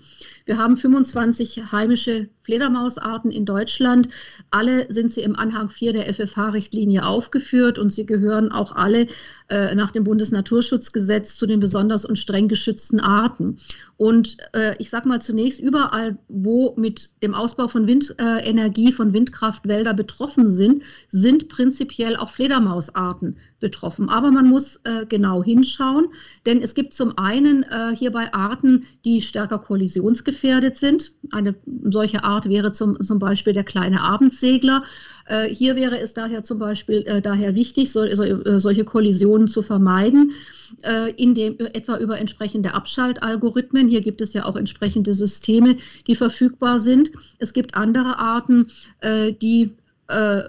Wir 0.48 0.58
haben 0.58 0.78
25 0.78 1.74
heimische 1.74 2.30
Fledermausarten 2.44 3.30
in 3.32 3.46
Deutschland. 3.46 4.08
Alle 4.50 4.90
sind 4.90 5.12
sie 5.12 5.20
im 5.20 5.36
Anhang 5.36 5.68
4 5.68 5.92
der 5.92 6.14
FFH-Richtlinie 6.14 7.06
aufgeführt 7.06 7.78
und 7.78 7.92
sie 7.92 8.06
gehören 8.06 8.54
auch 8.54 8.74
alle 8.74 9.08
äh, 9.50 9.76
nach 9.76 9.92
dem 9.92 10.06
Bundesnaturschutzgesetz 10.06 11.36
zu 11.36 11.48
den 11.48 11.60
besonders 11.60 12.06
und 12.06 12.18
streng 12.18 12.48
geschützten 12.48 13.02
Arten. 13.02 13.58
Und 13.98 14.38
äh, 14.54 14.76
ich 14.80 14.90
sage 14.90 15.10
mal 15.10 15.22
zunächst, 15.22 15.60
überall, 15.60 16.18
wo 16.30 16.74
mit 16.78 17.10
dem 17.22 17.34
Ausbau 17.34 17.68
von 17.68 17.86
Windenergie, 17.86 18.90
äh, 18.90 18.94
von 18.94 19.12
Windkraftwälder 19.12 19.94
betroffen 19.94 20.48
sind, 20.48 20.84
sind 21.10 21.50
prinzipiell 21.50 22.16
auch 22.16 22.30
Fledermausarten 22.30 23.36
betroffen. 23.60 24.08
Aber 24.08 24.32
man 24.32 24.48
muss 24.48 24.78
äh, 24.86 25.06
genau 25.10 25.44
hinschauen, 25.44 26.08
denn 26.46 26.62
es 26.62 26.74
gibt 26.74 26.94
zum 26.94 27.18
einen 27.18 27.64
äh, 27.64 27.94
hierbei 27.94 28.34
Arten, 28.34 28.86
die 29.04 29.22
stärker 29.22 29.60
kollisionsgefährdet 29.60 30.37
sind. 30.78 31.12
Eine 31.32 31.56
solche 31.84 32.24
Art 32.24 32.50
wäre 32.50 32.72
zum, 32.72 33.00
zum 33.02 33.20
Beispiel 33.20 33.54
der 33.54 33.64
kleine 33.64 34.02
Abendsegler. 34.02 34.84
Äh, 35.26 35.50
hier 35.50 35.76
wäre 35.76 36.00
es 36.00 36.14
daher 36.14 36.44
zum 36.44 36.60
Beispiel 36.60 37.04
äh, 37.06 37.22
daher 37.22 37.56
wichtig, 37.56 37.92
so, 37.92 38.08
so, 38.16 38.24
äh, 38.24 38.60
solche 38.60 38.86
Kollisionen 38.86 39.48
zu 39.48 39.62
vermeiden, 39.62 40.32
äh, 40.84 41.12
in 41.12 41.36
dem, 41.36 41.58
etwa 41.60 41.98
über 41.98 42.20
entsprechende 42.20 42.74
Abschaltalgorithmen. 42.74 43.88
Hier 43.88 44.02
gibt 44.02 44.22
es 44.22 44.34
ja 44.34 44.46
auch 44.46 44.56
entsprechende 44.56 45.14
Systeme, 45.14 45.78
die 46.08 46.16
verfügbar 46.16 46.80
sind. 46.80 47.12
Es 47.40 47.54
gibt 47.54 47.76
andere 47.76 48.18
Arten, 48.18 48.68
die 49.42 49.76
äh, 50.08 50.44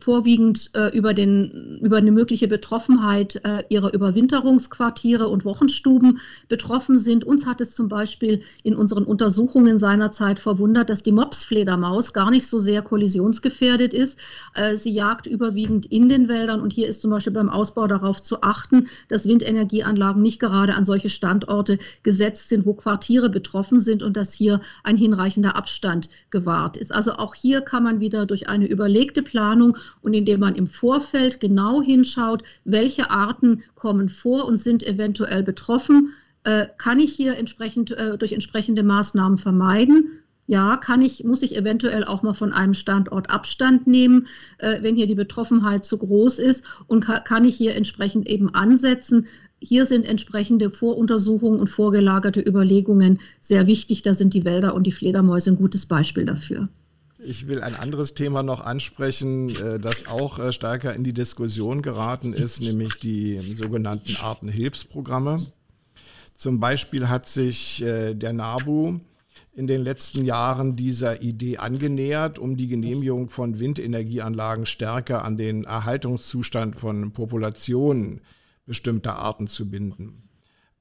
vorwiegend 0.00 0.70
äh, 0.74 0.96
über, 0.96 1.14
den, 1.14 1.78
über 1.82 1.96
eine 1.96 2.12
mögliche 2.12 2.46
Betroffenheit 2.46 3.40
äh, 3.44 3.64
ihrer 3.68 3.92
Überwinterungsquartiere 3.92 5.28
und 5.28 5.44
Wochenstuben 5.44 6.20
betroffen 6.48 6.96
sind. 6.96 7.24
Uns 7.24 7.44
hat 7.44 7.60
es 7.60 7.74
zum 7.74 7.88
Beispiel 7.88 8.42
in 8.62 8.76
unseren 8.76 9.04
Untersuchungen 9.04 9.78
seinerzeit 9.78 10.38
verwundert, 10.38 10.90
dass 10.90 11.02
die 11.02 11.10
Mopsfledermaus 11.10 12.12
gar 12.12 12.30
nicht 12.30 12.46
so 12.46 12.60
sehr 12.60 12.82
kollisionsgefährdet 12.82 13.92
ist. 13.92 14.20
Äh, 14.54 14.76
sie 14.76 14.92
jagt 14.92 15.26
überwiegend 15.26 15.86
in 15.86 16.08
den 16.08 16.28
Wäldern 16.28 16.60
und 16.60 16.72
hier 16.72 16.86
ist 16.86 17.02
zum 17.02 17.10
Beispiel 17.10 17.32
beim 17.32 17.48
Ausbau 17.48 17.88
darauf 17.88 18.22
zu 18.22 18.42
achten, 18.42 18.86
dass 19.08 19.26
Windenergieanlagen 19.26 20.22
nicht 20.22 20.38
gerade 20.38 20.74
an 20.74 20.84
solche 20.84 21.10
Standorte 21.10 21.78
gesetzt 22.04 22.48
sind, 22.48 22.64
wo 22.64 22.74
Quartiere 22.74 23.28
betroffen 23.28 23.80
sind 23.80 24.04
und 24.04 24.16
dass 24.16 24.32
hier 24.32 24.60
ein 24.84 24.96
hinreichender 24.96 25.56
Abstand 25.56 26.08
gewahrt 26.30 26.76
ist. 26.76 26.94
Also 26.94 27.14
auch 27.14 27.34
hier 27.34 27.60
kann 27.60 27.82
man 27.82 27.98
wieder 27.98 28.26
durch 28.26 28.48
eine 28.48 28.70
Überlegung 28.70 28.99
überlegte 29.00 29.22
Planung 29.22 29.78
und 30.02 30.12
indem 30.12 30.40
man 30.40 30.56
im 30.56 30.66
Vorfeld 30.66 31.40
genau 31.40 31.80
hinschaut, 31.80 32.42
welche 32.64 33.10
Arten 33.10 33.62
kommen 33.74 34.10
vor 34.10 34.44
und 34.44 34.58
sind 34.58 34.82
eventuell 34.82 35.42
betroffen, 35.42 36.12
äh, 36.44 36.66
kann 36.76 36.98
ich 36.98 37.12
hier 37.12 37.38
entsprechend 37.38 37.92
äh, 37.92 38.18
durch 38.18 38.32
entsprechende 38.32 38.82
Maßnahmen 38.82 39.38
vermeiden. 39.38 40.20
Ja, 40.46 40.76
kann 40.76 41.00
ich, 41.00 41.24
muss 41.24 41.42
ich 41.42 41.56
eventuell 41.56 42.04
auch 42.04 42.22
mal 42.22 42.34
von 42.34 42.52
einem 42.52 42.74
Standort 42.74 43.30
Abstand 43.30 43.86
nehmen, 43.86 44.26
äh, 44.58 44.82
wenn 44.82 44.96
hier 44.96 45.06
die 45.06 45.14
Betroffenheit 45.14 45.86
zu 45.86 45.96
groß 45.96 46.38
ist 46.38 46.64
und 46.86 47.04
kann, 47.04 47.24
kann 47.24 47.44
ich 47.46 47.56
hier 47.56 47.76
entsprechend 47.76 48.28
eben 48.28 48.54
ansetzen. 48.54 49.28
Hier 49.60 49.86
sind 49.86 50.04
entsprechende 50.04 50.70
Voruntersuchungen 50.70 51.60
und 51.60 51.68
vorgelagerte 51.68 52.40
Überlegungen 52.40 53.20
sehr 53.40 53.66
wichtig. 53.66 54.02
Da 54.02 54.12
sind 54.12 54.34
die 54.34 54.44
Wälder 54.44 54.74
und 54.74 54.84
die 54.86 54.92
Fledermäuse 54.92 55.52
ein 55.52 55.56
gutes 55.56 55.86
Beispiel 55.86 56.26
dafür. 56.26 56.68
Ich 57.22 57.48
will 57.48 57.62
ein 57.62 57.74
anderes 57.74 58.14
Thema 58.14 58.42
noch 58.42 58.64
ansprechen, 58.64 59.50
äh, 59.50 59.78
das 59.78 60.06
auch 60.06 60.38
äh, 60.38 60.52
stärker 60.52 60.94
in 60.94 61.04
die 61.04 61.12
Diskussion 61.12 61.82
geraten 61.82 62.32
ist, 62.32 62.60
nämlich 62.60 62.98
die 62.98 63.38
sogenannten 63.40 64.16
Artenhilfsprogramme. 64.16 65.38
Zum 66.34 66.60
Beispiel 66.60 67.08
hat 67.08 67.28
sich 67.28 67.82
äh, 67.82 68.14
der 68.14 68.32
NABU 68.32 69.00
in 69.52 69.66
den 69.66 69.82
letzten 69.82 70.24
Jahren 70.24 70.76
dieser 70.76 71.20
Idee 71.22 71.58
angenähert, 71.58 72.38
um 72.38 72.56
die 72.56 72.68
Genehmigung 72.68 73.28
von 73.28 73.58
Windenergieanlagen 73.58 74.64
stärker 74.64 75.24
an 75.24 75.36
den 75.36 75.64
Erhaltungszustand 75.64 76.76
von 76.76 77.12
Populationen 77.12 78.22
bestimmter 78.64 79.16
Arten 79.16 79.48
zu 79.48 79.68
binden. 79.68 80.28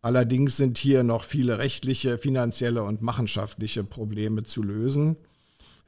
Allerdings 0.01 0.55
sind 0.55 0.77
hier 0.77 1.03
noch 1.03 1.25
viele 1.25 1.57
rechtliche, 1.57 2.17
finanzielle 2.17 2.83
und 2.83 3.01
machenschaftliche 3.01 3.83
Probleme 3.83 4.43
zu 4.43 4.63
lösen. 4.63 5.17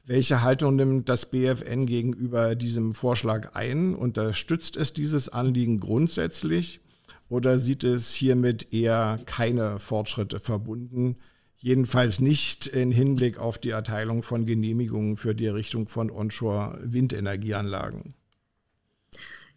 Welche 0.04 0.42
Haltung 0.42 0.74
nimmt 0.74 1.08
das 1.08 1.30
BFN 1.30 1.86
gegenüber 1.86 2.56
diesem 2.56 2.92
Vorschlag 2.92 3.54
ein? 3.54 3.94
Unterstützt 3.94 4.76
es 4.76 4.92
dieses 4.92 5.28
Anliegen 5.28 5.78
grundsätzlich 5.78 6.80
oder 7.28 7.60
sieht 7.60 7.84
es 7.84 8.12
hiermit 8.12 8.72
eher 8.72 9.20
keine 9.26 9.78
Fortschritte 9.78 10.40
verbunden? 10.40 11.18
Jedenfalls 11.56 12.18
nicht 12.18 12.66
in 12.66 12.90
Hinblick 12.90 13.38
auf 13.38 13.58
die 13.58 13.70
Erteilung 13.70 14.24
von 14.24 14.44
Genehmigungen 14.44 15.16
für 15.16 15.36
die 15.36 15.46
Errichtung 15.46 15.86
von 15.86 16.10
Onshore-Windenergieanlagen. 16.10 18.14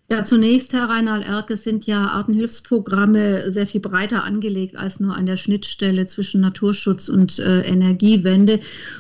Ja, 0.08 0.24
zunächst, 0.24 0.72
Herr 0.74 0.88
Reinhard 0.88 1.28
Erke, 1.28 1.58
sind 1.58 1.88
ja 1.88 2.06
Artenhilfsprogramme 2.06 3.50
sehr 3.50 3.66
viel 3.66 3.82
breiter 3.82 4.24
angelegt 4.24 4.78
als 4.78 5.00
nur 5.00 5.16
an 5.16 5.26
der 5.26 5.36
Schnittstelle 5.36 6.06
zwischen 6.06 6.42
Naturschutz 6.42 7.10
und 7.10 7.40
äh, 7.40 7.62
Energiewende. 7.62 8.60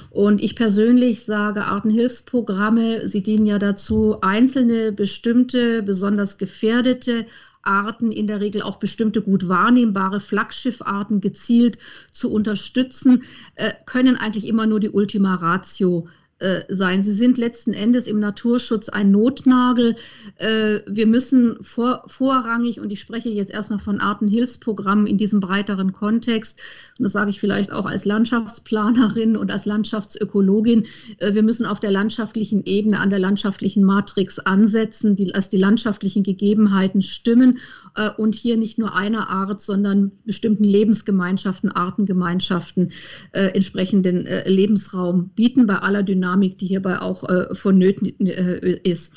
Und 0.09 0.41
ich 0.41 0.55
persönlich 0.55 1.23
sage, 1.23 1.65
Artenhilfsprogramme, 1.65 3.07
sie 3.07 3.21
dienen 3.21 3.45
ja 3.45 3.59
dazu, 3.59 4.17
einzelne, 4.21 4.91
bestimmte, 4.91 5.83
besonders 5.83 6.39
gefährdete 6.39 7.27
Arten, 7.61 8.11
in 8.11 8.25
der 8.25 8.41
Regel 8.41 8.63
auch 8.63 8.77
bestimmte 8.77 9.21
gut 9.21 9.47
wahrnehmbare 9.47 10.19
Flaggschiffarten 10.19 11.21
gezielt 11.21 11.77
zu 12.11 12.31
unterstützen, 12.31 13.25
äh, 13.53 13.73
können 13.85 14.15
eigentlich 14.15 14.47
immer 14.47 14.65
nur 14.65 14.79
die 14.79 14.89
Ultima 14.89 15.35
Ratio 15.35 16.07
äh, 16.07 16.24
sein. 16.69 17.03
Sie 17.03 17.11
sind 17.11 17.37
letzten 17.37 17.73
Endes 17.73 18.07
im 18.07 18.19
Naturschutz 18.19 18.89
ein 18.89 19.11
Notnagel. 19.11 19.95
Äh, 20.37 20.79
wir 20.87 21.07
müssen 21.07 21.57
vor, 21.61 22.03
vorrangig, 22.07 22.79
und 22.79 22.91
ich 22.91 22.99
spreche 22.99 23.29
jetzt 23.29 23.51
erstmal 23.51 23.79
von 23.79 23.99
Artenhilfsprogrammen 23.99 25.07
in 25.07 25.17
diesem 25.17 25.39
breiteren 25.39 25.91
Kontext, 25.91 26.59
und 26.97 27.03
das 27.03 27.11
sage 27.11 27.29
ich 27.29 27.39
vielleicht 27.39 27.71
auch 27.71 27.85
als 27.85 28.05
Landschaftsplanerin 28.05 29.35
und 29.35 29.51
als 29.51 29.65
Landschaftsökologin, 29.65 30.85
äh, 31.17 31.33
wir 31.33 31.43
müssen 31.43 31.65
auf 31.65 31.79
der 31.79 31.91
landschaftlichen 31.91 32.63
Ebene, 32.63 32.99
an 32.99 33.09
der 33.09 33.19
landschaftlichen 33.19 33.83
Matrix 33.83 34.39
ansetzen, 34.39 35.15
die, 35.15 35.27
dass 35.27 35.49
die 35.49 35.57
landschaftlichen 35.57 36.23
Gegebenheiten 36.23 37.01
stimmen 37.01 37.59
äh, 37.95 38.09
und 38.17 38.35
hier 38.35 38.57
nicht 38.57 38.77
nur 38.77 38.95
einer 38.95 39.29
Art, 39.29 39.59
sondern 39.59 40.11
bestimmten 40.25 40.63
Lebensgemeinschaften, 40.63 41.71
Artengemeinschaften 41.71 42.91
äh, 43.31 43.47
entsprechenden 43.47 44.25
äh, 44.25 44.49
Lebensraum 44.49 45.29
bieten, 45.29 45.65
bei 45.67 45.77
aller 45.77 46.03
Dynamik, 46.03 46.34
die 46.61 46.67
hierbei 46.67 46.99
auch 46.99 47.27
äh, 47.27 47.53
vonnöten 47.53 48.13
äh, 48.25 48.79
ist. 48.83 49.13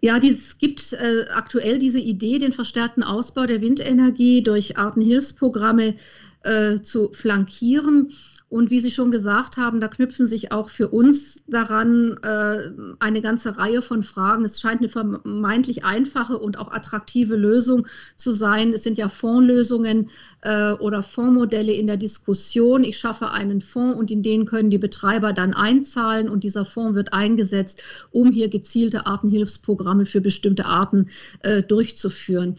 Ja, 0.00 0.18
es 0.18 0.58
gibt 0.58 0.92
äh, 0.92 1.24
aktuell 1.32 1.78
diese 1.78 1.98
Idee, 1.98 2.38
den 2.38 2.52
verstärkten 2.52 3.02
Ausbau 3.02 3.46
der 3.46 3.62
Windenergie 3.62 4.42
durch 4.42 4.76
Artenhilfsprogramme 4.76 5.94
äh, 6.42 6.80
zu 6.80 7.10
flankieren. 7.12 8.12
Und 8.54 8.70
wie 8.70 8.78
Sie 8.78 8.92
schon 8.92 9.10
gesagt 9.10 9.56
haben, 9.56 9.80
da 9.80 9.88
knüpfen 9.88 10.26
sich 10.26 10.52
auch 10.52 10.70
für 10.70 10.86
uns 10.86 11.42
daran 11.48 12.16
äh, 12.22 12.70
eine 13.00 13.20
ganze 13.20 13.58
Reihe 13.58 13.82
von 13.82 14.04
Fragen. 14.04 14.44
Es 14.44 14.60
scheint 14.60 14.78
eine 14.78 14.88
vermeintlich 14.88 15.84
einfache 15.84 16.38
und 16.38 16.56
auch 16.56 16.70
attraktive 16.70 17.34
Lösung 17.34 17.88
zu 18.16 18.30
sein. 18.30 18.72
Es 18.72 18.84
sind 18.84 18.96
ja 18.96 19.08
Fondslösungen 19.08 20.08
äh, 20.42 20.70
oder 20.74 21.02
Fondsmodelle 21.02 21.72
in 21.72 21.88
der 21.88 21.96
Diskussion. 21.96 22.84
Ich 22.84 22.96
schaffe 22.96 23.32
einen 23.32 23.60
Fonds 23.60 23.98
und 23.98 24.12
in 24.12 24.22
den 24.22 24.44
können 24.44 24.70
die 24.70 24.78
Betreiber 24.78 25.32
dann 25.32 25.52
einzahlen 25.52 26.28
und 26.28 26.44
dieser 26.44 26.64
Fonds 26.64 26.94
wird 26.94 27.12
eingesetzt, 27.12 27.82
um 28.12 28.30
hier 28.30 28.50
gezielte 28.50 29.04
Artenhilfsprogramme 29.04 30.06
für 30.06 30.20
bestimmte 30.20 30.66
Arten 30.66 31.08
äh, 31.40 31.64
durchzuführen. 31.64 32.54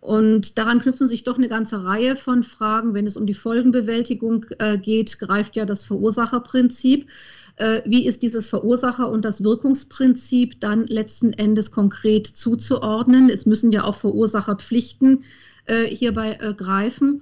Und 0.00 0.56
daran 0.56 0.80
knüpfen 0.80 1.06
sich 1.06 1.24
doch 1.24 1.36
eine 1.36 1.48
ganze 1.48 1.84
Reihe 1.84 2.16
von 2.16 2.42
Fragen. 2.42 2.94
Wenn 2.94 3.06
es 3.06 3.16
um 3.16 3.26
die 3.26 3.34
Folgenbewältigung 3.34 4.46
äh, 4.58 4.78
geht, 4.78 5.18
greift 5.18 5.56
ja 5.56 5.66
das 5.66 5.84
Verursacherprinzip. 5.84 7.06
Äh, 7.56 7.82
wie 7.84 8.06
ist 8.06 8.22
dieses 8.22 8.48
Verursacher- 8.48 9.10
und 9.10 9.26
das 9.26 9.44
Wirkungsprinzip 9.44 10.58
dann 10.60 10.86
letzten 10.86 11.34
Endes 11.34 11.70
konkret 11.70 12.26
zuzuordnen? 12.26 13.28
Es 13.28 13.44
müssen 13.44 13.72
ja 13.72 13.84
auch 13.84 13.94
Verursacherpflichten 13.94 15.24
äh, 15.66 15.84
hierbei 15.84 16.38
äh, 16.40 16.54
greifen. 16.54 17.20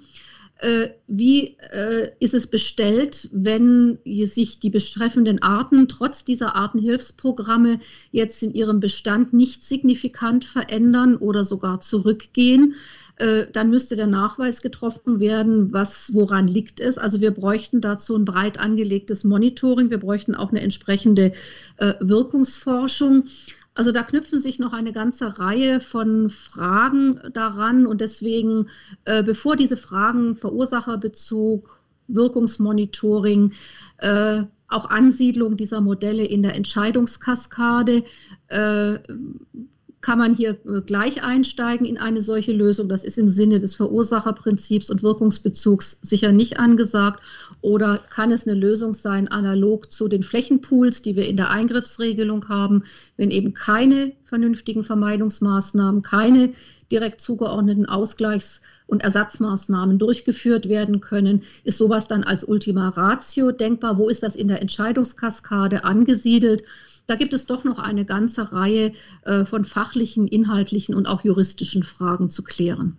Äh, 0.60 0.88
wie 1.06 1.56
äh, 1.72 2.10
ist 2.18 2.34
es 2.34 2.48
bestellt, 2.48 3.28
wenn 3.30 4.00
sich 4.04 4.58
die 4.58 4.70
betreffenden 4.70 5.40
Arten 5.40 5.86
trotz 5.86 6.24
dieser 6.24 6.56
Artenhilfsprogramme 6.56 7.78
jetzt 8.10 8.42
in 8.42 8.52
ihrem 8.52 8.80
Bestand 8.80 9.32
nicht 9.32 9.62
signifikant 9.62 10.44
verändern 10.44 11.16
oder 11.16 11.44
sogar 11.44 11.78
zurückgehen? 11.78 12.74
Äh, 13.18 13.46
dann 13.52 13.70
müsste 13.70 13.94
der 13.94 14.08
Nachweis 14.08 14.60
getroffen 14.60 15.20
werden, 15.20 15.72
was, 15.72 16.12
woran 16.12 16.48
liegt 16.48 16.80
es. 16.80 16.98
Also 16.98 17.20
wir 17.20 17.30
bräuchten 17.30 17.80
dazu 17.80 18.16
ein 18.16 18.24
breit 18.24 18.58
angelegtes 18.58 19.22
Monitoring. 19.22 19.90
Wir 19.90 19.98
bräuchten 19.98 20.34
auch 20.34 20.50
eine 20.50 20.60
entsprechende 20.60 21.32
Wirkungsforschung. 22.00 23.26
Also 23.78 23.92
da 23.92 24.02
knüpfen 24.02 24.40
sich 24.40 24.58
noch 24.58 24.72
eine 24.72 24.92
ganze 24.92 25.38
Reihe 25.38 25.78
von 25.78 26.30
Fragen 26.30 27.20
daran 27.32 27.86
und 27.86 28.00
deswegen, 28.00 28.70
äh, 29.04 29.22
bevor 29.22 29.54
diese 29.54 29.76
Fragen 29.76 30.34
Verursacherbezug, 30.34 31.78
Wirkungsmonitoring, 32.08 33.52
äh, 33.98 34.42
auch 34.66 34.90
Ansiedlung 34.90 35.56
dieser 35.56 35.80
Modelle 35.80 36.24
in 36.24 36.42
der 36.42 36.56
Entscheidungskaskade, 36.56 38.02
äh, 38.48 38.98
kann 40.00 40.18
man 40.18 40.34
hier 40.34 40.50
äh, 40.64 40.80
gleich 40.80 41.22
einsteigen 41.22 41.86
in 41.86 41.98
eine 41.98 42.22
solche 42.22 42.52
Lösung. 42.52 42.88
Das 42.88 43.04
ist 43.04 43.18
im 43.18 43.28
Sinne 43.28 43.58
des 43.60 43.74
Verursacherprinzips 43.74 44.90
und 44.90 45.02
Wirkungsbezugs 45.02 45.98
sicher 46.02 46.32
nicht 46.32 46.58
angesagt. 46.58 47.22
Oder 47.60 47.98
kann 48.10 48.30
es 48.30 48.46
eine 48.46 48.58
Lösung 48.58 48.94
sein, 48.94 49.28
analog 49.28 49.90
zu 49.90 50.06
den 50.06 50.22
Flächenpools, 50.22 51.02
die 51.02 51.16
wir 51.16 51.26
in 51.26 51.36
der 51.36 51.50
Eingriffsregelung 51.50 52.48
haben, 52.48 52.84
wenn 53.16 53.30
eben 53.30 53.54
keine 53.54 54.12
vernünftigen 54.24 54.84
Vermeidungsmaßnahmen, 54.84 56.02
keine 56.02 56.52
direkt 56.92 57.20
zugeordneten 57.20 57.86
Ausgleichs- 57.86 58.60
und 58.86 59.02
Ersatzmaßnahmen 59.02 59.98
durchgeführt 59.98 60.68
werden 60.68 61.00
können, 61.00 61.42
ist 61.64 61.76
sowas 61.76 62.08
dann 62.08 62.24
als 62.24 62.44
Ultima 62.44 62.88
Ratio 62.88 63.52
denkbar? 63.52 63.98
Wo 63.98 64.08
ist 64.08 64.22
das 64.22 64.36
in 64.36 64.48
der 64.48 64.62
Entscheidungskaskade 64.62 65.84
angesiedelt? 65.84 66.62
Da 67.08 67.16
gibt 67.16 67.32
es 67.32 67.46
doch 67.46 67.64
noch 67.64 67.78
eine 67.78 68.04
ganze 68.04 68.52
Reihe 68.52 68.92
äh, 69.24 69.44
von 69.44 69.64
fachlichen, 69.64 70.28
inhaltlichen 70.28 70.94
und 70.94 71.06
auch 71.06 71.24
juristischen 71.24 71.82
Fragen 71.82 72.30
zu 72.30 72.44
klären. 72.44 72.98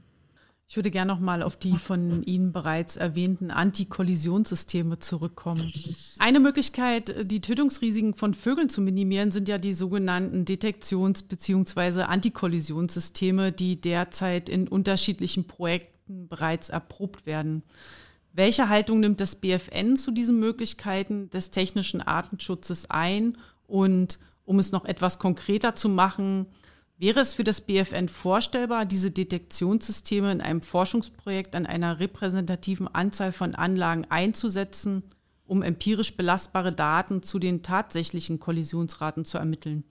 Ich 0.68 0.76
würde 0.76 0.92
gerne 0.92 1.12
noch 1.12 1.20
mal 1.20 1.42
auf 1.42 1.56
die 1.56 1.78
von 1.78 2.22
Ihnen 2.24 2.52
bereits 2.52 2.96
erwähnten 2.96 3.50
Antikollisionssysteme 3.50 5.00
zurückkommen. 5.00 5.72
Eine 6.20 6.40
Möglichkeit, 6.40 7.32
die 7.32 7.42
Tötungsrisiken 7.42 8.14
von 8.14 8.36
Vögeln 8.36 8.70
zu 8.70 8.82
minimieren, 8.82 9.32
sind 9.32 9.48
ja 9.48 9.58
die 9.58 9.74
sogenannten 9.74 10.46
Detektions- 10.46 11.24
bzw. 11.24 12.04
Antikollisionssysteme, 12.04 13.52
die 13.52 13.82
derzeit 13.82 14.48
in 14.48 14.68
unterschiedlichen 14.68 15.46
Projekten 15.46 16.28
bereits 16.28 16.70
erprobt 16.70 17.26
werden. 17.26 17.64
Welche 18.34 18.70
Haltung 18.70 19.00
nimmt 19.00 19.22
das 19.22 19.36
BFN 19.36 19.98
zu 19.98 20.12
diesen 20.12 20.40
Möglichkeiten 20.40 21.32
des 21.32 21.50
technischen 21.50 22.02
Artenschutzes 22.02 22.92
ein 22.92 23.38
und 23.70 24.20
um 24.46 24.60
es 24.60 24.72
noch 24.72 24.86
etwas 24.86 25.20
konkreter 25.20 25.76
zu 25.76 25.90
machen, 25.90 26.48
wäre 26.98 27.20
es 27.22 27.34
für 27.34 27.44
das 27.44 27.62
BFN 27.62 28.10
vorstellbar, 28.10 28.86
diese 28.86 29.12
Detektionssysteme 29.12 30.32
in 30.32 30.42
einem 30.42 30.62
Forschungsprojekt 30.62 31.56
an 31.56 31.66
einer 31.66 32.00
repräsentativen 32.00 32.88
Anzahl 32.88 33.32
von 33.32 33.56
Anlagen 33.56 34.06
einzusetzen, 34.10 35.04
um 35.46 35.64
empirisch 35.64 36.16
belastbare 36.18 36.74
Daten 36.74 37.24
zu 37.24 37.40
den 37.40 37.64
tatsächlichen 37.64 38.40
Kollisionsraten 38.40 39.24
zu 39.24 39.38
ermitteln? 39.38 39.84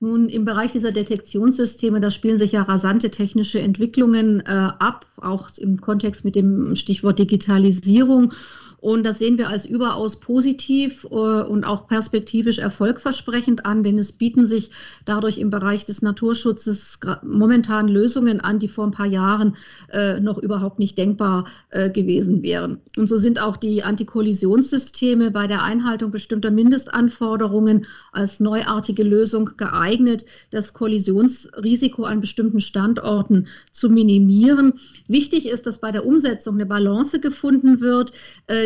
Nun, 0.00 0.28
im 0.28 0.44
Bereich 0.44 0.70
dieser 0.72 0.92
Detektionssysteme, 0.92 2.00
da 2.00 2.12
spielen 2.12 2.38
sich 2.38 2.52
ja 2.52 2.62
rasante 2.62 3.10
technische 3.10 3.60
Entwicklungen 3.60 4.40
äh, 4.40 4.44
ab, 4.46 5.06
auch 5.16 5.50
im 5.56 5.80
Kontext 5.80 6.24
mit 6.24 6.36
dem 6.36 6.76
Stichwort 6.76 7.18
Digitalisierung. 7.18 8.32
Und 8.80 9.04
das 9.04 9.18
sehen 9.18 9.38
wir 9.38 9.48
als 9.48 9.66
überaus 9.66 10.20
positiv 10.20 11.04
äh, 11.04 11.14
und 11.14 11.64
auch 11.64 11.88
perspektivisch 11.88 12.58
erfolgversprechend 12.58 13.66
an, 13.66 13.82
denn 13.82 13.98
es 13.98 14.12
bieten 14.12 14.46
sich 14.46 14.70
dadurch 15.04 15.38
im 15.38 15.50
Bereich 15.50 15.84
des 15.84 16.00
Naturschutzes 16.00 17.00
momentan 17.22 17.88
Lösungen 17.88 18.40
an, 18.40 18.60
die 18.60 18.68
vor 18.68 18.84
ein 18.84 18.92
paar 18.92 19.06
Jahren 19.06 19.56
äh, 19.92 20.20
noch 20.20 20.38
überhaupt 20.38 20.78
nicht 20.78 20.96
denkbar 20.96 21.46
äh, 21.70 21.90
gewesen 21.90 22.42
wären. 22.42 22.78
Und 22.96 23.08
so 23.08 23.16
sind 23.16 23.40
auch 23.40 23.56
die 23.56 23.82
Antikollisionssysteme 23.82 25.32
bei 25.32 25.48
der 25.48 25.64
Einhaltung 25.64 26.12
bestimmter 26.12 26.50
Mindestanforderungen 26.52 27.86
als 28.12 28.38
neuartige 28.38 29.02
Lösung 29.02 29.50
geeignet, 29.56 30.24
das 30.50 30.72
Kollisionsrisiko 30.72 32.04
an 32.04 32.20
bestimmten 32.20 32.60
Standorten 32.60 33.48
zu 33.72 33.90
minimieren. 33.90 34.74
Wichtig 35.08 35.48
ist, 35.48 35.66
dass 35.66 35.78
bei 35.78 35.90
der 35.90 36.06
Umsetzung 36.06 36.54
eine 36.54 36.66
Balance 36.66 37.18
gefunden 37.20 37.80
wird, 37.80 38.12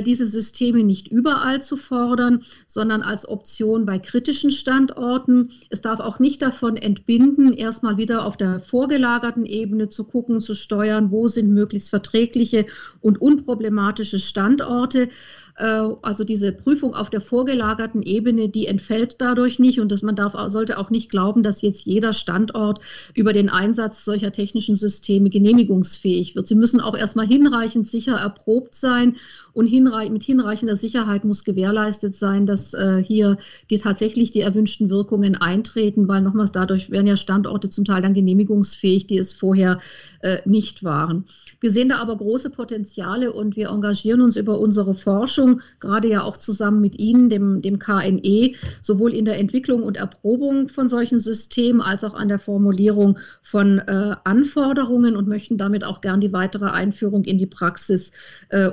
diese 0.03 0.27
Systeme 0.27 0.85
nicht 0.85 1.09
überall 1.09 1.63
zu 1.63 1.77
fordern, 1.77 2.43
sondern 2.67 3.03
als 3.03 3.29
Option 3.29 3.87
bei 3.87 3.99
kritischen 3.99 4.51
Standorten. 4.51 5.51
Es 5.71 5.81
darf 5.81 6.01
auch 6.01 6.19
nicht 6.19 6.43
davon 6.43 6.77
entbinden, 6.77 7.53
erstmal 7.53 7.97
wieder 7.97 8.25
auf 8.25 8.37
der 8.37 8.61
vorgelagerten 8.61 9.47
Ebene 9.47 9.89
zu 9.89 10.05
gucken, 10.05 10.41
zu 10.41 10.55
steuern, 10.55 11.11
wo 11.11 11.29
sind 11.29 11.53
möglichst 11.53 11.91
verträgliche 11.91 12.67
und 13.01 13.21
unproblematische 13.21 14.19
Standorte. 14.19 15.09
Äh, 15.57 15.65
also 16.03 16.25
diese 16.25 16.53
Prüfung 16.53 16.95
auf 16.95 17.11
der 17.11 17.21
vorgelagerten 17.21 18.03
Ebene, 18.03 18.49
die 18.49 18.67
entfällt 18.67 19.17
dadurch 19.19 19.59
nicht 19.59 19.81
und 19.81 19.91
dass 19.93 20.03
man 20.03 20.17
darf, 20.17 20.35
sollte 20.51 20.79
auch 20.79 20.91
nicht 20.91 21.11
glauben, 21.11 21.43
dass 21.43 21.63
jetzt 21.63 21.85
jeder 21.85 22.13
Standort 22.13 22.81
über 23.15 23.33
den 23.33 23.49
Einsatz 23.49 24.05
solcher 24.05 24.33
technischen 24.33 24.77
Systeme 24.77 25.31
genehmigungsfähig 25.31 26.35
wird. 26.35 26.49
Sie 26.49 26.55
müssen 26.55 26.81
auch 26.81 26.97
erstmal 26.97 27.27
hinreichend 27.27 27.87
sicher 27.87 28.17
erprobt 28.17 28.75
sein 28.75 29.17
und 29.55 29.67
hinrei 29.67 30.09
mit 30.11 30.23
hinreichender 30.23 30.77
Sicherheit 30.77 31.25
muss 31.25 31.45
gewährleistet 31.45 32.15
sein, 32.15 32.47
dass 32.47 32.75
äh, 32.75 33.03
hier 33.03 33.37
die 33.71 33.79
tatsächlich 33.79 34.31
die 34.31 34.41
erwünschten 34.41 34.91
Wirkungen 34.91 35.37
eintreten, 35.37 36.09
weil 36.09 36.23
nochmals 36.23 36.53
dadurch 36.53 36.91
werden 36.91 37.07
ja 37.07 37.17
Standorte 37.17 37.69
zum 37.69 37.85
Teil 37.85 38.03
dann 38.03 38.15
genehmigungsfähig, 38.15 39.07
die 39.07 39.19
es 39.19 39.33
vorher 39.33 39.79
äh, 40.21 40.39
nicht 40.45 40.85
waren. 40.85 41.25
Wir 41.61 41.71
sehen 41.71 41.91
da 41.91 41.97
aber 41.99 42.17
große 42.17 42.51
Potenziale 42.51 43.33
und 43.33 43.57
wir 43.57 43.69
engagieren 43.69 44.21
uns 44.21 44.37
über 44.37 44.59
unsere 44.59 44.95
Forschung, 44.95 45.61
gerade 45.81 46.09
ja 46.09 46.23
auch 46.23 46.37
zusammen 46.37 46.81
mit 46.81 46.99
Ihnen, 46.99 47.29
dem, 47.29 47.63
dem 47.63 47.79
KNE, 47.79 48.53
sowohl 48.81 49.13
in 49.13 49.25
der 49.25 49.39
Entwicklung 49.39 49.83
und 49.83 49.97
Erprobung 49.97 50.69
von 50.69 50.89
solchen 50.89 51.19
Systemen 51.19 51.81
als 51.81 52.05
auch 52.05 52.15
an 52.15 52.29
der 52.29 52.39
Formulierung 52.39 53.19
von 53.43 53.79
äh, 53.79 54.15
Anforderungen 54.25 55.17
und 55.17 55.29
möchten 55.29 55.59
damit 55.59 55.85
auch 55.85 56.01
gern 56.01 56.21
die 56.21 56.33
weitere 56.33 56.67
Einführung 56.67 57.25
in 57.25 57.39
die 57.39 57.47
Praxis 57.47 58.13
äh, 58.49 58.69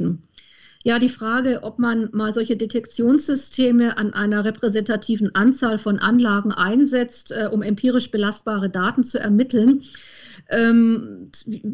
unterstützen. 0.00 0.22
Ja, 0.82 1.00
die 1.00 1.08
Frage, 1.08 1.60
ob 1.64 1.80
man 1.80 2.10
mal 2.12 2.32
solche 2.32 2.56
Detektionssysteme 2.56 3.96
an 3.96 4.14
einer 4.14 4.44
repräsentativen 4.44 5.34
Anzahl 5.34 5.78
von 5.78 5.98
Anlagen 5.98 6.52
einsetzt, 6.52 7.32
äh, 7.32 7.48
um 7.50 7.62
empirisch 7.62 8.12
belastbare 8.12 8.70
Daten 8.70 9.02
zu 9.02 9.18
ermitteln, 9.18 9.82
ähm, 10.48 11.32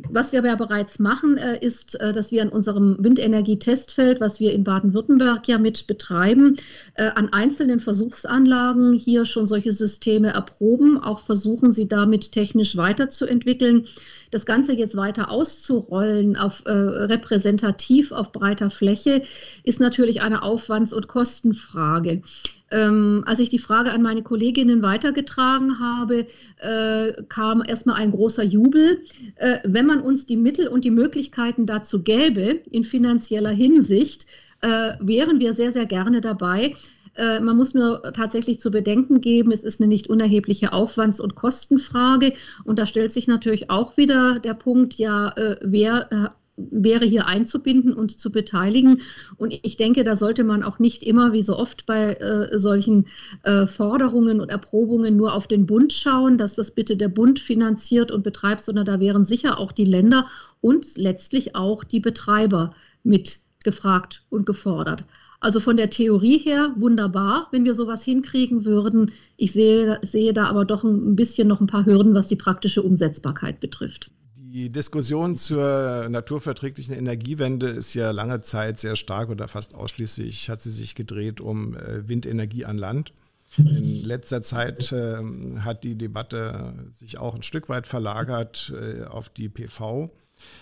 was 0.09 0.33
wir 0.33 0.43
ja 0.43 0.57
bereits 0.57 0.99
machen, 0.99 1.37
äh, 1.37 1.63
ist, 1.63 2.01
äh, 2.01 2.15
dass 2.15 2.31
wir 2.31 2.41
an 2.41 2.49
unserem 2.49 2.97
Windenergietestfeld, 3.01 4.21
was 4.21 4.41
wir 4.41 4.55
in 4.55 4.65
Baden-Württemberg 4.65 5.47
ja 5.47 5.59
mit 5.59 5.87
betreiben, 5.87 6.57
äh, 6.95 7.09
an 7.09 7.35
einzelnen 7.35 7.81
Versuchsanlagen 7.81 8.95
hier 8.95 9.27
schon 9.27 9.47
solche 9.47 9.73
Systeme 9.73 10.29
erproben, 10.29 10.97
auch 10.97 11.19
versuchen 11.21 11.71
sie 11.71 11.87
damit 11.87 12.33
technisch 12.33 12.79
weiterzuentwickeln. 12.79 13.85
Das 14.33 14.47
Ganze 14.47 14.73
jetzt 14.73 14.97
weiter 14.97 15.31
auszurollen, 15.31 16.37
auf 16.37 16.65
äh, 16.65 16.71
repräsentativ 16.73 18.13
auf 18.13 18.33
breiter 18.33 18.71
Fläche, 18.71 19.23
ist 19.63 19.79
natürlich 19.79 20.23
eine 20.23 20.43
Aufwands- 20.43 20.95
und 20.95 21.07
Kostenfrage. 21.07 22.23
Ähm, 22.71 23.25
als 23.27 23.41
ich 23.41 23.51
die 23.51 23.59
Frage 23.59 23.93
an 23.93 24.01
meine 24.01 24.23
Kolleginnen 24.23 24.81
weitergetragen 24.81 25.79
habe, 25.79 26.27
äh, 26.61 27.23
kam 27.29 27.63
erstmal 27.65 27.97
ein 27.97 28.11
großer 28.11 28.43
Jubel. 28.43 29.03
Äh, 29.37 29.59
wenn 29.65 29.85
man 29.85 30.01
uns 30.01 30.25
die 30.25 30.39
Mittel 30.39 30.67
und 30.67 30.87
die 30.87 30.91
Möglichkeiten 30.91 31.67
dazu 31.67 32.03
gäbe, 32.03 32.63
in 32.71 32.85
finanzieller 32.85 33.51
Hinsicht, 33.51 34.27
äh, 34.63 34.95
wären 35.01 35.41
wir 35.41 35.53
sehr, 35.53 35.73
sehr 35.73 35.87
gerne 35.87 36.23
dabei. 36.23 36.75
Äh, 37.17 37.41
man 37.41 37.57
muss 37.57 37.75
nur 37.75 38.03
tatsächlich 38.15 38.61
zu 38.61 38.71
bedenken 38.71 39.21
geben, 39.21 39.53
es 39.53 39.65
ist 39.65 39.81
eine 39.81 39.89
nicht 39.89 40.09
unerhebliche 40.09 40.73
Aufwands- 40.73 41.21
und 41.21 41.35
Kostenfrage. 41.35 42.35
Und 42.65 42.79
da 42.79 42.87
stellt 42.87 43.13
sich 43.13 43.27
natürlich 43.27 43.71
auch 43.71 43.97
wieder 43.97 44.39
der 44.39 44.55
Punkt, 44.55 44.95
ja, 44.95 45.31
äh, 45.37 45.57
wer 45.63 46.13
äh, 46.13 46.29
wäre 46.57 47.07
hier 47.07 47.27
einzubinden 47.27 47.95
und 47.95 48.19
zu 48.19 48.31
beteiligen. 48.31 49.01
Und 49.37 49.59
ich 49.63 49.77
denke, 49.77 50.05
da 50.05 50.17
sollte 50.17 50.45
man 50.45 50.63
auch 50.63 50.79
nicht 50.79 51.03
immer, 51.03 51.33
wie 51.33 51.43
so 51.43 51.57
oft 51.57 51.87
bei 51.87 52.15
äh, 52.15 52.59
solchen 52.59 53.07
äh, 53.43 53.67
Forderungen 53.67 54.41
und 54.41 54.51
Erprobungen, 54.51 55.17
nur 55.17 55.35
auf 55.35 55.47
den 55.47 55.67
Bund 55.67 55.93
schauen, 55.93 56.39
dass 56.39 56.55
das 56.55 56.71
bitte 56.73 56.97
der 56.97 57.09
Bund 57.09 57.41
finanziert 57.41 58.11
und 58.11 58.23
betreibt, 58.23 58.63
sondern 58.63 58.85
da 58.85 59.01
wären 59.01 59.25
sicher 59.25 59.59
auch 59.59 59.73
die 59.73 59.85
Länder 59.85 60.27
und 60.61 60.97
letztlich 60.97 61.57
auch 61.57 61.85
die 61.85 62.01
Betreiber 62.01 62.75
mit 63.03 63.41
gefragt 63.65 64.25
und 64.29 64.45
gefordert. 64.45 65.05
Also 65.43 65.59
von 65.59 65.77
der 65.77 65.91
Theorie 65.91 66.39
her 66.39 66.73
wunderbar, 66.77 67.49
wenn 67.51 67.65
wir 67.65 67.75
sowas 67.75 68.05
hinkriegen 68.05 68.65
würden. 68.65 69.11
Ich 69.37 69.53
sehe, 69.53 69.99
sehe 70.03 70.33
da 70.33 70.47
aber 70.47 70.65
doch 70.65 70.85
ein 70.85 71.17
bisschen 71.17 71.49
noch 71.49 71.61
ein 71.61 71.67
paar 71.67 71.85
Hürden, 71.85 72.15
was 72.15 72.29
die 72.29 72.37
praktische 72.37 72.81
Umsetzbarkeit 72.81 73.59
betrifft. 73.59 74.13
Die 74.37 74.71
Diskussion 74.71 75.35
zur 75.35 76.07
naturverträglichen 76.09 76.95
Energiewende 76.95 77.67
ist 77.67 77.93
ja 77.95 78.13
lange 78.13 78.43
Zeit 78.43 78.79
sehr 78.79 78.95
stark 78.95 79.31
oder 79.31 79.49
fast 79.49 79.75
ausschließlich 79.75 80.49
hat 80.49 80.63
sie 80.63 80.71
sich 80.71 80.95
gedreht 80.95 81.41
um 81.41 81.75
äh, 81.75 82.09
Windenergie 82.09 82.65
an 82.65 82.79
Land. 82.79 83.13
In 83.59 84.05
letzter 84.05 84.45
Zeit 84.45 84.93
äh, 84.93 85.17
hat 85.59 85.83
die 85.83 85.97
Debatte 85.97 86.73
sich 86.93 87.19
auch 87.19 87.35
ein 87.35 87.43
Stück 87.43 87.69
weit 87.69 87.89
verlagert 87.89 88.73
äh, 88.81 89.03
auf 89.07 89.29
die 89.29 89.49
PV, 89.49 90.15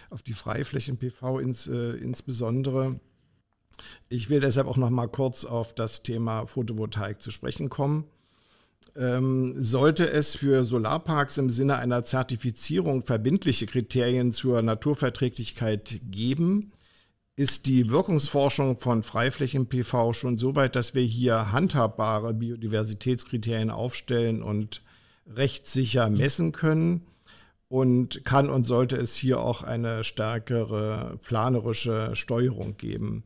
auf 0.09 0.23
die 0.23 0.33
Freiflächen-PV 0.33 1.39
ins, 1.39 1.67
äh, 1.67 1.97
insbesondere. 1.99 2.99
Ich 4.09 4.31
will 4.31 4.41
deshalb 4.41 4.67
auch 4.67 4.77
noch 4.77 4.91
mal 4.91 5.09
kurz 5.09 5.45
auf 5.45 5.75
das 5.75 6.03
Thema 6.03 6.47
Photovoltaik 6.47 7.21
zu 7.23 7.31
sprechen 7.31 7.69
kommen. 7.69 8.05
Ähm, 8.97 9.55
sollte 9.63 10.11
es 10.11 10.35
für 10.35 10.65
Solarparks 10.65 11.39
im 11.39 11.51
Sinne 11.51 11.77
einer 11.77 12.05
Zertifizierung 12.05 13.05
verbindliche 13.05 13.67
Kriterien 13.67 14.33
zur 14.33 14.63
Naturverträglichkeit 14.63 16.01
geben, 16.11 16.73
ist 17.41 17.65
die 17.65 17.89
Wirkungsforschung 17.89 18.79
von 18.79 19.03
Freiflächen-PV 19.03 20.13
schon 20.13 20.37
so 20.37 20.57
weit, 20.57 20.77
dass 20.77 20.95
wir 20.95 21.03
hier 21.03 21.53
handhabbare 21.53 22.35
Biodiversitätskriterien 22.35 23.71
aufstellen 23.71 24.43
und 24.43 24.83
rechtssicher 25.27 26.11
messen 26.11 26.53
können? 26.53 27.07
Und 27.69 28.27
kann 28.27 28.51
und 28.51 28.67
sollte 28.67 28.97
es 28.97 29.15
hier 29.15 29.41
auch 29.41 29.63
eine 29.63 30.05
stärkere 30.05 31.19
planerische 31.23 32.15
Steuerung 32.15 32.77
geben? 32.77 33.25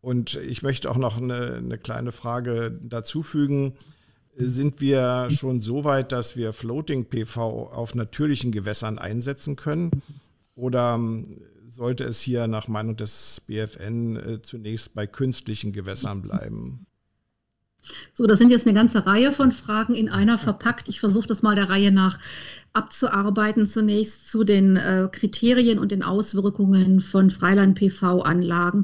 Und 0.00 0.36
ich 0.36 0.62
möchte 0.62 0.90
auch 0.90 0.96
noch 0.96 1.18
eine, 1.18 1.56
eine 1.56 1.78
kleine 1.78 2.12
Frage 2.12 2.78
dazu 2.82 3.22
fügen. 3.22 3.74
Sind 4.36 4.80
wir 4.80 5.28
schon 5.30 5.60
so 5.60 5.84
weit, 5.84 6.12
dass 6.12 6.36
wir 6.36 6.52
Floating 6.52 7.04
PV 7.04 7.70
auf 7.72 7.94
natürlichen 7.94 8.52
Gewässern 8.52 8.98
einsetzen 8.98 9.56
können? 9.56 9.90
Oder 10.54 10.94
ähm, 10.94 11.42
sollte 11.68 12.04
es 12.04 12.20
hier 12.20 12.46
nach 12.46 12.68
Meinung 12.68 12.96
des 12.96 13.42
BFN 13.46 14.16
äh, 14.16 14.42
zunächst 14.42 14.94
bei 14.94 15.06
künstlichen 15.06 15.72
Gewässern 15.72 16.22
bleiben? 16.22 16.86
So, 18.12 18.26
das 18.26 18.38
sind 18.38 18.50
jetzt 18.50 18.66
eine 18.66 18.74
ganze 18.74 19.06
Reihe 19.06 19.32
von 19.32 19.52
Fragen 19.52 19.94
in 19.94 20.08
einer 20.08 20.38
verpackt. 20.38 20.88
Ich 20.88 21.00
versuche 21.00 21.26
das 21.26 21.42
mal 21.42 21.54
der 21.54 21.70
Reihe 21.70 21.92
nach 21.92 22.18
abzuarbeiten 22.72 23.66
zunächst 23.66 24.30
zu 24.30 24.44
den 24.44 24.76
äh, 24.76 25.08
Kriterien 25.10 25.78
und 25.80 25.90
den 25.90 26.04
Auswirkungen 26.04 27.00
von 27.00 27.30
Freiland-PV-Anlagen. 27.30 28.82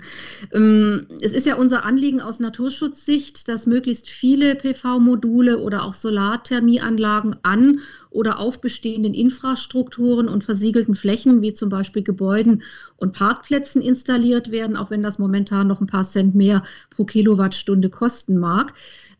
Ähm, 0.52 1.06
es 1.20 1.32
ist 1.32 1.46
ja 1.46 1.54
unser 1.54 1.84
Anliegen 1.84 2.20
aus 2.20 2.40
Naturschutzsicht, 2.40 3.48
dass 3.48 3.66
möglichst 3.66 4.08
viele 4.08 4.56
PV-Module 4.56 5.58
oder 5.58 5.84
auch 5.84 5.94
Solarthermieanlagen 5.94 7.36
an 7.44 7.80
oder 8.10 8.40
auf 8.40 8.60
bestehenden 8.60 9.14
Infrastrukturen 9.14 10.28
und 10.28 10.42
versiegelten 10.42 10.96
Flächen, 10.96 11.42
wie 11.42 11.54
zum 11.54 11.68
Beispiel 11.68 12.02
Gebäuden 12.02 12.62
und 12.96 13.12
Parkplätzen 13.12 13.82
installiert 13.82 14.50
werden, 14.50 14.76
auch 14.76 14.90
wenn 14.90 15.02
das 15.02 15.18
momentan 15.18 15.68
noch 15.68 15.80
ein 15.80 15.86
paar 15.86 16.04
Cent 16.04 16.34
mehr 16.34 16.64
pro 16.90 17.04
Kilowattstunde 17.04 17.90
kosten 17.90 18.38
mag. 18.38 18.74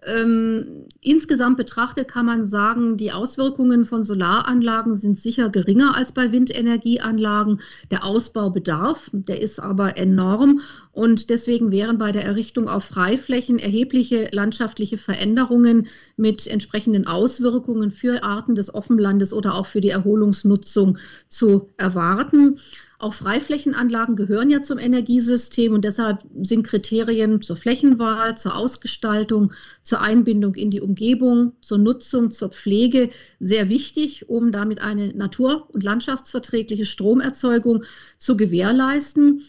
Ähm, 0.07 0.89
insgesamt 1.01 1.57
betrachtet 1.57 2.07
kann 2.07 2.27
man 2.27 2.47
sagen, 2.47 2.97
die 2.97 3.11
Auswirkungen 3.11 3.85
von 3.85 4.05
Solaranlagen 4.05 4.95
sind 4.95 5.19
sicher 5.19 5.51
geringer 5.51 5.97
als 5.97 6.13
bei 6.13 6.31
Windenergieanlagen. 6.31 7.61
Der 7.91 8.05
Ausbaubedarf, 8.05 9.11
der 9.13 9.41
ist 9.41 9.59
aber 9.59 9.97
enorm 9.97 10.61
und 10.93 11.29
deswegen 11.29 11.73
wären 11.73 11.99
bei 11.99 12.13
der 12.13 12.25
Errichtung 12.25 12.69
auf 12.69 12.85
Freiflächen 12.85 13.59
erhebliche 13.59 14.29
landschaftliche 14.31 14.97
Veränderungen 14.97 15.89
mit 16.17 16.47
entsprechenden 16.47 17.09
Auswirkungen 17.09 17.91
für 17.91 18.23
Arten 18.23 18.55
des 18.55 18.73
Offenlandes 18.73 19.33
oder 19.33 19.57
auch 19.57 19.67
für 19.67 19.81
die 19.81 19.91
Erholungsnutzung 19.91 20.99
zu 21.29 21.69
erwarten. 21.77 22.61
Auch 22.99 23.13
Freiflächenanlagen 23.13 24.17
gehören 24.17 24.49
ja 24.49 24.63
zum 24.63 24.79
Energiesystem 24.79 25.75
und 25.75 25.85
deshalb 25.85 26.23
sind 26.41 26.67
Kriterien 26.67 27.43
zur 27.43 27.57
Flächenwahl, 27.57 28.39
zur 28.39 28.57
Ausgestaltung, 28.57 29.53
zur 29.83 30.01
Einbindung 30.01 30.55
in 30.55 30.71
die 30.71 30.81
Umgebung, 30.81 31.53
zur 31.61 31.77
Nutzung, 31.77 32.31
zur 32.31 32.49
Pflege 32.49 33.11
sehr 33.39 33.69
wichtig, 33.69 34.31
um 34.31 34.51
damit 34.51 34.81
eine 34.81 35.09
natur- 35.09 35.69
und 35.75 35.83
landschaftsverträgliche 35.83 36.87
Stromerzeugung 36.87 37.85
zu 38.19 38.37
gewährleisten. 38.37 39.43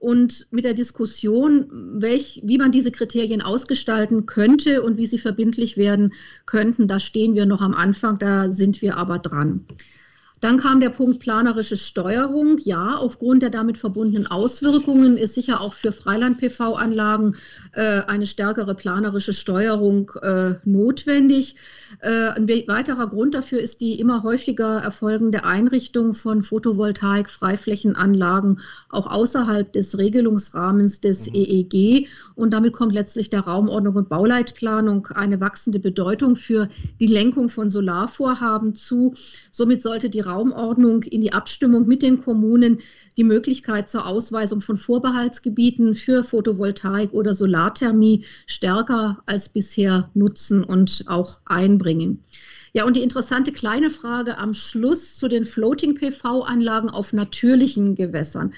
Und 0.00 0.46
mit 0.52 0.64
der 0.64 0.74
Diskussion, 0.74 1.66
welch, 2.00 2.40
wie 2.44 2.58
man 2.58 2.70
diese 2.70 2.92
Kriterien 2.92 3.42
ausgestalten 3.42 4.26
könnte 4.26 4.82
und 4.82 4.96
wie 4.96 5.06
sie 5.06 5.18
verbindlich 5.18 5.76
werden 5.76 6.14
könnten, 6.46 6.86
da 6.86 7.00
stehen 7.00 7.34
wir 7.34 7.46
noch 7.46 7.60
am 7.60 7.74
Anfang, 7.74 8.18
da 8.18 8.50
sind 8.52 8.80
wir 8.80 8.96
aber 8.96 9.18
dran. 9.18 9.66
Dann 10.40 10.58
kam 10.58 10.80
der 10.80 10.90
Punkt 10.90 11.20
planerische 11.20 11.76
Steuerung. 11.76 12.58
Ja, 12.58 12.96
aufgrund 12.96 13.42
der 13.42 13.50
damit 13.50 13.78
verbundenen 13.78 14.26
Auswirkungen 14.26 15.16
ist 15.16 15.34
sicher 15.34 15.60
auch 15.60 15.74
für 15.74 15.92
Freiland-PV-Anlagen 15.92 17.36
äh, 17.72 18.00
eine 18.02 18.26
stärkere 18.26 18.74
planerische 18.74 19.32
Steuerung 19.32 20.10
äh, 20.22 20.54
notwendig. 20.64 21.54
Äh, 22.00 22.30
ein 22.30 22.48
weiterer 22.48 23.08
Grund 23.08 23.34
dafür 23.34 23.60
ist 23.60 23.80
die 23.80 23.98
immer 23.98 24.22
häufiger 24.22 24.78
erfolgende 24.78 25.44
Einrichtung 25.44 26.14
von 26.14 26.42
Photovoltaik-Freiflächenanlagen 26.42 28.60
auch 28.90 29.10
außerhalb 29.10 29.72
des 29.72 29.98
Regelungsrahmens 29.98 31.00
des 31.00 31.28
mhm. 31.28 31.34
EEG. 31.34 32.08
Und 32.34 32.52
damit 32.52 32.74
kommt 32.74 32.92
letztlich 32.92 33.30
der 33.30 33.40
Raumordnung 33.40 33.96
und 33.96 34.08
Bauleitplanung 34.08 35.06
eine 35.08 35.40
wachsende 35.40 35.78
Bedeutung 35.78 36.34
für 36.36 36.68
die 37.00 37.06
Lenkung 37.06 37.48
von 37.48 37.70
Solarvorhaben 37.70 38.74
zu. 38.74 39.14
Somit 39.50 39.80
sollte 39.82 40.10
die 40.10 40.20
Raumordnung 40.28 41.02
in 41.02 41.20
die 41.20 41.32
Abstimmung 41.32 41.88
mit 41.88 42.02
den 42.02 42.20
Kommunen 42.20 42.78
die 43.16 43.24
Möglichkeit 43.24 43.88
zur 43.88 44.06
Ausweisung 44.06 44.60
von 44.60 44.76
Vorbehaltsgebieten 44.76 45.94
für 45.94 46.22
Photovoltaik 46.22 47.12
oder 47.12 47.34
Solarthermie 47.34 48.24
stärker 48.46 49.22
als 49.26 49.48
bisher 49.48 50.10
nutzen 50.14 50.62
und 50.62 51.04
auch 51.06 51.40
einbringen. 51.46 52.22
Ja, 52.72 52.84
und 52.84 52.96
die 52.96 53.02
interessante 53.02 53.52
kleine 53.52 53.90
Frage 53.90 54.38
am 54.38 54.54
Schluss 54.54 55.16
zu 55.16 55.28
den 55.28 55.44
Floating-PV-Anlagen 55.44 56.90
auf 56.90 57.12
natürlichen 57.12 57.94
Gewässern. 57.94 58.54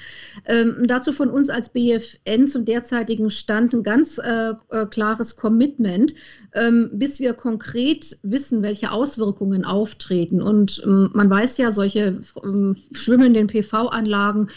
Ähm, 0.46 0.82
dazu 0.84 1.12
von 1.12 1.30
uns 1.30 1.48
als 1.48 1.70
BFN 1.70 2.46
zum 2.46 2.64
derzeitigen 2.64 3.30
Stand 3.30 3.72
ein 3.72 3.82
ganz 3.82 4.18
äh, 4.18 4.54
äh, 4.70 4.86
klares 4.86 5.36
Commitment, 5.36 6.14
ähm, 6.54 6.90
bis 6.92 7.20
wir 7.20 7.34
konkret 7.34 8.18
wissen, 8.22 8.62
welche 8.62 8.92
Auswirkungen 8.92 9.64
auftreten. 9.64 10.42
Und 10.42 10.82
ähm, 10.84 11.10
man 11.12 11.30
weiß 11.30 11.58
ja, 11.58 11.70
solche 11.72 12.20
ähm, 12.42 12.76
schwimmenden 12.92 13.46
PV-Anlagen, 13.46 14.50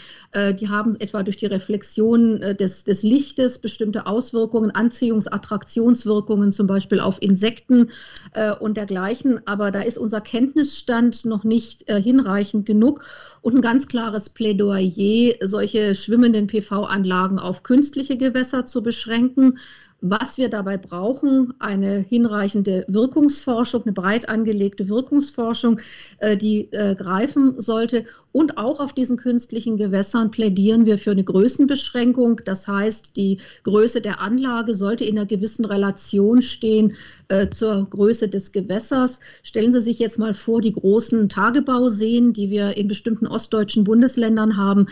die 0.54 0.68
haben 0.68 0.98
etwa 1.00 1.22
durch 1.22 1.36
die 1.36 1.46
Reflexion 1.46 2.42
äh, 2.42 2.54
des, 2.54 2.84
des 2.84 3.02
Lichtes 3.02 3.58
bestimmte 3.58 4.06
Auswirkungen, 4.06 4.70
Anziehungs-, 4.70 5.28
Attraktionswirkungen, 5.28 6.52
zum 6.52 6.66
Beispiel 6.66 7.00
auf 7.00 7.22
Insekten 7.22 7.90
äh, 8.32 8.54
und 8.54 8.76
dergleichen 8.76 9.34
aber 9.46 9.70
da 9.70 9.80
ist 9.80 9.98
unser 9.98 10.20
Kenntnisstand 10.20 11.24
noch 11.24 11.44
nicht 11.44 11.88
äh, 11.88 12.00
hinreichend 12.00 12.66
genug. 12.66 13.04
Und 13.40 13.56
ein 13.56 13.60
ganz 13.60 13.88
klares 13.88 14.30
Plädoyer, 14.30 15.34
solche 15.42 15.94
schwimmenden 15.94 16.46
PV-Anlagen 16.46 17.38
auf 17.38 17.62
künstliche 17.62 18.16
Gewässer 18.16 18.64
zu 18.64 18.82
beschränken 18.82 19.58
was 20.06 20.36
wir 20.36 20.50
dabei 20.50 20.76
brauchen, 20.76 21.54
eine 21.60 21.96
hinreichende 21.96 22.84
Wirkungsforschung, 22.88 23.84
eine 23.84 23.92
breit 23.92 24.28
angelegte 24.28 24.90
Wirkungsforschung, 24.90 25.80
äh, 26.18 26.36
die 26.36 26.70
äh, 26.72 26.94
greifen 26.94 27.58
sollte. 27.58 28.04
Und 28.34 28.58
auch 28.58 28.80
auf 28.80 28.92
diesen 28.92 29.16
künstlichen 29.16 29.78
Gewässern 29.78 30.30
plädieren 30.30 30.84
wir 30.84 30.98
für 30.98 31.12
eine 31.12 31.24
Größenbeschränkung. 31.24 32.42
Das 32.44 32.68
heißt, 32.68 33.16
die 33.16 33.38
Größe 33.62 34.02
der 34.02 34.20
Anlage 34.20 34.74
sollte 34.74 35.04
in 35.04 35.16
einer 35.16 35.26
gewissen 35.26 35.64
Relation 35.64 36.42
stehen 36.42 36.96
äh, 37.28 37.48
zur 37.48 37.88
Größe 37.88 38.28
des 38.28 38.52
Gewässers. 38.52 39.20
Stellen 39.42 39.72
Sie 39.72 39.80
sich 39.80 39.98
jetzt 39.98 40.18
mal 40.18 40.34
vor, 40.34 40.60
die 40.60 40.72
großen 40.72 41.30
Tagebauseen, 41.30 42.34
die 42.34 42.50
wir 42.50 42.76
in 42.76 42.88
bestimmten 42.88 43.26
ostdeutschen 43.26 43.84
Bundesländern 43.84 44.56
haben, 44.56 44.86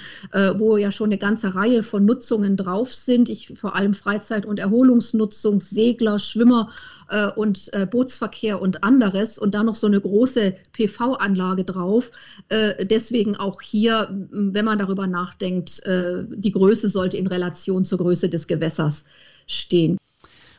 wo 0.56 0.76
ja 0.76 0.90
schon 0.90 1.08
eine 1.08 1.18
ganze 1.18 1.54
Reihe 1.54 1.82
von 1.82 2.04
Nutzungen 2.04 2.56
drauf 2.56 2.94
sind. 2.94 3.28
Ich, 3.28 3.52
vor 3.58 3.76
allem 3.76 3.92
Freizeit- 3.92 4.46
und 4.46 4.58
Erholungs 4.58 5.02
Nahrungsnutzung, 5.02 5.60
Segler, 5.60 6.18
Schwimmer 6.18 6.70
äh, 7.08 7.28
und 7.32 7.72
äh, 7.74 7.86
Bootsverkehr 7.86 8.60
und 8.60 8.84
anderes 8.84 9.38
und 9.38 9.54
dann 9.54 9.66
noch 9.66 9.74
so 9.74 9.86
eine 9.86 10.00
große 10.00 10.54
PV-Anlage 10.72 11.64
drauf. 11.64 12.10
Äh, 12.48 12.86
deswegen 13.32 13.36
auch 13.36 13.60
hier, 13.60 14.08
wenn 14.30 14.64
man 14.64 14.78
darüber 14.78 15.06
nachdenkt, 15.06 15.84
äh, 15.86 16.24
die 16.28 16.52
Größe 16.52 16.88
sollte 16.88 17.16
in 17.16 17.26
Relation 17.26 17.84
zur 17.84 17.98
Größe 17.98 18.28
des 18.28 18.46
Gewässers 18.46 19.04
stehen. 19.46 19.98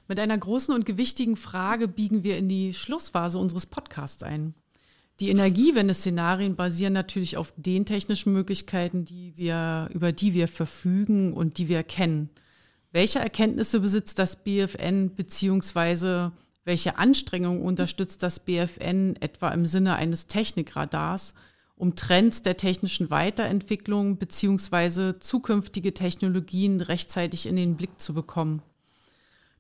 Mit 0.08 0.20
einer 0.20 0.38
großen 0.38 0.76
und 0.76 0.86
gewichtigen 0.86 1.36
Frage 1.36 1.88
biegen 1.88 2.24
wir 2.24 2.38
in 2.38 2.50
die 2.50 2.74
Schlussphase 2.74 3.38
unseres 3.38 3.66
Podcasts 3.66 4.24
ein. 4.24 4.54
Die 5.20 5.30
Energiewende-Szenarien 5.30 6.56
basieren 6.56 6.94
natürlich 6.94 7.38
auf 7.38 7.54
den 7.56 7.86
technischen 7.86 8.34
Möglichkeiten, 8.34 9.06
die 9.06 9.34
wir, 9.38 9.90
über 9.94 10.12
die 10.12 10.34
wir 10.34 10.48
verfügen 10.48 11.34
und 11.34 11.58
die 11.58 11.70
wir 11.70 11.84
kennen. 11.84 12.30
Welche 12.92 13.20
Erkenntnisse 13.20 13.80
besitzt 13.80 14.20
das 14.20 14.44
BFN 14.44 15.16
beziehungsweise 15.16 16.32
welche 16.66 16.98
Anstrengungen 16.98 17.62
unterstützt 17.62 18.24
das 18.24 18.40
BFN 18.40 19.16
etwa 19.20 19.50
im 19.50 19.66
Sinne 19.66 19.96
eines 19.96 20.28
Technikradars, 20.28 21.34
um 21.76 21.96
Trends 21.96 22.44
der 22.44 22.58
technischen 22.58 23.10
Weiterentwicklung 23.10 24.18
beziehungsweise 24.18 25.20
zukünftige 25.20 25.94
Technologien 25.94 26.82
rechtzeitig 26.82 27.46
in 27.46 27.56
den 27.56 27.76
Blick 27.76 28.00
zu 28.00 28.14
bekommen? 28.14 28.62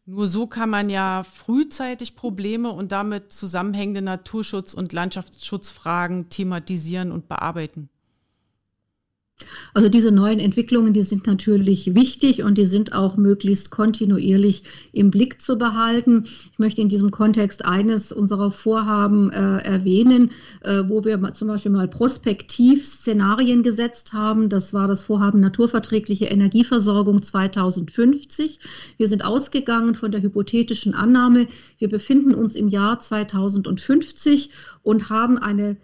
Nur 0.05 0.27
so 0.27 0.47
kann 0.47 0.69
man 0.69 0.89
ja 0.89 1.23
frühzeitig 1.23 2.15
Probleme 2.15 2.71
und 2.71 2.91
damit 2.91 3.31
zusammenhängende 3.31 4.01
Naturschutz- 4.01 4.73
und 4.73 4.91
Landschaftsschutzfragen 4.91 6.29
thematisieren 6.29 7.11
und 7.11 7.29
bearbeiten. 7.29 7.89
Also 9.73 9.89
diese 9.89 10.11
neuen 10.11 10.39
Entwicklungen, 10.39 10.93
die 10.93 11.01
sind 11.01 11.25
natürlich 11.25 11.95
wichtig 11.95 12.43
und 12.43 12.57
die 12.57 12.65
sind 12.67 12.93
auch 12.93 13.17
möglichst 13.17 13.71
kontinuierlich 13.71 14.63
im 14.91 15.09
Blick 15.09 15.41
zu 15.41 15.57
behalten. 15.57 16.25
Ich 16.51 16.59
möchte 16.59 16.81
in 16.81 16.89
diesem 16.89 17.09
Kontext 17.09 17.65
eines 17.65 18.11
unserer 18.11 18.51
Vorhaben 18.51 19.31
äh, 19.31 19.57
erwähnen, 19.63 20.31
äh, 20.61 20.83
wo 20.87 21.03
wir 21.03 21.33
zum 21.33 21.47
Beispiel 21.47 21.71
mal 21.71 21.87
prospektiv 21.87 22.85
Szenarien 22.87 23.63
gesetzt 23.63 24.13
haben. 24.13 24.49
Das 24.49 24.73
war 24.73 24.87
das 24.87 25.01
Vorhaben 25.01 25.39
Naturverträgliche 25.39 26.25
Energieversorgung 26.25 27.23
2050. 27.23 28.59
Wir 28.97 29.07
sind 29.07 29.25
ausgegangen 29.25 29.95
von 29.95 30.11
der 30.11 30.21
hypothetischen 30.21 30.93
Annahme, 30.93 31.47
wir 31.79 31.89
befinden 31.89 32.35
uns 32.35 32.55
im 32.55 32.67
Jahr 32.67 32.99
2050 32.99 34.51
und 34.83 35.09
haben 35.09 35.39
eine 35.39 35.77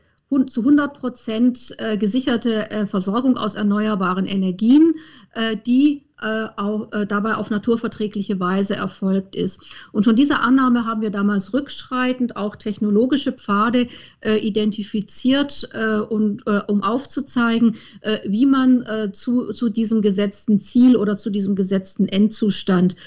zu 0.48 0.62
100 0.62 0.94
Prozent 0.94 1.76
äh, 1.80 1.98
gesicherte 1.98 2.70
äh, 2.70 2.88
Versorgung 2.88 3.38
aus 3.38 3.56
erneuerbaren 3.56 4.26
Energien, 4.26 4.94
äh, 5.34 5.58
die 5.58 6.06
auch, 6.22 6.90
dabei 7.08 7.36
auf 7.36 7.50
naturverträgliche 7.50 8.42
Weise 8.42 8.76
erfolgt 8.76 9.38
ist. 9.38 9.62
Und 9.94 10.04
von 10.04 10.18
dieser 10.18 10.42
Annahme 10.42 10.86
haben 10.86 11.00
wir 11.00 11.12
damals 11.12 11.54
rückschreitend 11.54 12.36
auch 12.36 12.58
technologische 12.58 13.32
Pfade 13.32 13.88
identifiziert, 14.22 15.70
und, 16.10 16.46
um 16.68 16.84
aufzuzeigen, 16.84 17.78
wie 18.26 18.46
man 18.46 18.84
zu, 19.14 19.54
zu 19.54 19.70
diesem 19.70 20.02
gesetzten 20.02 20.60
Ziel 20.60 20.98
oder 20.98 21.18
zu 21.18 21.30
diesem 21.30 21.56
gesetzten 21.56 22.10
Endzustand 22.10 22.98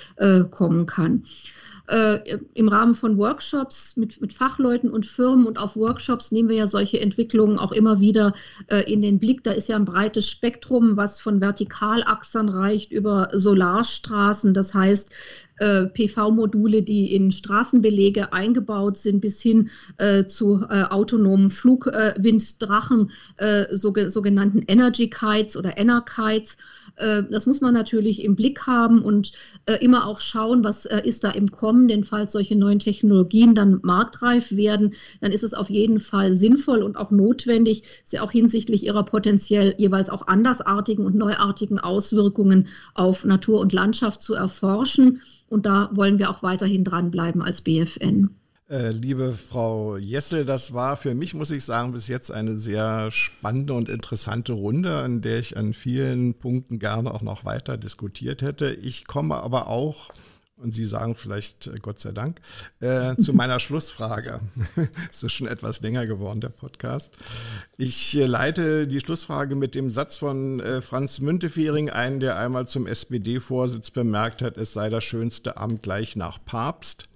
kommen 0.51 0.87
kann 0.87 1.23
äh, 1.93 2.39
im 2.55 2.69
Rahmen 2.69 2.95
von 2.95 3.19
Workshops 3.19 3.97
mit, 3.97 4.21
mit 4.21 4.33
Fachleuten 4.33 4.91
und 4.91 5.05
Firmen 5.05 5.47
und 5.47 5.59
auf 5.59 5.77
Workshops 5.77 6.33
nehmen 6.33 6.49
wir 6.49 6.57
ja 6.57 6.67
solche 6.67 7.01
Entwicklungen 7.01 7.59
auch 7.59 7.73
immer 7.73 8.01
wieder 8.01 8.33
äh, 8.69 8.91
in 8.91 9.03
den 9.03 9.19
Blick. 9.19 9.45
Da 9.45 9.53
ist 9.53 9.69
ja 9.69 9.77
ein 9.77 9.85
breites 9.85 10.29
Spektrum, 10.29 10.97
was 10.97 11.21
von 11.21 11.41
Vertikalachsern 11.41 12.49
reicht 12.49 12.93
über 12.93 13.29
Solarstraßen. 13.33 14.55
Das 14.55 14.73
heißt, 14.73 15.11
äh, 15.59 15.85
PV-Module, 15.85 16.83
die 16.83 17.15
in 17.15 17.31
Straßenbelege 17.31 18.33
eingebaut 18.33 18.97
sind, 18.97 19.21
bis 19.21 19.43
hin 19.43 19.71
äh, 19.99 20.25
zu 20.25 20.65
äh, 20.71 20.85
autonomen 20.85 21.51
Flugwinddrachen, 21.51 23.11
äh, 23.37 23.67
so, 23.77 23.93
sogenannten 24.09 24.65
Energy 24.67 25.11
Kites 25.11 25.57
oder 25.57 25.77
Ener-Kites. 25.77 26.55
Äh, 26.55 26.59
das 26.97 27.47
muss 27.47 27.61
man 27.61 27.75
natürlich 27.75 28.23
im 28.25 28.37
Blick 28.37 28.67
haben 28.67 29.03
und 29.03 29.33
äh, 29.67 29.75
immer 29.85 30.07
auch 30.07 30.21
schauen, 30.21 30.65
was 30.65 30.85
ist 30.85 31.25
da 31.25 31.31
im 31.31 31.51
Kommen, 31.51 31.89
denn 31.89 32.05
falls 32.05 32.33
solche 32.33 32.57
neuen 32.57 32.79
Technologien 32.79 33.55
dann 33.55 33.81
marktreif 33.83 34.53
werden, 34.53 34.95
dann 35.21 35.33
ist 35.33 35.43
es 35.43 35.55
auf 35.55 35.71
jeden 35.71 36.01
Fall 36.01 36.35
sinnvoll 36.35 36.83
und 36.83 36.97
auch 36.97 37.11
notwendig, 37.11 37.85
sie 38.05 38.21
auch 38.21 38.31
hinsichtlich 38.31 38.85
ihrer 38.85 39.05
potenziell 39.05 39.75
jeweils 39.79 40.11
auch 40.11 40.27
andersartigen 40.27 41.07
und 41.07 41.15
neuartigen 41.15 41.79
Auswirkungen 41.79 42.69
auf 42.95 43.25
Natur 43.25 43.61
und 43.61 43.73
Landschaft 43.73 44.23
zu 44.23 44.35
erforschen. 44.35 45.23
Und 45.49 45.67
da 45.67 45.91
wollen 45.93 46.19
wir 46.19 46.31
auch 46.31 46.43
weiterhin 46.43 46.85
dranbleiben 46.85 47.43
als 47.43 47.63
BFN. 47.63 48.31
Äh, 48.73 48.89
liebe 48.93 49.35
Frau 49.35 49.99
Jessel, 49.99 50.47
das 50.47 50.73
war 50.73 50.97
für 50.97 51.13
mich, 51.13 51.35
muss 51.35 51.51
ich 51.51 51.63
sagen, 51.63 51.93
bis 51.93 52.09
jetzt 52.09 52.31
eine 52.31 52.57
sehr 52.57 53.11
spannende 53.11 53.75
und 53.75 53.91
interessante 53.91 54.55
Runde, 54.55 54.97
an 54.97 55.21
der 55.21 55.41
ich 55.41 55.59
an 55.59 55.75
vielen 55.75 56.33
Punkten 56.33 56.79
gerne 56.79 57.13
auch 57.13 57.21
noch 57.21 57.45
weiter 57.45 57.77
diskutiert 57.77 58.41
hätte. 58.41 58.73
Ich 58.73 59.07
komme 59.07 59.35
aber 59.35 59.67
auch 59.67 60.09
und 60.57 60.75
Sie 60.75 60.87
sagen 60.87 61.17
vielleicht 61.17 61.67
äh, 61.67 61.75
Gott 61.83 62.01
sei 62.01 62.13
Dank, 62.13 62.41
äh, 62.81 63.15
zu 63.17 63.33
meiner 63.35 63.61
Schlussfrage. 63.61 64.41
es 65.11 65.23
ist 65.23 65.33
schon 65.33 65.49
etwas 65.49 65.83
länger 65.83 66.07
geworden, 66.07 66.41
der 66.41 66.49
Podcast. 66.49 67.13
Ich 67.77 68.17
äh, 68.17 68.25
leite 68.25 68.87
die 68.87 69.01
Schlussfrage 69.01 69.55
mit 69.55 69.75
dem 69.75 69.91
Satz 69.91 70.17
von 70.17 70.61
äh, 70.61 70.81
Franz 70.81 71.21
Müntefering 71.21 71.91
ein, 71.91 72.21
der 72.21 72.39
einmal 72.39 72.67
zum 72.67 72.87
SPD-Vorsitz 72.87 73.91
bemerkt 73.91 74.41
hat, 74.41 74.57
es 74.57 74.73
sei 74.73 74.89
das 74.89 75.05
schönste 75.05 75.59
Amt 75.59 75.83
gleich 75.83 76.17
nach 76.17 76.43
Papst. 76.43 77.09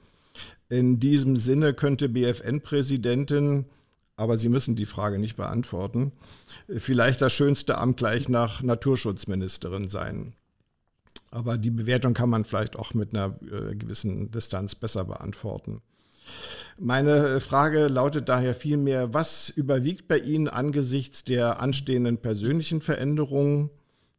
In 0.69 0.99
diesem 0.99 1.37
Sinne 1.37 1.75
könnte 1.75 2.09
BFN-Präsidentin, 2.09 3.67
aber 4.17 4.37
Sie 4.37 4.49
müssen 4.49 4.77
die 4.77 4.87
Frage 4.87 5.19
nicht 5.19 5.37
beantworten, 5.37 6.12
vielleicht 6.69 7.23
das 7.23 7.33
schönste 7.33 7.79
Amt 7.79 7.99
gleich 7.99 8.29
nach 8.29 8.62
Naturschutzministerin 8.62 9.89
sein. 9.89 10.35
Aber 11.31 11.59
die 11.59 11.71
Bewertung 11.71 12.14
kann 12.14 12.31
man 12.31 12.45
vielleicht 12.45 12.77
auch 12.77 12.95
mit 12.95 13.14
einer 13.14 13.39
äh, 13.43 13.75
gewissen 13.75 14.31
Distanz 14.31 14.75
besser 14.75 15.05
beantworten. 15.05 15.83
Meine 16.79 17.41
Frage 17.41 17.87
lautet 17.87 18.29
daher 18.29 18.55
vielmehr, 18.55 19.14
was 19.14 19.49
überwiegt 19.49 20.09
bei 20.09 20.19
Ihnen 20.19 20.49
angesichts 20.49 21.25
der 21.25 21.61
anstehenden 21.61 22.19
persönlichen 22.19 22.81
Veränderungen, 22.81 23.71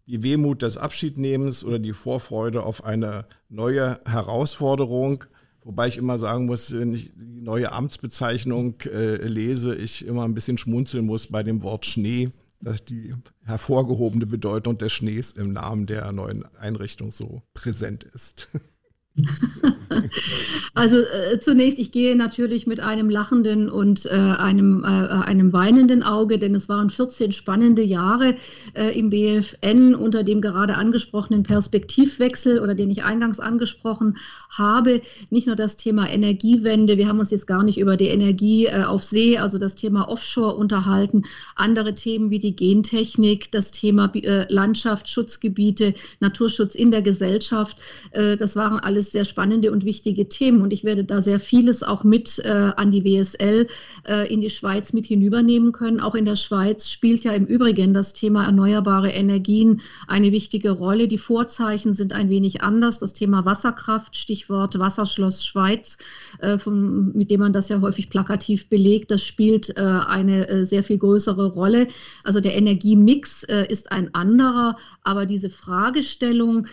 die 0.07 0.23
Wehmut 0.23 0.61
des 0.61 0.77
Abschiednehmens 0.77 1.63
oder 1.63 1.79
die 1.79 1.93
Vorfreude 1.93 2.63
auf 2.63 2.83
eine 2.83 3.25
neue 3.49 3.99
Herausforderung? 4.05 5.25
Wobei 5.67 5.89
ich 5.89 5.97
immer 5.97 6.17
sagen 6.17 6.45
muss, 6.45 6.71
wenn 6.71 6.93
ich 6.93 7.11
die 7.13 7.41
neue 7.41 7.73
Amtsbezeichnung 7.73 8.75
äh, 8.85 9.17
lese, 9.27 9.75
ich 9.75 10.05
immer 10.05 10.23
ein 10.23 10.33
bisschen 10.33 10.57
schmunzeln 10.57 11.05
muss 11.05 11.27
bei 11.27 11.43
dem 11.43 11.61
Wort 11.61 11.85
Schnee 11.85 12.31
dass 12.59 12.83
die 12.83 13.13
hervorgehobene 13.43 14.25
Bedeutung 14.25 14.77
des 14.79 14.91
Schnees 14.91 15.31
im 15.31 15.53
Namen 15.53 15.85
der 15.85 16.11
neuen 16.11 16.43
Einrichtung 16.55 17.11
so 17.11 17.43
präsent 17.53 18.03
ist. 18.03 18.47
also 20.75 20.97
äh, 20.97 21.39
zunächst, 21.39 21.79
ich 21.79 21.91
gehe 21.91 22.15
natürlich 22.15 22.67
mit 22.67 22.79
einem 22.79 23.09
lachenden 23.09 23.69
und 23.69 24.05
äh, 24.05 24.09
einem, 24.09 24.83
äh, 24.83 24.87
einem 24.87 25.53
weinenden 25.53 26.03
Auge, 26.03 26.37
denn 26.37 26.53
es 26.53 26.69
waren 26.69 26.89
14 26.89 27.31
spannende 27.31 27.81
Jahre 27.81 28.35
äh, 28.73 28.97
im 28.97 29.09
BFN 29.09 29.95
unter 29.95 30.23
dem 30.23 30.41
gerade 30.41 30.75
angesprochenen 30.75 31.43
Perspektivwechsel 31.43 32.59
oder 32.59 32.75
den 32.75 32.91
ich 32.91 33.03
eingangs 33.03 33.39
angesprochen 33.39 34.17
habe. 34.51 35.01
Nicht 35.31 35.47
nur 35.47 35.55
das 35.55 35.77
Thema 35.77 36.07
Energiewende, 36.07 36.97
wir 36.97 37.07
haben 37.07 37.19
uns 37.19 37.31
jetzt 37.31 37.47
gar 37.47 37.63
nicht 37.63 37.79
über 37.79 37.97
die 37.97 38.09
Energie 38.09 38.67
äh, 38.67 38.83
auf 38.83 39.03
See, 39.03 39.37
also 39.39 39.57
das 39.57 39.73
Thema 39.73 40.09
Offshore 40.09 40.55
unterhalten, 40.55 41.23
andere 41.55 41.95
Themen 41.95 42.29
wie 42.29 42.39
die 42.39 42.55
Gentechnik, 42.55 43.51
das 43.51 43.71
Thema 43.71 44.11
äh, 44.13 44.45
Landschaft, 44.53 45.09
Schutzgebiete, 45.09 45.95
Naturschutz 46.19 46.75
in 46.75 46.91
der 46.91 47.01
Gesellschaft, 47.01 47.77
das 48.11 48.55
waren 48.55 48.79
alles 48.79 49.06
alles 49.07 49.11
sehr 49.11 49.25
spannende 49.25 49.71
und 49.71 49.85
wichtige 49.85 50.27
Themen 50.27 50.61
und 50.61 50.73
ich 50.73 50.83
werde 50.83 51.03
da 51.03 51.21
sehr 51.21 51.39
vieles 51.39 51.83
auch 51.83 52.03
mit 52.03 52.39
äh, 52.39 52.49
an 52.49 52.91
die 52.91 53.03
WSL 53.03 53.67
äh, 54.05 54.31
in 54.31 54.41
die 54.41 54.49
Schweiz 54.49 54.93
mit 54.93 55.05
hinübernehmen 55.05 55.71
können. 55.71 55.99
Auch 55.99 56.15
in 56.15 56.25
der 56.25 56.35
Schweiz 56.35 56.89
spielt 56.89 57.23
ja 57.23 57.31
im 57.31 57.45
Übrigen 57.45 57.93
das 57.93 58.13
Thema 58.13 58.45
erneuerbare 58.45 59.09
Energien 59.09 59.81
eine 60.07 60.31
wichtige 60.31 60.71
Rolle. 60.71 61.07
Die 61.07 61.17
Vorzeichen 61.17 61.93
sind 61.93 62.13
ein 62.13 62.29
wenig 62.29 62.61
anders. 62.61 62.99
Das 62.99 63.13
Thema 63.13 63.45
Wasserkraft, 63.45 64.15
Stichwort 64.15 64.77
Wasserschloss 64.77 65.45
Schweiz, 65.45 65.97
äh, 66.39 66.57
vom, 66.57 67.13
mit 67.13 67.31
dem 67.31 67.39
man 67.39 67.53
das 67.53 67.69
ja 67.69 67.79
häufig 67.81 68.09
plakativ 68.09 68.67
belegt, 68.69 69.11
das 69.11 69.23
spielt 69.23 69.77
äh, 69.77 69.81
eine 69.81 70.49
äh, 70.49 70.65
sehr 70.65 70.83
viel 70.83 70.97
größere 70.97 71.47
Rolle. 71.47 71.87
Also 72.23 72.39
der 72.39 72.55
Energiemix 72.55 73.43
äh, 73.43 73.65
ist 73.69 73.91
ein 73.91 74.13
anderer, 74.13 74.75
aber 75.03 75.25
diese 75.25 75.49
Fragestellung, 75.49 76.67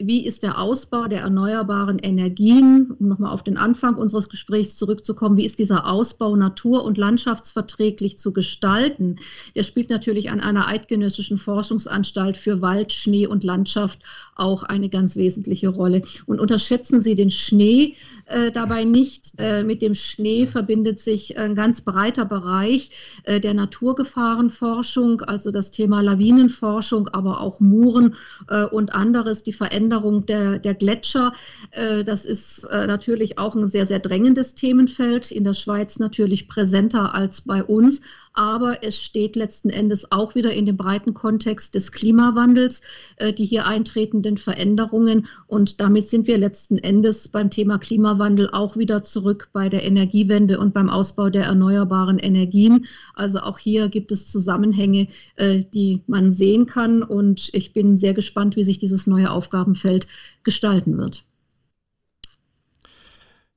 wie 0.00 0.26
ist 0.26 0.42
der 0.42 0.58
Ausbau 0.58 1.06
der 1.06 1.20
erneuerbaren 1.20 1.53
Energien, 2.02 2.90
um 2.98 3.08
nochmal 3.08 3.32
auf 3.32 3.42
den 3.42 3.56
Anfang 3.56 3.94
unseres 3.96 4.28
Gesprächs 4.28 4.76
zurückzukommen, 4.76 5.36
wie 5.36 5.44
ist 5.44 5.58
dieser 5.58 5.86
Ausbau 5.86 6.36
natur- 6.36 6.84
und 6.84 6.98
landschaftsverträglich 6.98 8.18
zu 8.18 8.32
gestalten? 8.32 9.16
Der 9.54 9.62
spielt 9.62 9.90
natürlich 9.90 10.30
an 10.30 10.40
einer 10.40 10.68
eidgenössischen 10.68 11.38
Forschungsanstalt 11.38 12.36
für 12.36 12.60
Wald, 12.60 12.92
Schnee 12.92 13.26
und 13.26 13.44
Landschaft 13.44 14.00
auch 14.36 14.62
eine 14.62 14.88
ganz 14.88 15.16
wesentliche 15.16 15.68
Rolle. 15.68 16.02
Und 16.26 16.40
unterschätzen 16.40 17.00
Sie 17.00 17.14
den 17.14 17.30
Schnee 17.30 17.94
äh, 18.26 18.50
dabei 18.50 18.84
nicht. 18.84 19.32
Äh, 19.38 19.62
mit 19.64 19.82
dem 19.82 19.94
Schnee 19.94 20.46
verbindet 20.46 20.98
sich 20.98 21.38
ein 21.38 21.54
ganz 21.54 21.82
breiter 21.82 22.24
Bereich 22.24 22.90
äh, 23.24 23.40
der 23.40 23.54
Naturgefahrenforschung, 23.54 25.22
also 25.22 25.50
das 25.50 25.70
Thema 25.70 26.00
Lawinenforschung, 26.00 27.08
aber 27.08 27.40
auch 27.40 27.60
Muren 27.60 28.14
äh, 28.48 28.64
und 28.64 28.94
anderes 28.94 29.42
die 29.42 29.52
Veränderung 29.52 30.26
der, 30.26 30.58
der 30.58 30.74
Gletscher. 30.74 31.32
Äh, 31.70 32.04
das 32.04 32.24
ist 32.24 32.64
äh, 32.64 32.86
natürlich 32.86 33.38
auch 33.38 33.54
ein 33.54 33.68
sehr, 33.68 33.86
sehr 33.86 33.98
drängendes 33.98 34.54
Themenfeld, 34.54 35.30
in 35.30 35.44
der 35.44 35.54
Schweiz 35.54 35.98
natürlich 35.98 36.48
präsenter 36.48 37.14
als 37.14 37.42
bei 37.42 37.62
uns 37.62 38.00
aber 38.34 38.82
es 38.82 39.00
steht 39.00 39.36
letzten 39.36 39.70
Endes 39.70 40.10
auch 40.10 40.34
wieder 40.34 40.52
in 40.52 40.66
dem 40.66 40.76
breiten 40.76 41.14
Kontext 41.14 41.74
des 41.76 41.92
Klimawandels, 41.92 42.82
äh, 43.16 43.32
die 43.32 43.44
hier 43.44 43.66
eintretenden 43.66 44.36
Veränderungen. 44.36 45.28
Und 45.46 45.80
damit 45.80 46.08
sind 46.08 46.26
wir 46.26 46.36
letzten 46.36 46.78
Endes 46.78 47.28
beim 47.28 47.50
Thema 47.50 47.78
Klimawandel 47.78 48.50
auch 48.50 48.76
wieder 48.76 49.04
zurück 49.04 49.50
bei 49.52 49.68
der 49.68 49.84
Energiewende 49.84 50.58
und 50.58 50.74
beim 50.74 50.90
Ausbau 50.90 51.30
der 51.30 51.44
erneuerbaren 51.44 52.18
Energien. 52.18 52.86
Also 53.14 53.38
auch 53.38 53.58
hier 53.58 53.88
gibt 53.88 54.10
es 54.10 54.26
Zusammenhänge, 54.26 55.08
die 55.38 56.02
man 56.06 56.32
sehen 56.32 56.66
kann. 56.66 57.02
Und 57.02 57.50
ich 57.52 57.72
bin 57.72 57.96
sehr 57.96 58.14
gespannt, 58.14 58.56
wie 58.56 58.64
sich 58.64 58.78
dieses 58.78 59.06
neue 59.06 59.30
Aufgabenfeld 59.30 60.08
gestalten 60.42 60.98
wird. 60.98 61.24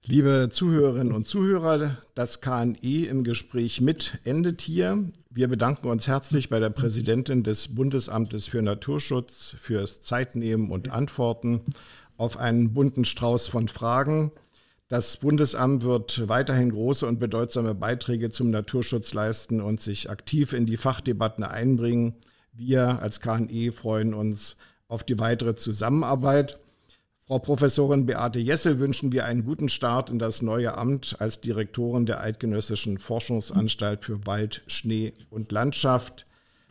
Liebe 0.10 0.48
Zuhörerinnen 0.50 1.12
und 1.12 1.28
Zuhörer, 1.28 1.98
das 2.16 2.40
KNI 2.40 3.08
im 3.10 3.26
Gespräch 3.26 3.82
mit 3.82 4.20
endet 4.24 4.62
hier. 4.62 5.04
Wir 5.30 5.50
bedanken 5.50 5.90
uns 5.90 6.08
herzlich 6.08 6.48
bei 6.48 6.62
der 6.62 6.70
Präsidentin 6.70 7.44
des 7.44 7.76
Bundesamtes 7.76 8.48
für 8.48 8.62
Naturschutz 8.62 9.54
fürs 9.60 10.02
Zeitnehmen 10.02 10.72
und 10.72 10.94
Antworten 10.94 11.60
auf 12.16 12.38
einen 12.38 12.74
bunten 12.74 13.04
Strauß 13.04 13.48
von 13.48 13.68
Fragen. 13.68 14.32
Das 14.88 15.18
Bundesamt 15.18 15.84
wird 15.84 16.30
weiterhin 16.30 16.72
große 16.72 17.06
und 17.06 17.20
bedeutsame 17.20 17.76
Beiträge 17.76 18.30
zum 18.30 18.50
Naturschutz 18.50 19.14
leisten 19.14 19.60
und 19.60 19.82
sich 19.82 20.10
aktiv 20.10 20.54
in 20.54 20.66
die 20.66 20.78
Fachdebatten 20.78 21.44
einbringen. 21.44 22.16
Wir 22.54 23.02
als 23.02 23.20
KNE 23.20 23.74
freuen 23.74 24.14
uns 24.14 24.56
auf 24.88 25.04
die 25.04 25.20
weitere 25.20 25.56
Zusammenarbeit. 25.56 26.60
Frau 27.28 27.40
Professorin 27.40 28.06
Beate 28.06 28.40
Jessel 28.40 28.80
wünschen 28.80 29.12
wir 29.12 29.26
einen 29.26 29.44
guten 29.44 29.68
Start 29.68 30.10
in 30.10 30.18
das 30.18 30.42
neue 30.42 30.78
Amt 30.78 31.18
als 31.20 31.42
Direktorin 31.42 32.06
der 32.06 32.22
Eidgenössischen 32.22 33.00
Forschungsanstalt 33.00 34.06
für 34.06 34.26
Wald, 34.26 34.64
Schnee 34.68 35.12
und 35.30 35.52
Landschaft. 35.52 36.26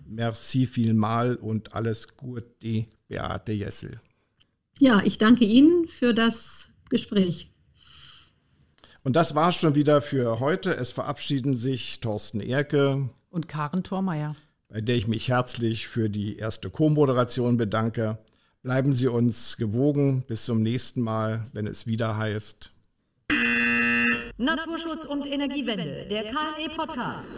Merci 0.07 0.64
vielmal 0.64 1.36
und 1.36 1.74
alles 1.74 2.16
Gute, 2.16 2.86
Beate 3.07 3.52
Jessel. 3.52 4.00
Ja, 4.78 5.02
ich 5.04 5.18
danke 5.18 5.44
Ihnen 5.44 5.88
für 5.88 6.14
das 6.14 6.70
Gespräch. 6.88 7.50
Und 9.02 9.14
das 9.14 9.34
war 9.34 9.52
schon 9.52 9.74
wieder 9.74 10.00
für 10.00 10.40
heute. 10.40 10.74
Es 10.74 10.90
verabschieden 10.90 11.54
sich 11.59 12.00
Thorsten 12.00 12.40
Erke 12.40 13.11
und 13.28 13.46
Karen 13.46 13.82
Thormeier, 13.82 14.36
bei 14.70 14.80
der 14.80 14.96
ich 14.96 15.07
mich 15.07 15.28
herzlich 15.28 15.86
für 15.86 16.09
die 16.09 16.38
erste 16.38 16.70
Co-Moderation 16.70 17.59
bedanke. 17.59 18.16
Bleiben 18.66 18.92
Sie 18.94 19.06
uns 19.06 19.56
gewogen. 19.58 20.24
Bis 20.26 20.44
zum 20.44 20.60
nächsten 20.60 21.00
Mal, 21.00 21.44
wenn 21.52 21.68
es 21.68 21.86
wieder 21.86 22.16
heißt. 22.16 22.72
Naturschutz 24.38 25.04
und 25.04 25.24
Energiewende, 25.24 26.04
der 26.10 26.24
KNE-Podcast. 26.24 27.30